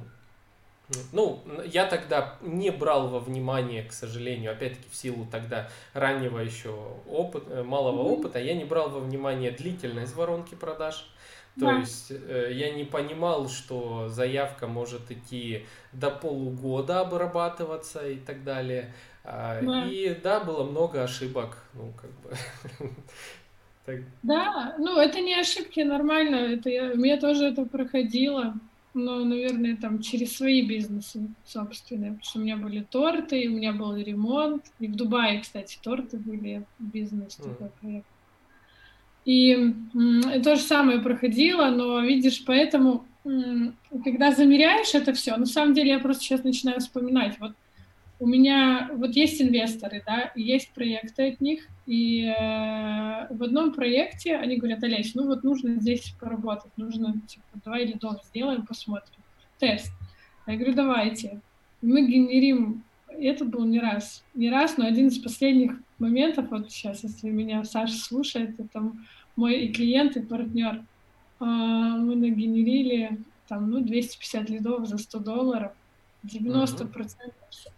ну, 1.12 1.42
я 1.64 1.86
тогда 1.86 2.36
не 2.42 2.70
брал 2.70 3.08
во 3.08 3.18
внимание, 3.18 3.84
к 3.84 3.92
сожалению, 3.92 4.52
опять-таки 4.52 4.88
в 4.90 4.94
силу 4.94 5.26
тогда 5.30 5.68
раннего 5.94 6.38
еще 6.38 6.70
опыта, 7.08 7.50
э, 7.50 7.62
малого 7.62 8.02
mm-hmm. 8.02 8.18
опыта, 8.18 8.38
я 8.38 8.54
не 8.54 8.64
брал 8.64 8.90
во 8.90 9.00
внимание 9.00 9.50
длительность 9.50 10.14
воронки 10.14 10.54
продаж. 10.54 11.10
То 11.58 11.66
да. 11.66 11.78
есть 11.78 12.10
э, 12.10 12.50
я 12.52 12.72
не 12.72 12.84
понимал, 12.84 13.48
что 13.48 14.08
заявка 14.08 14.66
может 14.66 15.10
идти 15.10 15.64
до 15.92 16.10
полугода 16.10 17.00
обрабатываться 17.00 18.06
и 18.06 18.16
так 18.16 18.44
далее. 18.44 18.92
А, 19.22 19.60
да. 19.62 19.86
И 19.86 20.14
да, 20.22 20.40
было 20.40 20.64
много 20.64 21.02
ошибок, 21.02 21.56
ну, 21.72 21.92
как 21.92 22.10
бы 22.20 22.36
Так. 23.84 24.00
Да, 24.22 24.74
ну 24.78 24.98
это 24.98 25.20
не 25.20 25.34
ошибки, 25.34 25.80
нормально. 25.80 26.36
Это 26.36 26.70
я, 26.70 26.92
я 26.92 27.16
тоже 27.18 27.46
это 27.46 27.66
проходила. 27.66 28.54
Но, 28.96 29.24
наверное, 29.24 29.76
там 29.76 30.00
через 30.00 30.36
свои 30.36 30.66
бизнесы 30.66 31.34
собственные. 31.44 32.12
Потому 32.12 32.22
что 32.24 32.38
у 32.38 32.42
меня 32.42 32.56
были 32.56 32.80
торты, 32.82 33.48
у 33.48 33.52
меня 33.52 33.72
был 33.72 33.96
ремонт. 33.96 34.66
И 34.78 34.86
в 34.86 34.94
Дубае, 34.94 35.40
кстати, 35.40 35.78
торты 35.82 36.16
были, 36.18 36.64
бизнес 36.78 37.36
такой 37.36 37.70
проект. 37.80 38.06
И 39.24 39.52
м, 39.52 40.42
то 40.42 40.56
же 40.56 40.62
самое 40.62 41.00
проходило, 41.00 41.70
но 41.70 42.00
видишь, 42.00 42.44
поэтому, 42.44 43.06
когда 44.04 44.32
замеряешь 44.32 44.94
это 44.94 45.14
все, 45.14 45.36
на 45.36 45.46
самом 45.46 45.74
деле 45.74 45.90
я 45.92 45.98
просто 45.98 46.22
сейчас 46.24 46.44
начинаю 46.44 46.80
вспоминать. 46.80 47.38
Вот 47.40 47.52
у 48.24 48.26
меня 48.26 48.88
вот 48.94 49.14
есть 49.16 49.42
инвесторы, 49.42 50.02
да, 50.06 50.32
есть 50.34 50.72
проекты 50.72 51.28
от 51.28 51.42
них, 51.42 51.68
и 51.84 52.24
э, 52.24 53.26
в 53.28 53.42
одном 53.42 53.74
проекте 53.74 54.36
они 54.36 54.56
говорят, 54.56 54.82
Олесь, 54.82 55.14
ну 55.14 55.26
вот 55.26 55.44
нужно 55.44 55.78
здесь 55.78 56.14
поработать, 56.18 56.72
нужно, 56.78 57.20
типа, 57.26 57.44
давай 57.62 57.84
лидов 57.84 58.22
сделаем, 58.24 58.64
посмотрим. 58.64 59.20
Тест. 59.58 59.92
Я 60.46 60.56
говорю, 60.56 60.72
давайте. 60.72 61.42
Мы 61.82 62.06
генерим, 62.10 62.82
это 63.08 63.44
был 63.44 63.66
не 63.66 63.78
раз, 63.78 64.24
не 64.32 64.50
раз, 64.50 64.78
но 64.78 64.86
один 64.86 65.08
из 65.08 65.18
последних 65.18 65.72
моментов, 65.98 66.46
вот 66.50 66.72
сейчас, 66.72 67.04
если 67.04 67.28
меня 67.28 67.62
Саша 67.64 67.92
слушает, 67.94 68.58
это 68.58 68.90
мой 69.36 69.66
и 69.66 69.72
клиент, 69.74 70.16
и 70.16 70.22
партнер. 70.22 70.82
А, 71.40 71.44
мы 71.98 72.16
нагенерили 72.16 73.18
там, 73.48 73.70
ну, 73.70 73.80
250 73.80 74.48
лидов 74.48 74.88
за 74.88 74.96
100 74.96 75.18
долларов, 75.18 75.72
90% 76.24 77.32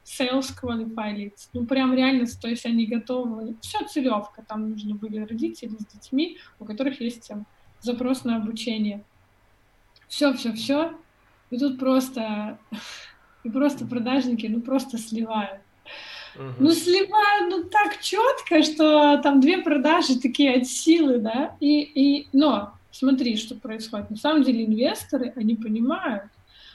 sales 0.05 0.55
qualify 0.61 1.15
leads. 1.15 1.49
Ну, 1.53 1.67
прям 1.67 1.95
реально, 1.95 2.27
то 2.41 2.49
есть 2.49 2.65
они 2.67 2.87
готовы. 2.87 3.57
Все 3.61 3.85
целевка. 3.85 4.43
Там 4.47 4.71
нужны 4.71 4.95
были 4.95 5.19
родители 5.19 5.77
с 5.79 5.87
детьми, 5.87 6.39
у 6.59 6.65
которых 6.65 7.01
есть 7.01 7.29
там, 7.29 7.47
запрос 7.81 8.25
на 8.25 8.37
обучение. 8.37 9.05
Все, 10.09 10.33
все, 10.35 10.53
все. 10.53 10.95
И 11.51 11.59
тут 11.59 11.79
просто, 11.79 12.59
и 13.45 13.51
просто 13.51 13.87
продажники, 13.87 14.47
ну, 14.47 14.61
просто 14.61 14.99
сливают. 14.99 15.61
Uh-huh. 16.37 16.55
Ну, 16.59 16.71
сливают, 16.73 17.51
ну, 17.51 17.65
так 17.65 18.01
четко, 18.01 18.63
что 18.63 19.19
там 19.23 19.41
две 19.41 19.59
продажи 19.59 20.21
такие 20.21 20.57
от 20.57 20.67
силы, 20.67 21.19
да, 21.19 21.57
и, 21.61 21.81
и, 21.81 22.29
но 22.33 22.75
смотри, 22.91 23.37
что 23.37 23.55
происходит. 23.55 24.11
На 24.11 24.17
самом 24.17 24.43
деле 24.43 24.67
инвесторы, 24.67 25.33
они 25.35 25.57
понимают, 25.57 26.31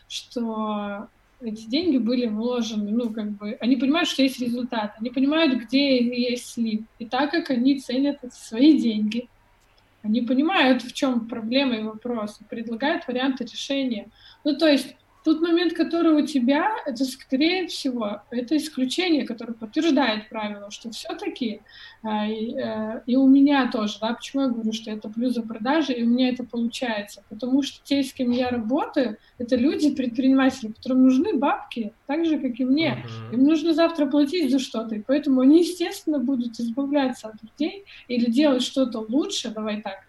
что 0.07 1.07
эти 1.41 1.65
деньги 1.67 1.97
были 1.97 2.27
вложены, 2.27 2.91
ну, 2.91 3.11
как 3.11 3.31
бы, 3.31 3.57
они 3.59 3.75
понимают, 3.75 4.09
что 4.09 4.21
есть 4.21 4.39
результат, 4.39 4.93
они 4.99 5.09
понимают, 5.09 5.61
где 5.61 5.97
есть 6.03 6.53
слив. 6.53 6.81
И 6.99 7.05
так 7.05 7.31
как 7.31 7.49
они 7.49 7.79
ценят 7.79 8.19
эти 8.23 8.33
свои 8.33 8.79
деньги, 8.79 9.27
они 10.03 10.21
понимают, 10.21 10.81
в 10.83 10.93
чем 10.93 11.27
проблема 11.27 11.75
и 11.75 11.83
вопрос, 11.83 12.39
предлагают 12.49 13.07
варианты 13.07 13.43
решения. 13.43 14.07
Ну, 14.43 14.55
то 14.55 14.67
есть 14.67 14.95
Тот 15.24 15.39
момент, 15.39 15.74
который 15.74 16.13
у 16.13 16.26
тебя, 16.26 16.72
это, 16.86 17.05
скорее 17.05 17.67
всего, 17.67 18.22
это 18.32 18.57
исключение, 18.57 19.26
которое 19.26 19.53
подтверждает 19.53 20.30
правило, 20.30 20.72
что 20.72 20.89
все-таки, 20.89 21.61
э, 22.03 22.28
и, 22.28 22.55
э, 22.57 23.01
и 23.05 23.15
у 23.15 23.28
меня 23.28 23.69
тоже, 23.69 23.99
да, 24.01 24.13
почему 24.13 24.43
я 24.43 24.49
говорю, 24.49 24.74
что 24.74 24.89
это 24.89 25.09
плюс 25.09 25.34
за 25.34 25.43
продажи, 25.43 25.93
и 25.93 26.03
у 26.03 26.07
меня 26.07 26.30
это 26.30 26.43
получается, 26.43 27.24
потому 27.30 27.61
что 27.61 27.80
те, 27.84 28.03
с 28.03 28.13
кем 28.13 28.32
я 28.32 28.49
работаю, 28.49 29.17
это 29.38 29.55
люди, 29.55 29.93
предприниматели, 29.93 30.72
которым 30.72 31.03
нужны 31.03 31.36
бабки, 31.36 31.93
так 32.07 32.26
же, 32.26 32.39
как 32.39 32.59
и 32.59 32.65
мне. 32.65 33.05
Uh-huh. 33.05 33.36
Им 33.36 33.43
нужно 33.43 33.74
завтра 33.74 34.07
платить 34.07 34.49
за 34.49 34.57
что-то, 34.57 34.95
и 34.95 35.03
поэтому 35.05 35.41
они, 35.41 35.59
естественно, 35.59 36.17
будут 36.17 36.59
избавляться 36.59 37.28
от 37.28 37.36
людей 37.43 37.86
или 38.07 38.26
делать 38.30 38.63
что-то 38.63 39.05
лучше, 39.07 39.49
давай 39.49 39.82
так, 39.82 39.99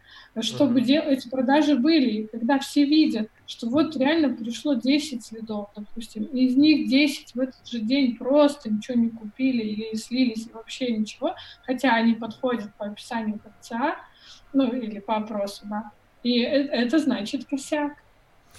чтобы 0.40 0.80
mm-hmm. 0.80 1.08
эти 1.08 1.28
продажи 1.28 1.76
были. 1.76 2.10
И 2.10 2.26
когда 2.26 2.58
все 2.58 2.84
видят, 2.84 3.28
что 3.46 3.68
вот 3.68 3.96
реально 3.96 4.34
пришло 4.34 4.74
10 4.74 5.24
следов, 5.24 5.70
допустим, 5.76 6.24
и 6.24 6.46
из 6.46 6.56
них 6.56 6.88
10 6.88 7.34
в 7.34 7.40
этот 7.40 7.66
же 7.68 7.80
день 7.80 8.16
просто 8.16 8.70
ничего 8.70 8.98
не 8.98 9.10
купили 9.10 9.62
или 9.62 9.94
слились 9.96 10.48
вообще 10.52 10.92
ничего, 10.92 11.34
хотя 11.64 11.94
они 11.94 12.14
подходят 12.14 12.74
по 12.76 12.86
описанию 12.86 13.38
КЦА, 13.38 13.96
ну 14.52 14.72
или 14.72 15.00
по 15.00 15.16
опросу, 15.16 15.66
да, 15.68 15.92
и 16.22 16.40
это, 16.40 16.72
это 16.74 16.98
значит 16.98 17.46
косяк. 17.46 17.92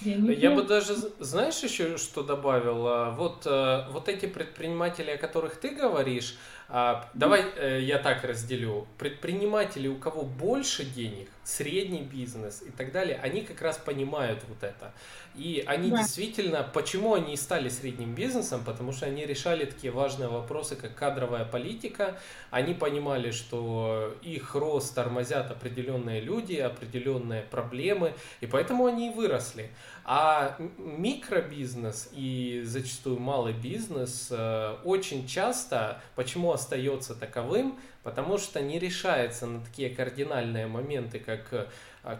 Я, 0.00 0.16
Я 0.16 0.50
бы 0.50 0.62
даже, 0.62 0.94
знаешь, 1.20 1.60
еще 1.60 1.98
что 1.98 2.22
добавил? 2.24 2.86
А, 2.86 3.10
вот, 3.10 3.46
э, 3.46 3.84
вот 3.90 4.08
эти 4.08 4.26
предприниматели, 4.26 5.10
о 5.10 5.18
которых 5.18 5.60
ты 5.60 5.70
говоришь, 5.70 6.36
а, 6.76 7.08
давай 7.14 7.44
э, 7.54 7.82
я 7.82 7.98
так 7.98 8.24
разделю. 8.24 8.88
Предприниматели, 8.98 9.86
у 9.86 9.94
кого 9.94 10.22
больше 10.22 10.84
денег, 10.84 11.28
средний 11.44 12.02
бизнес 12.02 12.62
и 12.62 12.70
так 12.72 12.90
далее, 12.90 13.16
они 13.22 13.42
как 13.42 13.62
раз 13.62 13.78
понимают 13.78 14.40
вот 14.48 14.64
это. 14.64 14.92
И 15.36 15.62
они 15.68 15.92
да. 15.92 15.98
действительно, 15.98 16.68
почему 16.74 17.14
они 17.14 17.36
стали 17.36 17.68
средним 17.68 18.16
бизнесом? 18.16 18.64
Потому 18.64 18.90
что 18.90 19.06
они 19.06 19.24
решали 19.24 19.66
такие 19.66 19.92
важные 19.92 20.28
вопросы, 20.28 20.74
как 20.74 20.96
кадровая 20.96 21.44
политика. 21.44 22.18
Они 22.50 22.74
понимали, 22.74 23.30
что 23.30 24.16
их 24.22 24.56
рост 24.56 24.96
тормозят 24.96 25.52
определенные 25.52 26.20
люди, 26.20 26.54
определенные 26.54 27.42
проблемы, 27.42 28.14
и 28.40 28.46
поэтому 28.46 28.86
они 28.86 29.12
и 29.12 29.14
выросли. 29.14 29.70
А 30.06 30.56
микробизнес 30.76 32.10
и 32.12 32.62
зачастую 32.66 33.18
малый 33.18 33.54
бизнес 33.54 34.28
э, 34.30 34.76
очень 34.84 35.26
часто, 35.26 35.98
почему 36.14 36.52
остается 36.52 37.14
таковым, 37.14 37.78
потому 38.02 38.36
что 38.36 38.60
не 38.60 38.78
решается 38.78 39.46
на 39.46 39.64
такие 39.64 39.88
кардинальные 39.88 40.66
моменты, 40.66 41.20
как 41.20 41.48
э, 41.52 41.66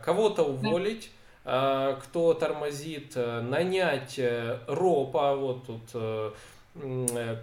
кого-то 0.02 0.44
уволить, 0.44 1.10
э, 1.44 1.98
кто 2.02 2.32
тормозит, 2.32 3.16
нанять 3.16 4.18
ропа, 4.66 5.36
вот 5.36 5.66
тут 5.66 6.34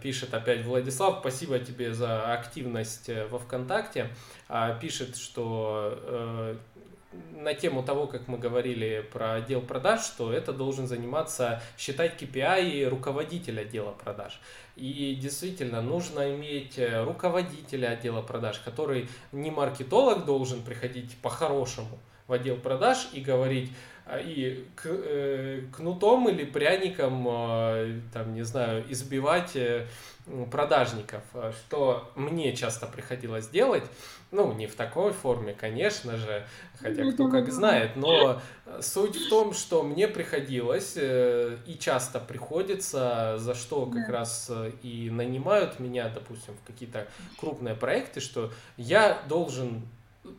пишет 0.01 0.33
опять 0.33 0.65
Владислав, 0.65 1.19
спасибо 1.21 1.57
тебе 1.59 1.93
за 1.93 2.33
активность 2.33 3.09
во 3.29 3.39
ВКонтакте, 3.39 4.09
а, 4.49 4.73
пишет, 4.73 5.15
что 5.15 6.57
на 7.33 7.53
тему 7.53 7.83
того, 7.83 8.07
как 8.07 8.27
мы 8.27 8.37
говорили 8.37 9.05
про 9.11 9.35
отдел 9.35 9.61
продаж, 9.61 10.01
что 10.01 10.31
это 10.31 10.53
должен 10.53 10.87
заниматься, 10.87 11.61
считать 11.77 12.21
KPI 12.21 12.87
руководителя 12.87 13.61
отдела 13.61 13.91
продаж. 13.91 14.39
И 14.75 15.17
действительно, 15.21 15.81
нужно 15.81 16.33
иметь 16.35 16.77
э, 16.77 17.03
руководителя 17.03 17.89
отдела 17.89 18.21
продаж, 18.21 18.59
который 18.59 19.09
не 19.31 19.51
маркетолог 19.51 20.25
должен 20.25 20.61
приходить 20.61 21.17
по-хорошему 21.17 21.99
в 22.27 22.33
отдел 22.33 22.55
продаж 22.55 23.09
и 23.11 23.19
говорить, 23.19 23.71
а, 24.05 24.17
и 24.17 24.65
к, 24.75 24.85
э, 24.85 25.63
кнутом 25.75 26.29
или 26.29 26.45
пряником, 26.45 27.27
э, 27.29 27.99
там, 28.13 28.33
не 28.33 28.43
знаю, 28.43 28.85
избивать 28.89 29.55
э, 29.55 29.85
продажников, 30.51 31.23
что 31.53 32.11
мне 32.15 32.55
часто 32.55 32.85
приходилось 32.85 33.47
делать, 33.47 33.83
ну, 34.31 34.53
не 34.53 34.65
в 34.65 34.75
такой 34.75 35.11
форме, 35.11 35.53
конечно 35.53 36.15
же, 36.15 36.45
хотя 36.79 37.11
кто 37.11 37.29
как 37.29 37.51
знает, 37.51 37.95
но 37.95 38.41
суть 38.79 39.17
в 39.17 39.29
том, 39.29 39.53
что 39.53 39.83
мне 39.83 40.07
приходилось 40.07 40.93
э, 40.95 41.57
и 41.65 41.77
часто 41.77 42.19
приходится, 42.19 43.35
за 43.37 43.55
что 43.55 43.85
как 43.85 44.07
да. 44.07 44.13
раз 44.13 44.47
э, 44.49 44.71
и 44.83 45.09
нанимают 45.09 45.79
меня, 45.79 46.09
допустим, 46.09 46.53
в 46.63 46.67
какие-то 46.67 47.07
крупные 47.37 47.75
проекты, 47.75 48.21
что 48.21 48.51
я 48.77 49.21
должен 49.27 49.81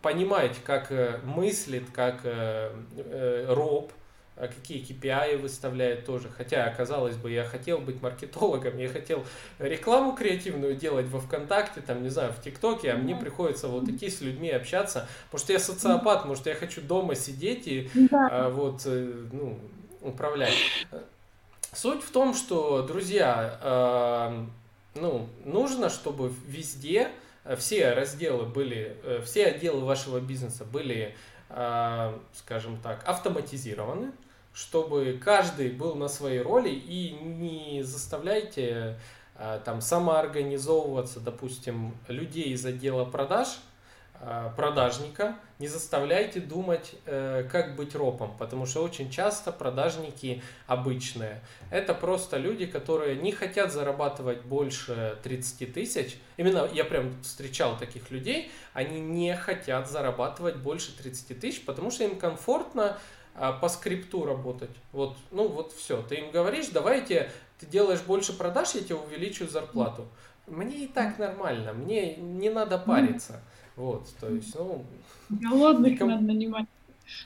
понимать, 0.00 0.56
как 0.64 0.90
э, 0.90 1.20
мыслит, 1.24 1.90
как 1.90 2.24
роб, 3.48 3.92
а 4.36 4.48
какие 4.48 4.82
KPI 4.82 5.36
выставляет 5.36 6.06
тоже. 6.06 6.28
Хотя, 6.28 6.68
казалось 6.70 7.16
бы, 7.16 7.30
я 7.30 7.44
хотел 7.44 7.78
быть 7.78 8.00
маркетологом, 8.00 8.78
я 8.78 8.88
хотел 8.88 9.24
рекламу 9.58 10.14
креативную 10.14 10.74
делать 10.74 11.06
во 11.06 11.20
ВКонтакте, 11.20 11.80
там, 11.80 12.02
не 12.02 12.08
знаю, 12.08 12.32
в 12.32 12.42
ТикТоке, 12.42 12.92
а 12.92 12.96
мне 12.96 13.14
приходится 13.14 13.68
вот 13.68 13.88
идти 13.88 14.08
с 14.08 14.20
людьми 14.20 14.50
общаться, 14.50 15.06
что 15.34 15.52
я 15.52 15.58
социопат, 15.58 16.24
может, 16.24 16.46
я 16.46 16.54
хочу 16.54 16.80
дома 16.80 17.14
сидеть 17.14 17.66
и 17.66 17.90
а, 18.12 18.48
вот, 18.48 18.82
э, 18.86 19.12
ну, 19.32 19.58
управлять. 20.00 20.54
Суть 21.74 22.02
в 22.02 22.10
том, 22.10 22.34
что, 22.34 22.82
друзья, 22.82 23.58
э, 23.62 24.98
ну, 24.98 25.28
нужно, 25.44 25.90
чтобы 25.90 26.32
везде 26.46 27.10
все 27.58 27.92
разделы 27.92 28.46
были, 28.46 28.96
э, 29.02 29.20
все 29.24 29.46
отделы 29.46 29.84
вашего 29.84 30.20
бизнеса 30.20 30.64
были 30.64 31.14
а, 31.54 32.18
скажем 32.34 32.78
так, 32.78 33.06
автоматизированы, 33.06 34.12
чтобы 34.52 35.20
каждый 35.22 35.70
был 35.70 35.94
на 35.94 36.08
своей 36.08 36.40
роли 36.40 36.70
и 36.70 37.12
не 37.12 37.82
заставляйте 37.82 38.98
а, 39.34 39.58
там 39.60 39.80
самоорганизовываться, 39.80 41.20
допустим, 41.20 41.94
людей 42.08 42.52
из 42.52 42.64
отдела 42.64 43.04
продаж– 43.04 43.58
Э, 44.24 44.50
продажника, 44.56 45.34
не 45.58 45.66
заставляйте 45.66 46.38
думать, 46.38 46.94
э, 47.06 47.44
как 47.50 47.74
быть 47.74 47.96
ропом, 47.96 48.36
потому 48.38 48.66
что 48.66 48.84
очень 48.84 49.10
часто 49.10 49.50
продажники 49.50 50.44
обычные. 50.68 51.42
Это 51.72 51.92
просто 51.92 52.36
люди, 52.36 52.66
которые 52.66 53.16
не 53.16 53.32
хотят 53.32 53.72
зарабатывать 53.72 54.42
больше 54.42 55.18
30 55.24 55.74
тысяч. 55.74 56.18
Именно 56.36 56.68
я 56.72 56.84
прям 56.84 57.20
встречал 57.24 57.76
таких 57.76 58.12
людей, 58.12 58.52
они 58.74 59.00
не 59.00 59.34
хотят 59.34 59.90
зарабатывать 59.90 60.54
больше 60.54 60.96
30 60.96 61.40
тысяч, 61.40 61.64
потому 61.64 61.90
что 61.90 62.04
им 62.04 62.16
комфортно 62.16 62.96
э, 62.96 63.21
по 63.34 63.68
скрипту 63.68 64.24
работать. 64.24 64.70
Вот, 64.92 65.16
ну 65.30 65.48
вот 65.48 65.72
все, 65.72 66.02
ты 66.02 66.16
им 66.16 66.30
говоришь, 66.30 66.68
давайте, 66.68 67.30
ты 67.58 67.66
делаешь 67.66 68.02
больше 68.02 68.36
продаж, 68.36 68.74
я 68.74 68.82
тебе 68.82 68.96
увеличу 68.96 69.48
зарплату. 69.48 70.06
Мне 70.46 70.84
и 70.84 70.86
так 70.86 71.18
нормально, 71.18 71.72
мне 71.72 72.16
не 72.16 72.50
надо 72.50 72.78
париться. 72.78 73.40
Вот, 73.76 74.06
то 74.20 74.28
есть, 74.28 74.54
ну... 74.54 74.84
Голодных 75.30 75.92
никому... 75.92 76.10
надо 76.10 76.24
нанимать. 76.24 76.66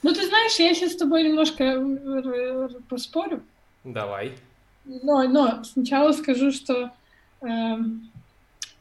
Ну, 0.02 0.12
ты 0.12 0.26
знаешь, 0.26 0.56
я 0.58 0.74
сейчас 0.74 0.92
с 0.92 0.96
тобой 0.96 1.24
немножко 1.24 1.64
э, 1.64 2.68
поспорю. 2.88 3.42
Давай. 3.84 4.32
Но, 4.84 5.22
но 5.24 5.64
сначала 5.64 6.12
скажу, 6.12 6.52
что 6.52 6.92
э, 7.40 7.76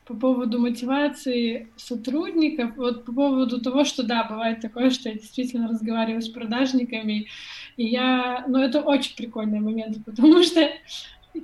по 0.05 0.13
поводу 0.13 0.59
мотивации 0.59 1.67
сотрудников, 1.75 2.75
вот 2.77 3.05
по 3.05 3.11
поводу 3.11 3.59
того, 3.59 3.83
что 3.85 4.03
да, 4.03 4.23
бывает 4.23 4.61
такое, 4.61 4.91
что 4.91 5.09
я 5.09 5.15
действительно 5.15 5.67
разговариваю 5.67 6.21
с 6.21 6.29
продажниками, 6.29 7.27
и 7.75 7.85
я, 7.85 8.45
ну, 8.47 8.59
это 8.59 8.81
очень 8.81 9.15
прикольный 9.15 9.59
момент, 9.59 9.97
потому 10.05 10.43
что 10.43 10.69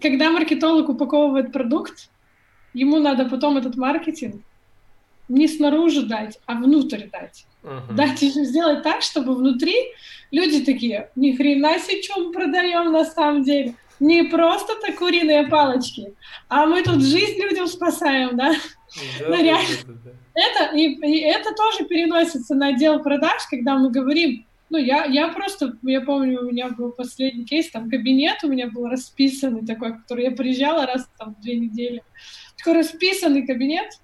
когда 0.02 0.32
маркетолог 0.32 0.90
упаковывает 0.90 1.52
продукт, 1.52 2.10
ему 2.74 3.00
надо 3.00 3.26
потом 3.26 3.58
этот 3.58 3.76
маркетинг 3.76 4.42
не 5.28 5.48
снаружи 5.48 6.06
дать, 6.06 6.40
а 6.46 6.56
внутрь 6.56 7.08
дать. 7.12 7.46
Uh-huh. 7.64 7.96
Дать 7.96 8.22
еще 8.22 8.44
сделать 8.44 8.84
так, 8.84 9.02
чтобы 9.02 9.36
внутри 9.36 9.76
люди 10.32 10.64
такие, 10.64 11.10
ни 11.16 11.32
хрена 11.32 11.80
себе, 11.80 12.02
мы 12.18 12.32
продаем 12.32 12.92
на 12.92 13.06
самом 13.06 13.44
деле. 13.44 13.76
Не 14.02 14.24
просто-то 14.24 14.94
куриные 14.94 15.48
палочки, 15.48 16.16
а 16.50 16.66
мы 16.66 16.82
тут 16.82 17.04
жизнь 17.04 17.40
людям 17.40 17.68
спасаем, 17.68 18.36
да? 18.36 18.52
Да, 19.20 19.28
ну, 19.30 19.44
реально. 19.44 19.68
Да, 19.86 19.94
да. 20.06 20.12
Это, 20.34 20.76
и, 20.76 20.88
и 20.88 21.20
это 21.20 21.54
тоже 21.54 21.86
переносится 21.86 22.56
на 22.56 22.70
отдел 22.70 23.04
продаж, 23.04 23.44
когда 23.48 23.78
мы 23.78 23.92
говорим, 23.92 24.46
ну, 24.72 24.78
я, 24.80 25.06
я 25.06 25.28
просто, 25.28 25.78
я 25.84 26.02
помню, 26.02 26.42
у 26.42 26.50
меня 26.50 26.70
был 26.70 26.92
последний 26.94 27.46
кейс, 27.46 27.70
там 27.70 27.92
кабинет 27.92 28.44
у 28.44 28.48
меня 28.48 28.68
был 28.70 28.88
расписанный 28.88 29.66
такой, 29.66 29.98
который 29.98 30.24
я 30.24 30.32
приезжала 30.32 30.88
раз 30.88 31.08
там 31.20 31.36
в 31.36 31.42
две 31.42 31.58
недели. 31.58 32.04
Такой 32.58 32.80
расписанный 32.80 33.46
кабинет, 33.46 34.00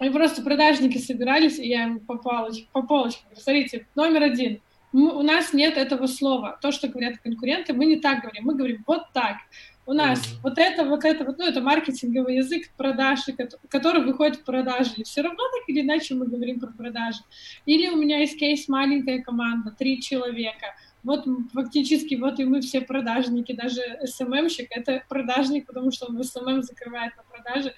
и 0.00 0.08
просто 0.08 0.42
продажники 0.42 0.96
собирались, 0.96 1.58
и 1.58 1.68
я 1.68 1.84
им 1.84 2.00
по 2.00 2.16
полочкам, 2.16 2.68
по 2.72 2.82
полочкам. 2.82 3.28
Смотрите, 3.36 3.86
номер 3.94 4.22
один. 4.22 4.60
У 4.98 5.22
нас 5.22 5.52
нет 5.52 5.76
этого 5.76 6.06
слова. 6.06 6.58
То, 6.62 6.72
что 6.72 6.88
говорят 6.88 7.18
конкуренты, 7.18 7.74
мы 7.74 7.84
не 7.84 7.96
так 7.96 8.22
говорим. 8.22 8.44
Мы 8.44 8.54
говорим 8.54 8.82
вот 8.86 9.12
так. 9.12 9.36
У 9.84 9.92
нас 9.92 10.18
mm-hmm. 10.18 10.40
вот 10.42 10.58
это, 10.58 10.84
вот 10.84 11.04
это, 11.04 11.24
вот, 11.24 11.36
ну, 11.36 11.44
это 11.44 11.60
маркетинговый 11.60 12.36
язык 12.36 12.70
продажи, 12.78 13.36
который 13.68 14.02
выходит 14.02 14.36
в 14.36 14.44
продажи. 14.44 14.92
И 14.96 15.04
все 15.04 15.20
равно 15.20 15.36
так 15.38 15.68
или 15.68 15.82
иначе 15.82 16.14
мы 16.14 16.26
говорим 16.26 16.60
про 16.60 16.68
продажи. 16.68 17.18
Или 17.66 17.90
у 17.90 17.96
меня 17.96 18.20
есть 18.20 18.38
кейс 18.38 18.68
маленькая 18.68 19.20
команда, 19.22 19.70
три 19.70 20.00
человека. 20.00 20.74
Вот 21.04 21.26
фактически 21.52 22.14
вот 22.14 22.40
и 22.40 22.44
мы 22.44 22.62
все 22.62 22.80
продажники, 22.80 23.52
даже 23.52 23.82
СММщик— 24.02 24.68
это 24.70 25.04
продажник, 25.10 25.66
потому 25.66 25.90
что 25.92 26.06
он 26.06 26.16
в 26.16 26.24
СММ 26.24 26.62
закрывает 26.62 27.12
на 27.18 27.22
продаже. 27.22 27.74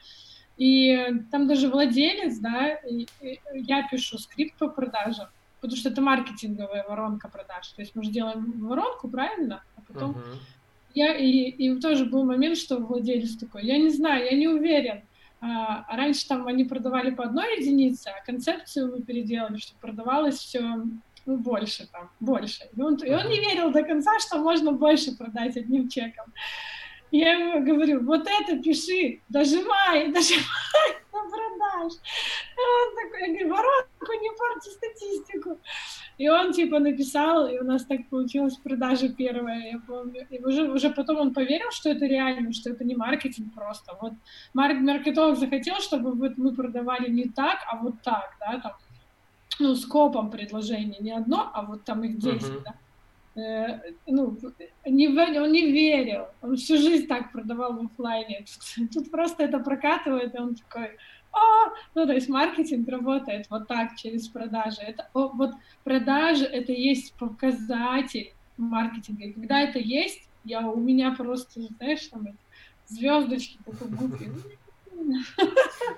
И 0.56 0.96
там 1.32 1.48
даже 1.48 1.68
владелец, 1.68 2.38
да, 2.38 2.78
я 3.54 3.88
пишу 3.88 4.18
скрипт 4.18 4.56
по 4.56 4.68
продажам, 4.68 5.26
потому 5.60 5.76
что 5.76 5.88
это 5.88 6.00
маркетинговая 6.00 6.84
воронка 6.88 7.28
продаж. 7.28 7.68
То 7.68 7.82
есть 7.82 7.94
мы 7.94 8.04
же 8.04 8.10
делаем 8.10 8.66
воронку, 8.66 9.08
правильно? 9.08 9.62
А 9.76 9.80
потом 9.80 10.12
uh-huh 10.12 10.38
я, 10.94 11.16
и, 11.16 11.50
и 11.50 11.80
тоже 11.80 12.04
был 12.04 12.24
момент, 12.24 12.56
что 12.56 12.78
владелец 12.78 13.36
такой, 13.36 13.64
я 13.64 13.78
не 13.78 13.90
знаю, 13.90 14.24
я 14.24 14.36
не 14.36 14.48
уверен. 14.48 15.02
А, 15.40 15.84
а 15.88 15.96
раньше 15.96 16.26
там 16.26 16.46
они 16.48 16.64
продавали 16.64 17.10
по 17.10 17.24
одной 17.24 17.58
единице, 17.58 18.08
а 18.08 18.24
концепцию 18.24 18.90
мы 18.90 19.02
переделали, 19.02 19.56
что 19.58 19.76
продавалось 19.80 20.38
все 20.38 20.60
ну, 21.26 21.36
больше 21.36 21.86
там, 21.92 22.10
больше. 22.18 22.64
И 22.76 22.80
он, 22.80 22.96
и 22.96 23.10
он 23.10 23.28
не 23.28 23.38
верил 23.38 23.70
до 23.70 23.84
конца, 23.84 24.18
что 24.18 24.38
можно 24.38 24.72
больше 24.72 25.16
продать 25.16 25.56
одним 25.56 25.88
чеком. 25.88 26.32
Я 27.10 27.32
ему 27.32 27.64
говорю, 27.64 28.04
вот 28.04 28.26
это 28.26 28.58
пиши, 28.62 29.20
дожимай, 29.28 30.08
дожимай 30.12 30.90
на 31.12 31.20
продаж. 31.30 31.92
И 31.92 32.60
он 32.60 32.94
такой, 32.96 33.20
я 33.20 33.28
говорю, 33.28 33.48
воронку, 33.48 34.12
не 34.20 34.30
порти 34.36 34.68
статистику. 34.70 35.58
И 36.18 36.28
он 36.28 36.52
типа 36.52 36.80
написал, 36.80 37.46
и 37.46 37.58
у 37.58 37.64
нас 37.64 37.84
так 37.84 38.08
получилась 38.08 38.56
продажа 38.56 39.08
первая, 39.08 39.70
я 39.72 39.78
помню. 39.86 40.26
И 40.30 40.44
уже, 40.44 40.70
уже 40.70 40.90
потом 40.90 41.18
он 41.18 41.32
поверил, 41.32 41.70
что 41.70 41.90
это 41.90 42.06
реально, 42.06 42.52
что 42.52 42.70
это 42.70 42.84
не 42.84 42.94
маркетинг 42.94 43.54
просто. 43.54 43.96
Вот 44.00 44.12
марк 44.52 44.78
маркетолог 44.80 45.38
захотел, 45.38 45.76
чтобы 45.76 46.12
вот 46.12 46.36
мы 46.36 46.54
продавали 46.54 47.08
не 47.08 47.24
так, 47.24 47.58
а 47.72 47.76
вот 47.76 47.94
так, 48.02 48.36
да, 48.40 48.60
там, 48.60 48.72
ну, 49.60 49.76
скопом 49.76 50.30
предложений, 50.30 50.98
не 51.00 51.12
одно, 51.12 51.50
а 51.54 51.62
вот 51.62 51.84
там 51.84 52.04
их 52.04 52.18
10, 52.18 52.42
uh-huh. 52.42 52.62
да 52.64 52.74
ну, 54.06 54.36
не, 54.86 55.08
он 55.38 55.52
не 55.52 55.70
верил, 55.70 56.26
он 56.42 56.56
всю 56.56 56.76
жизнь 56.76 57.06
так 57.06 57.32
продавал 57.32 57.74
в 57.74 57.86
офлайне. 57.86 58.44
Тут 58.92 59.10
просто 59.10 59.44
это 59.44 59.58
прокатывает, 59.58 60.34
и 60.34 60.38
он 60.38 60.56
такой, 60.56 60.96
о, 61.32 61.70
ну, 61.94 62.06
то 62.06 62.12
есть 62.12 62.28
маркетинг 62.28 62.88
работает 62.88 63.46
вот 63.50 63.68
так, 63.68 63.96
через 63.96 64.28
продажи. 64.28 64.80
Это, 64.80 65.08
о, 65.14 65.28
вот 65.28 65.52
продажи— 65.84 66.44
это 66.46 66.72
есть 66.72 67.14
показатель 67.14 68.32
маркетинга. 68.56 69.24
И 69.24 69.32
когда 69.32 69.60
это 69.60 69.78
есть, 69.78 70.28
я, 70.44 70.68
у 70.68 70.80
меня 70.80 71.12
просто, 71.12 71.62
знаешь, 71.62 72.06
там 72.06 72.26
звездочки 72.86 73.58
в 73.66 73.96
губе. 73.96 74.30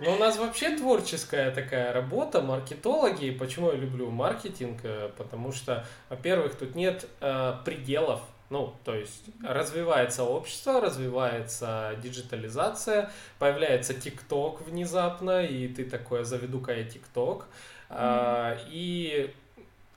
Ну, 0.00 0.14
у 0.14 0.18
нас 0.18 0.38
вообще 0.38 0.76
творческая 0.76 1.50
такая 1.50 1.92
работа, 1.92 2.40
маркетологи. 2.40 3.30
Почему 3.30 3.70
я 3.70 3.76
люблю 3.76 4.10
маркетинг? 4.10 4.80
Э, 4.82 5.10
потому 5.16 5.52
что, 5.52 5.84
во-первых, 6.08 6.54
тут 6.54 6.74
нет 6.74 7.06
э, 7.20 7.54
пределов. 7.64 8.20
Ну, 8.50 8.74
то 8.84 8.94
есть 8.94 9.22
развивается 9.44 10.24
общество, 10.24 10.80
развивается 10.80 11.96
диджитализация, 12.02 13.10
появляется 13.38 13.94
ТикТок 13.94 14.62
внезапно, 14.62 15.44
и 15.44 15.68
ты 15.68 15.84
такой, 15.84 16.24
заведу-ка 16.24 16.72
я 16.72 16.84
ТикТок. 16.84 17.42
Mm-hmm. 17.42 17.86
А, 17.90 18.58
и, 18.68 19.32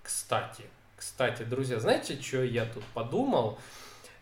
кстати, 0.03 0.65
кстати, 0.95 1.43
друзья, 1.43 1.79
знаете, 1.79 2.21
что 2.21 2.43
я 2.43 2.65
тут 2.65 2.83
подумал? 2.93 3.57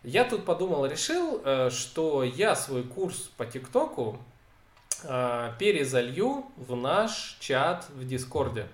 Я 0.02 0.24
тут 0.24 0.44
подумал, 0.44 0.86
решил, 0.86 1.40
э, 1.44 1.70
что 1.70 2.24
я 2.24 2.56
свой 2.56 2.82
курс 2.82 3.30
по 3.36 3.46
ТикТоку 3.46 4.18
а, 4.18 4.31
перезалью 5.58 6.44
в 6.56 6.76
наш 6.76 7.36
чат 7.40 7.86
в 7.94 8.06
Дискорде. 8.06 8.66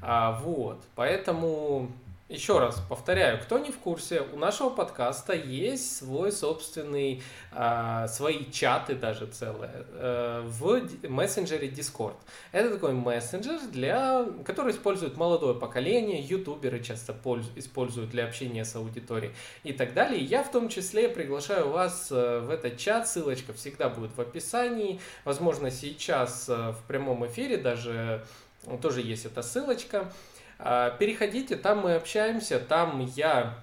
А, 0.00 0.40
вот, 0.42 0.82
поэтому 0.94 1.90
еще 2.28 2.58
раз 2.58 2.78
повторяю, 2.88 3.40
кто 3.40 3.58
не 3.58 3.72
в 3.72 3.78
курсе, 3.78 4.20
у 4.20 4.36
нашего 4.36 4.68
подкаста 4.68 5.32
есть 5.32 5.96
свой 5.96 6.30
собственный, 6.30 7.22
э, 7.52 8.06
свои 8.06 8.50
чаты 8.50 8.94
даже 8.94 9.26
целые 9.26 9.86
э, 9.92 10.42
в 10.44 11.08
мессенджере 11.08 11.68
Discord. 11.68 12.16
Это 12.52 12.70
такой 12.74 12.92
мессенджер, 12.92 13.58
для, 13.72 14.26
который 14.44 14.72
использует 14.72 15.16
молодое 15.16 15.54
поколение, 15.54 16.20
ютуберы 16.20 16.82
часто 16.82 17.14
польз, 17.14 17.46
используют 17.56 18.10
для 18.10 18.26
общения 18.26 18.66
с 18.66 18.76
аудиторией 18.76 19.32
и 19.64 19.72
так 19.72 19.94
далее. 19.94 20.22
Я 20.22 20.42
в 20.42 20.52
том 20.52 20.68
числе 20.68 21.08
приглашаю 21.08 21.70
вас 21.70 22.08
э, 22.10 22.40
в 22.40 22.50
этот 22.50 22.76
чат, 22.76 23.08
ссылочка 23.08 23.54
всегда 23.54 23.88
будет 23.88 24.14
в 24.14 24.20
описании. 24.20 25.00
Возможно, 25.24 25.70
сейчас 25.70 26.46
э, 26.50 26.72
в 26.72 26.86
прямом 26.86 27.26
эфире 27.26 27.56
даже 27.56 28.22
тоже 28.82 29.00
есть 29.00 29.24
эта 29.24 29.40
ссылочка. 29.40 30.12
Переходите, 30.58 31.56
там 31.56 31.80
мы 31.80 31.94
общаемся, 31.94 32.58
там 32.58 33.00
я 33.16 33.58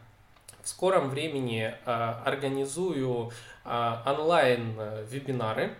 в 0.66 0.68
скором 0.68 1.10
времени 1.10 1.74
а, 1.86 2.24
организую 2.26 3.32
а, 3.64 4.04
онлайн-вебинары. 4.06 5.76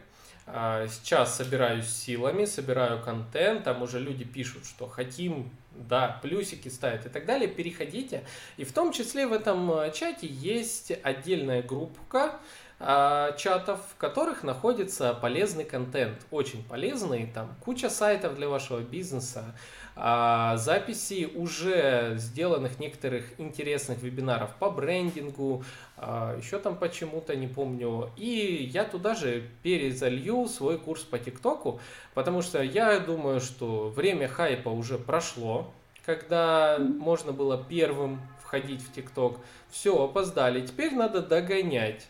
Сейчас 0.48 1.38
собираюсь 1.38 1.90
силами, 1.90 2.46
собираю 2.46 3.02
контент, 3.02 3.64
там 3.64 3.82
уже 3.82 4.00
люди 4.00 4.24
пишут, 4.24 4.68
что 4.68 4.86
хотим, 4.86 5.50
да, 5.72 6.20
плюсики 6.22 6.68
ставят 6.68 7.08
и 7.08 7.10
так 7.10 7.26
далее. 7.26 7.48
Переходите. 7.48 8.24
И 8.58 8.64
в 8.64 8.72
том 8.72 8.92
числе 8.92 9.26
в 9.26 9.34
этом 9.34 9.92
чате 9.92 10.28
есть 10.28 10.92
отдельная 11.02 11.64
группка, 11.64 12.40
чатов, 12.78 13.80
в 13.92 13.98
которых 13.98 14.44
находится 14.44 15.16
полезный 15.16 15.64
контент, 15.64 16.20
очень 16.30 16.64
полезный, 16.64 17.26
там 17.26 17.56
куча 17.66 17.90
сайтов 17.90 18.36
для 18.36 18.48
вашего 18.48 18.82
бизнеса, 18.82 19.56
а, 19.96 20.58
записи 20.58 21.30
уже 21.36 22.16
сделанных 22.18 22.80
некоторых 22.80 23.26
интересных 23.40 24.02
вебинаров 24.02 24.54
по 24.56 24.70
брендингу, 24.70 25.64
а, 25.98 26.38
еще 26.38 26.60
там 26.60 26.76
почему-то, 26.78 27.36
не 27.36 27.48
помню. 27.48 28.10
И 28.18 28.70
я 28.74 28.84
туда 28.84 29.16
же 29.16 29.50
перезалью 29.64 30.48
свой 30.48 30.78
курс 30.78 31.04
по 31.04 31.18
ТикТоку, 31.18 31.80
потому 32.14 32.42
что 32.42 32.62
я 32.62 33.00
думаю, 33.00 33.40
что 33.40 33.90
время 33.90 34.28
хайпа 34.28 34.70
уже 34.70 34.98
прошло, 34.98 35.72
когда 36.06 36.78
можно 36.78 37.32
было 37.32 37.64
первым 37.64 38.22
входить 38.42 38.82
в 38.82 38.92
ТикТок. 38.94 39.40
Все, 39.70 40.04
опоздали. 40.04 40.66
Теперь 40.66 40.94
надо 40.94 41.22
догонять 41.22 42.08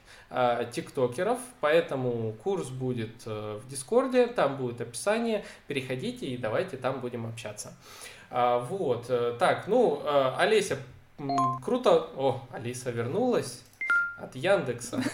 тиктокеров, 0.72 1.40
поэтому 1.62 2.34
курс 2.44 2.68
будет 2.68 3.24
э, 3.26 3.60
в 3.64 3.68
Дискорде, 3.70 4.28
там 4.28 4.58
будет 4.58 4.82
описание, 4.82 5.46
переходите 5.68 6.26
и 6.26 6.38
давайте 6.38 6.76
там 6.78 7.00
будем 7.00 7.26
общаться. 7.26 7.74
А, 8.30 8.60
вот, 8.60 9.06
э, 9.10 9.36
так, 9.40 9.68
ну, 9.68 10.02
э, 10.04 10.34
Олеся, 10.38 10.78
круто, 11.64 12.10
о, 12.16 12.42
Алиса 12.52 12.92
вернулась 12.92 13.64
от 14.20 14.36
Яндекса. 14.36 15.02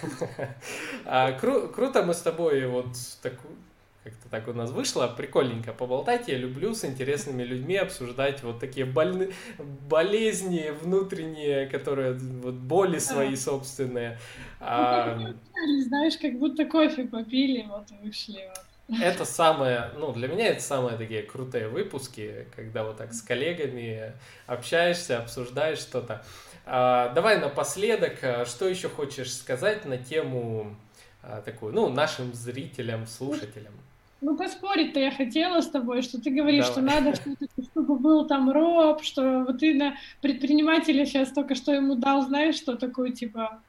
А, 1.06 1.34
круто 1.34 2.04
мы 2.04 2.14
с 2.14 2.22
тобой 2.22 2.66
вот 2.68 2.88
такую 3.22 3.56
как-то 4.04 4.30
так 4.30 4.48
у 4.48 4.54
нас 4.54 4.72
вышло. 4.72 5.08
Прикольненько 5.08 5.74
поболтать. 5.74 6.28
Я 6.28 6.38
люблю 6.38 6.74
с 6.74 6.84
интересными 6.86 7.44
людьми 7.44 7.76
обсуждать 7.76 8.42
вот 8.44 8.60
такие 8.60 8.86
больны, 8.86 9.32
болезни 9.60 10.72
внутренние, 10.82 11.68
которые 11.68 12.14
вот 12.14 12.56
боли 12.56 12.98
свои 12.98 13.36
собственные. 13.36 14.18
Ну, 14.60 14.66
а, 14.68 15.34
знаешь, 15.88 16.18
как 16.18 16.40
будто 16.40 16.66
кофе 16.66 17.06
попили, 17.06 17.66
вот 17.68 17.90
вышли. 18.02 18.50
Это 19.00 19.24
самое, 19.24 19.92
ну, 19.96 20.12
для 20.12 20.28
меня 20.28 20.48
это 20.48 20.62
самые 20.62 20.98
такие 20.98 21.24
крутые 21.24 21.70
выпуски, 21.70 22.48
когда 22.56 22.84
вот 22.84 22.98
так 22.98 23.14
с 23.14 23.22
коллегами 23.22 24.14
общаешься, 24.48 25.20
обсуждаешь 25.20 25.78
что-то. 25.78 26.24
А, 26.66 27.10
давай 27.14 27.40
напоследок, 27.40 28.20
а, 28.24 28.46
что 28.46 28.68
еще 28.68 28.90
хочешь 28.90 29.34
сказать 29.34 29.86
на 29.86 29.98
тему 29.98 30.76
а, 31.24 31.42
такую, 31.42 31.74
ну, 31.74 31.90
нашим 31.90 32.34
зрителям, 32.34 33.08
слушателям? 33.08 33.74
Ну, 34.22 34.38
поспорить-то 34.38 35.00
я 35.00 35.10
хотела 35.10 35.62
с 35.62 35.70
тобой, 35.70 36.04
что 36.04 36.22
ты 36.22 36.30
говоришь, 36.30 36.68
Давай. 36.68 36.90
что 36.90 37.02
надо, 37.02 37.20
чтобы 37.72 37.98
был 37.98 38.28
там 38.28 38.52
роб, 38.52 39.02
что 39.02 39.44
вот 39.46 39.60
ты 39.60 39.74
на 39.74 39.96
предпринимателя 40.22 41.08
сейчас 41.08 41.32
только 41.32 41.56
что 41.56 41.74
ему 41.74 41.96
дал, 41.96 42.22
знаешь, 42.22 42.56
что 42.56 42.76
такое, 42.76 43.12
типа... 43.12 43.62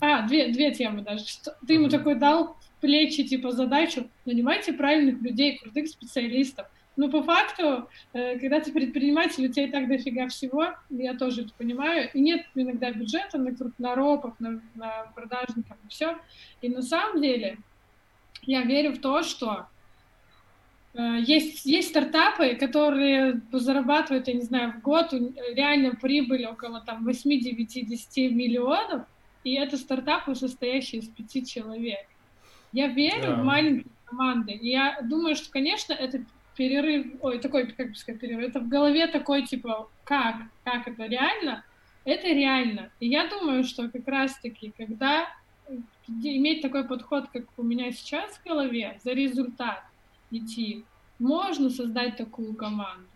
А, 0.00 0.26
две, 0.28 0.52
две 0.52 0.72
темы 0.72 1.00
даже. 1.00 1.26
Что, 1.26 1.56
ты 1.66 1.72
ему 1.72 1.88
такой 1.88 2.16
дал 2.16 2.56
в 2.76 2.80
плечи, 2.82 3.24
типа, 3.24 3.50
задачу, 3.50 4.08
нанимайте 4.26 4.74
правильных 4.74 5.22
людей, 5.22 5.58
крутых 5.58 5.88
специалистов. 5.88 6.68
Ну, 6.96 7.10
по 7.10 7.22
факту, 7.22 7.88
э, 8.12 8.38
когда 8.38 8.60
ты 8.60 8.72
предприниматель, 8.72 9.46
у 9.46 9.52
тебя 9.52 9.64
и 9.64 9.70
так 9.70 9.88
дофига 9.88 10.28
всего, 10.28 10.74
я 10.90 11.14
тоже 11.14 11.42
это 11.42 11.52
понимаю, 11.56 12.10
и 12.12 12.20
нет 12.20 12.44
иногда 12.54 12.92
бюджета 12.92 13.38
на, 13.38 13.56
на 13.78 13.94
ропов, 13.94 14.34
на, 14.38 14.60
на 14.74 15.06
продажников, 15.14 15.76
и 15.84 15.88
все. 15.88 16.18
И 16.60 16.68
на 16.68 16.82
самом 16.82 17.22
деле 17.22 17.58
я 18.42 18.62
верю 18.62 18.92
в 18.92 18.98
то, 18.98 19.22
что 19.22 19.66
есть, 20.98 21.64
есть 21.64 21.90
стартапы, 21.90 22.56
которые 22.56 23.40
зарабатывают, 23.52 24.26
я 24.26 24.34
не 24.34 24.42
знаю, 24.42 24.72
в 24.72 24.80
год 24.80 25.12
реально 25.54 25.94
прибыль 25.94 26.44
около 26.46 26.80
там 26.80 27.06
8-9-10 27.06 28.30
миллионов, 28.30 29.06
и 29.44 29.54
это 29.54 29.76
стартапы, 29.76 30.34
состоящие 30.34 31.00
из 31.00 31.08
пяти 31.08 31.46
человек. 31.46 32.06
Я 32.72 32.88
верю 32.88 33.28
да. 33.28 33.34
в 33.36 33.44
маленькие 33.44 33.92
команды. 34.04 34.52
И 34.52 34.70
я 34.70 34.98
думаю, 35.02 35.36
что, 35.36 35.50
конечно, 35.50 35.92
это 35.92 36.24
перерыв, 36.56 37.06
ой, 37.20 37.38
такой, 37.38 37.68
как 37.68 37.90
бы 37.90 37.94
сказать, 37.94 38.20
перерыв, 38.20 38.50
это 38.50 38.60
в 38.60 38.68
голове 38.68 39.06
такой, 39.06 39.46
типа, 39.46 39.88
как, 40.04 40.36
как 40.64 40.88
это 40.88 41.06
реально? 41.06 41.64
Это 42.04 42.26
реально. 42.26 42.90
И 42.98 43.08
я 43.08 43.28
думаю, 43.28 43.62
что 43.62 43.88
как 43.88 44.08
раз-таки, 44.08 44.72
когда 44.76 45.28
иметь 46.08 46.62
такой 46.62 46.84
подход, 46.84 47.28
как 47.32 47.44
у 47.56 47.62
меня 47.62 47.92
сейчас 47.92 48.32
в 48.32 48.44
голове, 48.44 48.98
за 49.04 49.12
результат, 49.12 49.84
идти. 50.30 50.84
Можно 51.18 51.70
создать 51.70 52.16
такую 52.16 52.54
команду. 52.54 53.06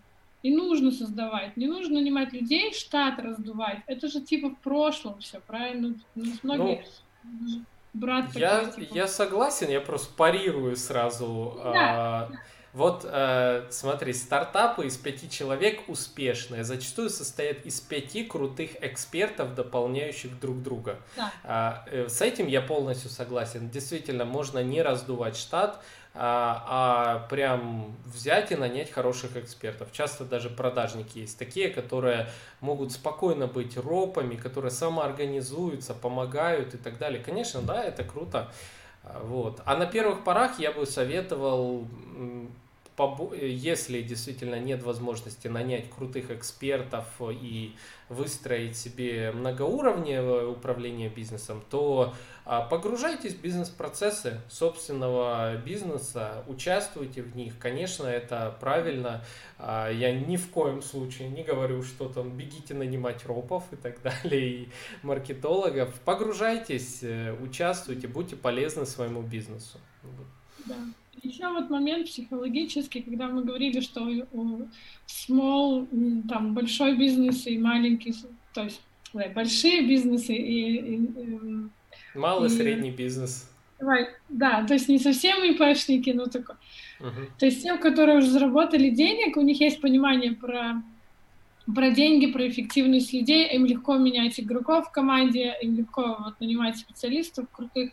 И 0.42 0.54
нужно 0.54 0.90
создавать. 0.90 1.56
Не 1.56 1.68
нужно 1.68 2.00
нанимать 2.00 2.32
людей, 2.32 2.74
штат 2.74 3.20
раздувать. 3.20 3.78
Это 3.86 4.08
же 4.08 4.20
типа 4.20 4.50
в 4.50 4.58
прошлом 4.58 5.20
все, 5.20 5.40
правильно? 5.40 5.94
Ну, 6.16 6.32
многие 6.42 6.84
ну, 7.22 7.64
брат 7.94 8.34
я, 8.34 8.64
типа... 8.64 8.94
я 8.94 9.06
согласен, 9.06 9.70
я 9.70 9.80
просто 9.80 10.12
парирую 10.16 10.74
сразу. 10.74 11.60
Да. 11.62 11.72
А, 11.74 12.30
вот 12.72 13.04
э, 13.04 13.66
смотри, 13.70 14.14
стартапы 14.14 14.86
из 14.86 14.96
пяти 14.96 15.28
человек 15.28 15.82
успешные 15.88 16.64
зачастую 16.64 17.10
состоят 17.10 17.66
из 17.66 17.80
пяти 17.80 18.24
крутых 18.24 18.82
экспертов, 18.82 19.54
дополняющих 19.54 20.40
друг 20.40 20.62
друга. 20.62 20.98
Да. 21.16 21.32
А, 21.44 21.84
э, 21.86 22.08
с 22.08 22.22
этим 22.22 22.46
я 22.46 22.62
полностью 22.62 23.10
согласен. 23.10 23.68
Действительно, 23.68 24.24
можно 24.24 24.60
не 24.60 24.80
раздувать 24.80 25.36
штат, 25.36 25.84
а, 26.14 26.64
а 26.66 27.28
прям 27.28 27.96
взять 28.04 28.52
и 28.52 28.56
нанять 28.56 28.90
хороших 28.90 29.36
экспертов. 29.36 29.88
Часто 29.92 30.24
даже 30.24 30.50
продажники 30.50 31.18
есть 31.18 31.38
такие, 31.38 31.70
которые 31.70 32.28
могут 32.60 32.92
спокойно 32.92 33.46
быть 33.46 33.76
ропами, 33.78 34.36
которые 34.36 34.70
самоорганизуются, 34.70 35.94
помогают 35.94 36.74
и 36.74 36.76
так 36.76 36.98
далее. 36.98 37.22
Конечно, 37.22 37.62
да, 37.62 37.82
это 37.82 38.04
круто. 38.04 38.52
А, 39.04 39.20
вот. 39.24 39.62
А 39.64 39.76
на 39.76 39.86
первых 39.86 40.22
порах 40.22 40.58
я 40.58 40.72
бы 40.72 40.84
советовал 40.84 41.86
если 43.40 44.02
действительно 44.02 44.60
нет 44.60 44.82
возможности 44.82 45.48
нанять 45.48 45.90
крутых 45.90 46.30
экспертов 46.30 47.06
и 47.20 47.74
выстроить 48.08 48.76
себе 48.76 49.32
многоуровневое 49.32 50.46
управление 50.46 51.08
бизнесом, 51.08 51.62
то 51.70 52.14
а, 52.44 52.60
погружайтесь 52.60 53.34
в 53.34 53.40
бизнес-процессы 53.40 54.40
собственного 54.50 55.56
бизнеса, 55.56 56.44
участвуйте 56.46 57.22
в 57.22 57.34
них. 57.34 57.58
Конечно, 57.58 58.06
это 58.06 58.56
правильно. 58.60 59.24
А, 59.58 59.90
я 59.90 60.12
ни 60.12 60.36
в 60.36 60.50
коем 60.50 60.82
случае 60.82 61.28
не 61.28 61.42
говорю, 61.42 61.82
что 61.82 62.08
там 62.08 62.36
бегите 62.36 62.74
нанимать 62.74 63.24
ропов 63.24 63.64
и 63.72 63.76
так 63.76 64.02
далее, 64.22 64.48
и 64.48 64.68
маркетологов. 65.02 65.94
Погружайтесь, 66.00 66.98
э, 67.02 67.34
участвуйте, 67.40 68.08
будьте 68.08 68.36
полезны 68.36 68.84
своему 68.84 69.22
бизнесу. 69.22 69.78
Да. 70.66 70.76
Еще 71.22 71.48
вот 71.48 71.70
момент 71.70 72.06
психологический, 72.06 73.00
когда 73.00 73.28
мы 73.28 73.44
говорили, 73.44 73.80
что 73.80 74.08
small, 75.06 75.86
там, 76.28 76.54
большой 76.54 76.96
бизнес 76.96 77.46
и 77.46 77.58
маленький, 77.58 78.14
то 78.52 78.64
есть 78.64 78.82
большие 79.34 79.86
бизнесы 79.86 80.34
и... 80.34 80.76
и, 80.76 80.94
и 80.96 81.38
Малый, 82.14 82.48
и, 82.48 82.52
средний 82.52 82.90
бизнес. 82.90 83.48
Да, 84.28 84.64
то 84.64 84.74
есть 84.74 84.88
не 84.88 84.98
совсем 84.98 85.42
ИПшники, 85.44 86.10
но 86.10 86.26
такой. 86.26 86.56
Uh-huh. 87.00 87.28
То 87.38 87.46
есть 87.46 87.62
те, 87.62 87.76
которые 87.78 88.18
уже 88.18 88.28
заработали 88.28 88.90
денег, 88.90 89.36
у 89.36 89.42
них 89.42 89.60
есть 89.60 89.80
понимание 89.80 90.32
про 90.32 90.82
про 91.72 91.90
деньги, 91.90 92.26
про 92.26 92.48
эффективность 92.48 93.12
людей, 93.12 93.48
им 93.54 93.66
легко 93.66 93.96
менять 93.96 94.38
игроков 94.40 94.88
в 94.88 94.90
команде, 94.90 95.54
им 95.62 95.76
легко 95.76 96.16
вот, 96.18 96.40
нанимать 96.40 96.76
специалистов 96.76 97.46
крутых, 97.52 97.92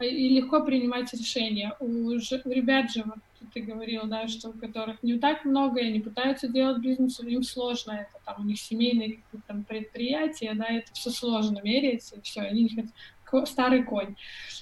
и 0.00 0.28
легко 0.28 0.60
принимать 0.62 1.12
решения. 1.14 1.74
У, 1.80 1.86
у 1.86 2.50
ребят 2.50 2.90
же, 2.90 3.04
вот 3.04 3.18
ты 3.54 3.60
говорил, 3.60 4.02
да, 4.04 4.28
что 4.28 4.50
у 4.50 4.52
которых 4.52 5.02
не 5.02 5.18
так 5.18 5.44
много, 5.44 5.80
и 5.80 5.86
они 5.86 6.00
пытаются 6.00 6.48
делать 6.48 6.78
бизнес, 6.78 7.20
им 7.20 7.42
сложно 7.42 7.92
это, 7.92 8.20
там, 8.24 8.36
у 8.40 8.44
них 8.44 8.60
семейные 8.60 9.20
там, 9.46 9.64
предприятия, 9.64 10.52
да, 10.54 10.66
это 10.66 10.92
все 10.92 11.10
сложно 11.10 11.60
меряется, 11.62 12.16
и 12.16 12.20
все, 12.20 12.42
они 12.42 12.64
не 12.64 12.88
старый 13.46 13.82
конь. 13.82 14.14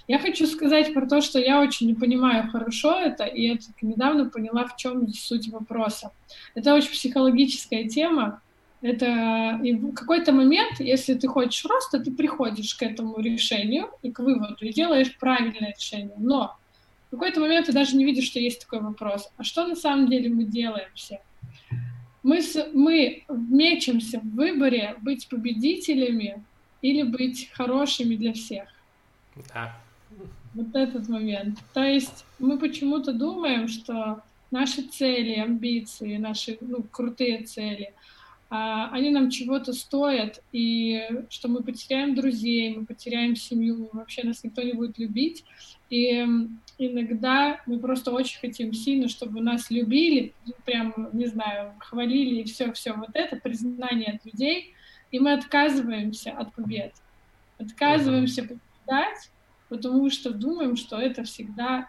Я 0.08 0.18
хочу 0.18 0.46
сказать 0.46 0.94
про 0.94 1.06
то, 1.06 1.20
что 1.20 1.38
я 1.38 1.60
очень 1.60 1.86
не 1.86 1.94
понимаю 1.94 2.50
хорошо 2.50 2.98
это, 2.98 3.24
и 3.24 3.46
я 3.46 3.58
недавно 3.82 4.30
поняла, 4.30 4.66
в 4.66 4.76
чем 4.76 5.12
суть 5.12 5.48
вопроса. 5.48 6.12
Это 6.54 6.74
очень 6.74 6.90
психологическая 6.90 7.88
тема, 7.88 8.40
это 8.84 9.58
и 9.64 9.72
в 9.72 9.94
какой-то 9.94 10.30
момент, 10.32 10.78
если 10.78 11.14
ты 11.14 11.26
хочешь 11.26 11.64
роста, 11.64 12.00
ты 12.00 12.10
приходишь 12.10 12.74
к 12.74 12.82
этому 12.82 13.18
решению 13.18 13.88
и 14.02 14.10
к 14.10 14.18
выводу, 14.18 14.58
и 14.60 14.74
делаешь 14.74 15.16
правильное 15.16 15.74
решение. 15.74 16.14
Но 16.18 16.54
в 17.06 17.12
какой-то 17.12 17.40
момент 17.40 17.64
ты 17.64 17.72
даже 17.72 17.96
не 17.96 18.04
видишь, 18.04 18.26
что 18.26 18.40
есть 18.40 18.60
такой 18.60 18.82
вопрос. 18.82 19.30
А 19.38 19.42
что 19.42 19.66
на 19.66 19.74
самом 19.74 20.10
деле 20.10 20.28
мы 20.28 20.44
делаем 20.44 20.88
все? 20.94 21.22
Мы, 22.22 22.42
с, 22.42 22.68
мы 22.74 23.24
мечемся 23.30 24.20
в 24.20 24.34
выборе 24.34 24.96
быть 25.00 25.28
победителями 25.30 26.44
или 26.82 27.04
быть 27.04 27.50
хорошими 27.54 28.16
для 28.16 28.34
всех. 28.34 28.68
Да. 29.54 29.74
Вот 30.52 30.74
этот 30.74 31.08
момент. 31.08 31.58
То 31.72 31.82
есть 31.82 32.26
мы 32.38 32.58
почему-то 32.58 33.14
думаем, 33.14 33.66
что 33.66 34.20
наши 34.50 34.82
цели, 34.82 35.36
амбиции, 35.36 36.18
наши 36.18 36.58
ну, 36.60 36.82
крутые 36.82 37.44
цели— 37.44 37.94
они 38.56 39.10
нам 39.10 39.30
чего-то 39.30 39.72
стоят, 39.72 40.40
и 40.52 41.08
что 41.28 41.48
мы 41.48 41.62
потеряем 41.62 42.14
друзей, 42.14 42.76
мы 42.76 42.86
потеряем 42.86 43.34
семью, 43.34 43.88
вообще 43.92 44.22
нас 44.22 44.44
никто 44.44 44.62
не 44.62 44.72
будет 44.72 44.98
любить. 44.98 45.44
И 45.90 46.24
иногда 46.78 47.60
мы 47.66 47.78
просто 47.78 48.12
очень 48.12 48.38
хотим 48.38 48.72
сильно, 48.72 49.08
чтобы 49.08 49.40
нас 49.40 49.70
любили, 49.70 50.34
прям, 50.64 51.08
не 51.12 51.26
знаю, 51.26 51.74
хвалили 51.80 52.40
и 52.40 52.44
все-все. 52.44 52.92
Вот 52.92 53.10
это 53.14 53.36
признание 53.36 54.12
от 54.12 54.24
людей, 54.24 54.74
и 55.10 55.18
мы 55.18 55.32
отказываемся 55.32 56.30
от 56.32 56.54
побед. 56.54 56.94
Отказываемся 57.58 58.42
побеждать, 58.42 59.30
потому 59.68 60.10
что 60.10 60.32
думаем, 60.32 60.76
что 60.76 60.98
это 60.98 61.24
всегда 61.24 61.88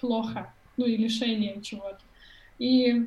плохо, 0.00 0.54
ну 0.76 0.86
и 0.86 0.96
лишение 0.96 1.60
чего-то. 1.62 2.00
И 2.58 3.06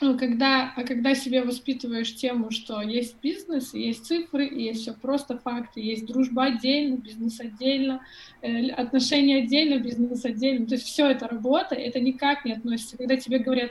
когда, 0.00 0.74
а 0.76 0.84
когда 0.84 1.14
себе 1.14 1.42
воспитываешь 1.42 2.14
тему, 2.14 2.50
что 2.50 2.82
есть 2.82 3.16
бизнес, 3.22 3.72
есть 3.72 4.04
цифры, 4.04 4.44
есть 4.44 4.82
все 4.82 4.92
просто 4.92 5.38
факты, 5.38 5.80
есть 5.80 6.04
дружба 6.04 6.44
отдельно, 6.44 6.96
бизнес 6.96 7.40
отдельно, 7.40 8.02
э, 8.42 8.68
отношения 8.68 9.38
отдельно, 9.38 9.80
бизнес 9.80 10.24
отдельно, 10.26 10.66
то 10.66 10.74
есть 10.74 10.86
все 10.86 11.08
это 11.08 11.26
работа, 11.26 11.74
это 11.74 11.98
никак 11.98 12.44
не 12.44 12.52
относится. 12.52 12.98
Когда 12.98 13.16
тебе 13.16 13.38
говорят, 13.38 13.70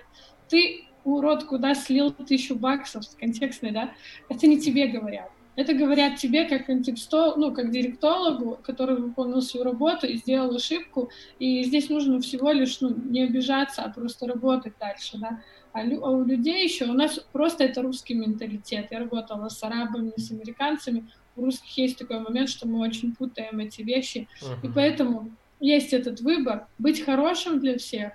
ты, 0.50 0.86
урод, 1.04 1.44
куда 1.44 1.76
слил 1.76 2.12
тысячу 2.12 2.56
баксов, 2.56 3.04
контекстный, 3.20 3.72
да, 3.72 3.94
это 4.28 4.48
не 4.48 4.60
тебе 4.60 4.88
говорят. 4.88 5.30
Это 5.56 5.74
говорят 5.74 6.18
тебе 6.18 6.46
как 6.46 6.66
контекстол, 6.66 7.38
ну, 7.38 7.54
как 7.54 7.72
директологу, 7.72 8.60
который 8.62 8.98
выполнил 8.98 9.42
свою 9.42 9.64
работу 9.64 10.06
и 10.06 10.18
сделал 10.18 10.54
ошибку, 10.54 11.10
и 11.40 11.64
здесь 11.64 11.90
нужно 11.90 12.20
всего 12.20 12.52
лишь, 12.52 12.82
ну, 12.82 12.90
не 12.90 13.24
обижаться, 13.24 13.84
а 13.84 13.90
просто 13.90 14.28
работать 14.28 14.74
дальше, 14.80 15.18
да. 15.18 15.42
А, 15.76 15.82
а 15.82 16.10
у 16.10 16.24
людей 16.24 16.64
еще, 16.64 16.86
у 16.86 16.94
нас 16.94 17.20
просто 17.34 17.66
это 17.66 17.82
русский 17.82 18.14
менталитет. 18.14 18.88
Я 18.92 19.00
работала 19.00 19.50
с 19.50 19.62
арабами, 19.62 20.14
с 20.16 20.32
американцами. 20.32 21.06
У 21.36 21.44
русских 21.44 21.78
есть 21.78 21.98
такой 21.98 22.22
момент, 22.22 22.48
что 22.48 22.66
мы 22.66 22.80
очень 22.80 23.14
путаем 23.14 23.60
эти 23.60 23.82
вещи. 23.82 24.30
Uh-huh. 24.42 24.56
И 24.64 24.72
поэтому 24.74 25.32
есть 25.60 25.92
этот 25.92 26.22
выбор 26.22 26.68
быть 26.78 27.04
хорошим 27.04 27.60
для 27.60 27.78
всех, 27.78 28.14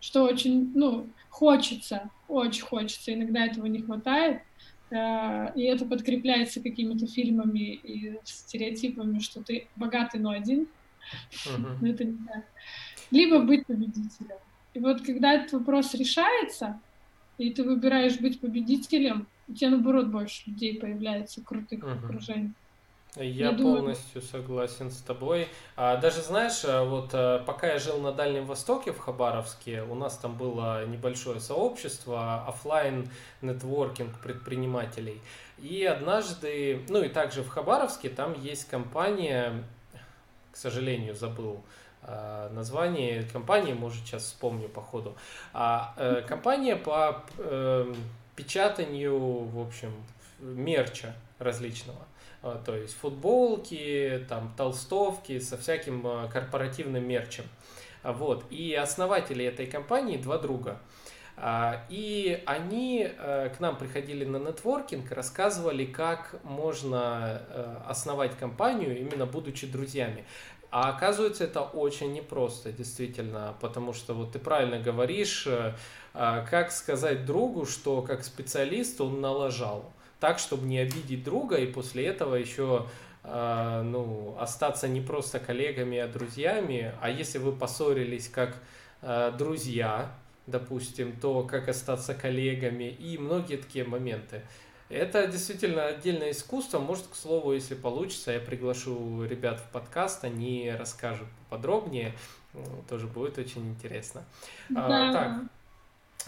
что 0.00 0.24
очень, 0.24 0.70
ну, 0.74 1.06
хочется, 1.30 2.10
очень 2.28 2.64
хочется. 2.64 3.14
Иногда 3.14 3.46
этого 3.46 3.64
не 3.64 3.80
хватает. 3.80 4.42
Э, 4.90 5.50
и 5.54 5.62
это 5.62 5.86
подкрепляется 5.86 6.60
какими-то 6.60 7.06
фильмами 7.06 7.76
и 7.76 8.18
стереотипами, 8.24 9.18
что 9.20 9.42
ты 9.42 9.66
богатый, 9.76 10.20
но 10.20 10.32
один. 10.32 10.68
Uh-huh. 11.32 11.78
Но 11.80 11.88
это 11.88 12.04
не 12.04 12.18
так. 12.26 12.44
Либо 13.10 13.38
быть 13.38 13.64
победителем. 13.64 14.36
И 14.74 14.78
вот 14.78 15.00
когда 15.00 15.32
этот 15.32 15.52
вопрос 15.52 15.94
решается, 15.94 16.78
и 17.38 17.50
ты 17.50 17.64
выбираешь 17.64 18.18
быть 18.18 18.40
победителем, 18.40 19.26
у 19.48 19.54
тебя, 19.54 19.70
наоборот, 19.70 20.08
больше 20.08 20.42
людей 20.46 20.78
появляется, 20.78 21.42
крутых 21.42 21.82
uh-huh. 21.82 22.04
окружений. 22.04 22.52
Я, 23.16 23.50
я 23.50 23.52
полностью 23.52 24.20
думаю... 24.20 24.28
согласен 24.30 24.90
с 24.90 24.98
тобой. 24.98 25.48
А, 25.76 25.96
даже 25.96 26.20
знаешь, 26.20 26.62
а, 26.64 26.84
вот 26.84 27.10
а, 27.14 27.42
пока 27.44 27.68
я 27.72 27.78
жил 27.78 27.98
на 28.00 28.12
Дальнем 28.12 28.44
Востоке 28.44 28.92
в 28.92 28.98
Хабаровске, 28.98 29.82
у 29.82 29.94
нас 29.94 30.18
там 30.18 30.36
было 30.36 30.84
небольшое 30.86 31.40
сообщество 31.40 32.44
офлайн 32.46 33.08
нетворкинг 33.40 34.20
предпринимателей. 34.20 35.20
И 35.58 35.84
однажды, 35.84 36.82
ну 36.88 37.02
и 37.02 37.08
также 37.08 37.42
в 37.42 37.48
Хабаровске 37.48 38.10
там 38.10 38.34
есть 38.40 38.68
компания, 38.68 39.64
к 40.52 40.56
сожалению, 40.56 41.14
забыл 41.14 41.64
название 42.52 43.24
компании, 43.24 43.72
может 43.72 44.04
сейчас 44.04 44.24
вспомню 44.24 44.68
по 44.68 44.80
ходу. 44.80 45.16
А, 45.52 45.94
э, 45.96 46.22
компания 46.26 46.76
по 46.76 47.24
э, 47.38 47.94
печатанию, 48.36 49.18
в 49.18 49.60
общем, 49.60 49.92
мерча 50.38 51.14
различного. 51.38 52.06
А, 52.42 52.60
то 52.64 52.76
есть 52.76 52.94
футболки, 52.94 54.24
там 54.28 54.52
толстовки 54.56 55.38
со 55.40 55.56
всяким 55.56 56.06
а, 56.06 56.28
корпоративным 56.28 57.06
мерчем. 57.06 57.44
А, 58.02 58.12
вот. 58.12 58.44
И 58.50 58.74
основатели 58.74 59.44
этой 59.44 59.66
компании 59.66 60.16
два 60.16 60.38
друга. 60.38 60.80
И 61.88 62.42
они 62.46 63.08
к 63.16 63.60
нам 63.60 63.76
приходили 63.76 64.24
на 64.24 64.38
нетворкинг, 64.38 65.12
рассказывали, 65.12 65.84
как 65.84 66.34
можно 66.42 67.84
основать 67.86 68.36
компанию, 68.36 68.98
именно 68.98 69.24
будучи 69.24 69.68
друзьями. 69.68 70.24
А 70.70 70.90
оказывается, 70.90 71.44
это 71.44 71.62
очень 71.62 72.12
непросто, 72.12 72.72
действительно, 72.72 73.54
потому 73.60 73.92
что 73.94 74.12
вот 74.12 74.32
ты 74.32 74.38
правильно 74.38 74.78
говоришь, 74.78 75.48
как 76.12 76.72
сказать 76.72 77.24
другу, 77.24 77.64
что 77.64 78.02
как 78.02 78.22
специалист 78.22 79.00
он 79.00 79.22
налажал 79.22 79.92
так, 80.20 80.38
чтобы 80.38 80.66
не 80.66 80.78
обидеть 80.78 81.24
друга 81.24 81.56
и 81.56 81.66
после 81.66 82.06
этого 82.06 82.34
еще 82.34 82.86
э, 83.22 83.82
ну, 83.84 84.36
остаться 84.38 84.88
не 84.88 85.00
просто 85.00 85.38
коллегами, 85.38 85.98
а 85.98 86.08
друзьями. 86.08 86.92
А 87.00 87.10
если 87.10 87.38
вы 87.38 87.52
поссорились 87.52 88.28
как 88.28 88.56
э, 89.02 89.32
друзья, 89.36 90.12
допустим, 90.46 91.12
то 91.20 91.42
как 91.44 91.68
остаться 91.68 92.14
коллегами 92.14 92.84
и 92.84 93.18
многие 93.18 93.56
такие 93.56 93.84
моменты. 93.84 94.42
Это 94.88 95.26
действительно 95.26 95.86
отдельное 95.86 96.30
искусство. 96.30 96.78
Может, 96.78 97.08
к 97.08 97.14
слову, 97.14 97.52
если 97.52 97.74
получится, 97.74 98.32
я 98.32 98.40
приглашу 98.40 99.24
ребят 99.24 99.60
в 99.60 99.70
подкаст, 99.70 100.24
они 100.24 100.72
расскажут 100.78 101.28
подробнее. 101.50 102.14
Тоже 102.88 103.06
будет 103.06 103.38
очень 103.38 103.68
интересно. 103.68 104.24
А, 104.74 104.88
да. 104.88 105.10
А, 105.10 105.12
так, 105.12 105.32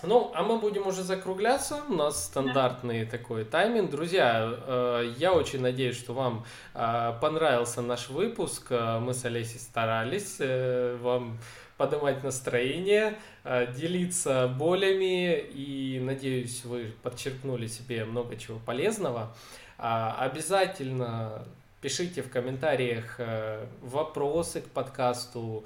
ну, 0.03 0.31
а 0.35 0.43
мы 0.43 0.59
будем 0.59 0.87
уже 0.87 1.03
закругляться. 1.03 1.83
У 1.89 1.95
нас 1.95 2.25
стандартный 2.25 3.05
да. 3.05 3.11
такой 3.11 3.45
тайминг. 3.45 3.91
Друзья, 3.91 4.51
э, 4.67 5.13
я 5.19 5.33
очень 5.35 5.61
надеюсь, 5.61 5.97
что 5.97 6.15
вам 6.15 6.45
э, 6.75 7.13
понравился 7.21 7.83
наш 7.83 8.09
выпуск. 8.09 8.69
Э, 8.71 8.99
мы 8.99 9.13
с 9.13 9.25
Олесей 9.27 9.61
старались 9.61 10.39
вам 11.03 11.39
поднимать 11.81 12.23
настроение, 12.23 13.19
делиться 13.75 14.49
болями 14.49 15.39
и 15.39 15.99
надеюсь, 15.99 16.63
вы 16.67 16.93
подчеркнули 17.03 17.69
себе 17.69 18.05
много 18.05 18.37
чего 18.37 18.59
полезного. 18.59 19.35
А, 19.79 20.15
обязательно 20.19 21.47
пишите 21.81 22.21
в 22.21 22.29
комментариях 22.29 23.19
вопросы 23.81 24.61
к 24.61 24.69
подкасту, 24.69 25.65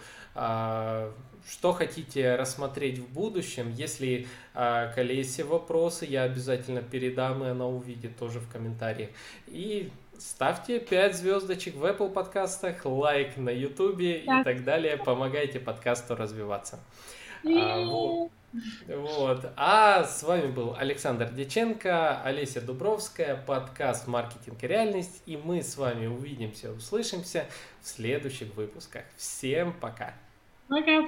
что 1.48 1.72
хотите 1.72 2.36
рассмотреть 2.36 2.98
в 2.98 3.08
будущем. 3.12 3.70
Если 3.72 4.26
э, 4.54 4.92
к 4.94 4.98
Олесе 4.98 5.44
вопросы, 5.44 6.06
я 6.06 6.22
обязательно 6.22 6.82
передам, 6.82 7.44
и 7.44 7.48
она 7.48 7.66
увидит 7.66 8.16
тоже 8.16 8.40
в 8.40 8.50
комментариях. 8.50 9.10
И 9.46 9.90
ставьте 10.24 10.80
5 10.80 11.14
звездочек 11.14 11.74
в 11.76 11.84
Apple 11.84 12.10
подкастах, 12.10 12.84
лайк 12.84 13.36
на 13.36 13.50
YouTube 13.50 14.00
и 14.00 14.24
так 14.44 14.64
далее. 14.64 14.96
Помогайте 14.96 15.60
подкасту 15.60 16.16
развиваться. 16.16 16.80
А, 17.44 17.84
вот. 17.84 18.30
Вот. 18.86 19.52
А 19.56 20.04
с 20.04 20.22
вами 20.22 20.46
был 20.46 20.76
Александр 20.78 21.28
Деченко, 21.30 22.22
Олеся 22.22 22.60
Дубровская, 22.60 23.36
подкаст 23.36 24.06
«Маркетинг 24.06 24.62
и 24.62 24.66
реальность». 24.66 25.22
И 25.26 25.36
мы 25.36 25.62
с 25.62 25.76
вами 25.76 26.06
увидимся, 26.06 26.70
услышимся 26.70 27.46
в 27.82 27.88
следующих 27.88 28.54
выпусках. 28.54 29.02
Всем 29.16 29.72
пока! 29.72 30.14
Пока! 30.68 31.02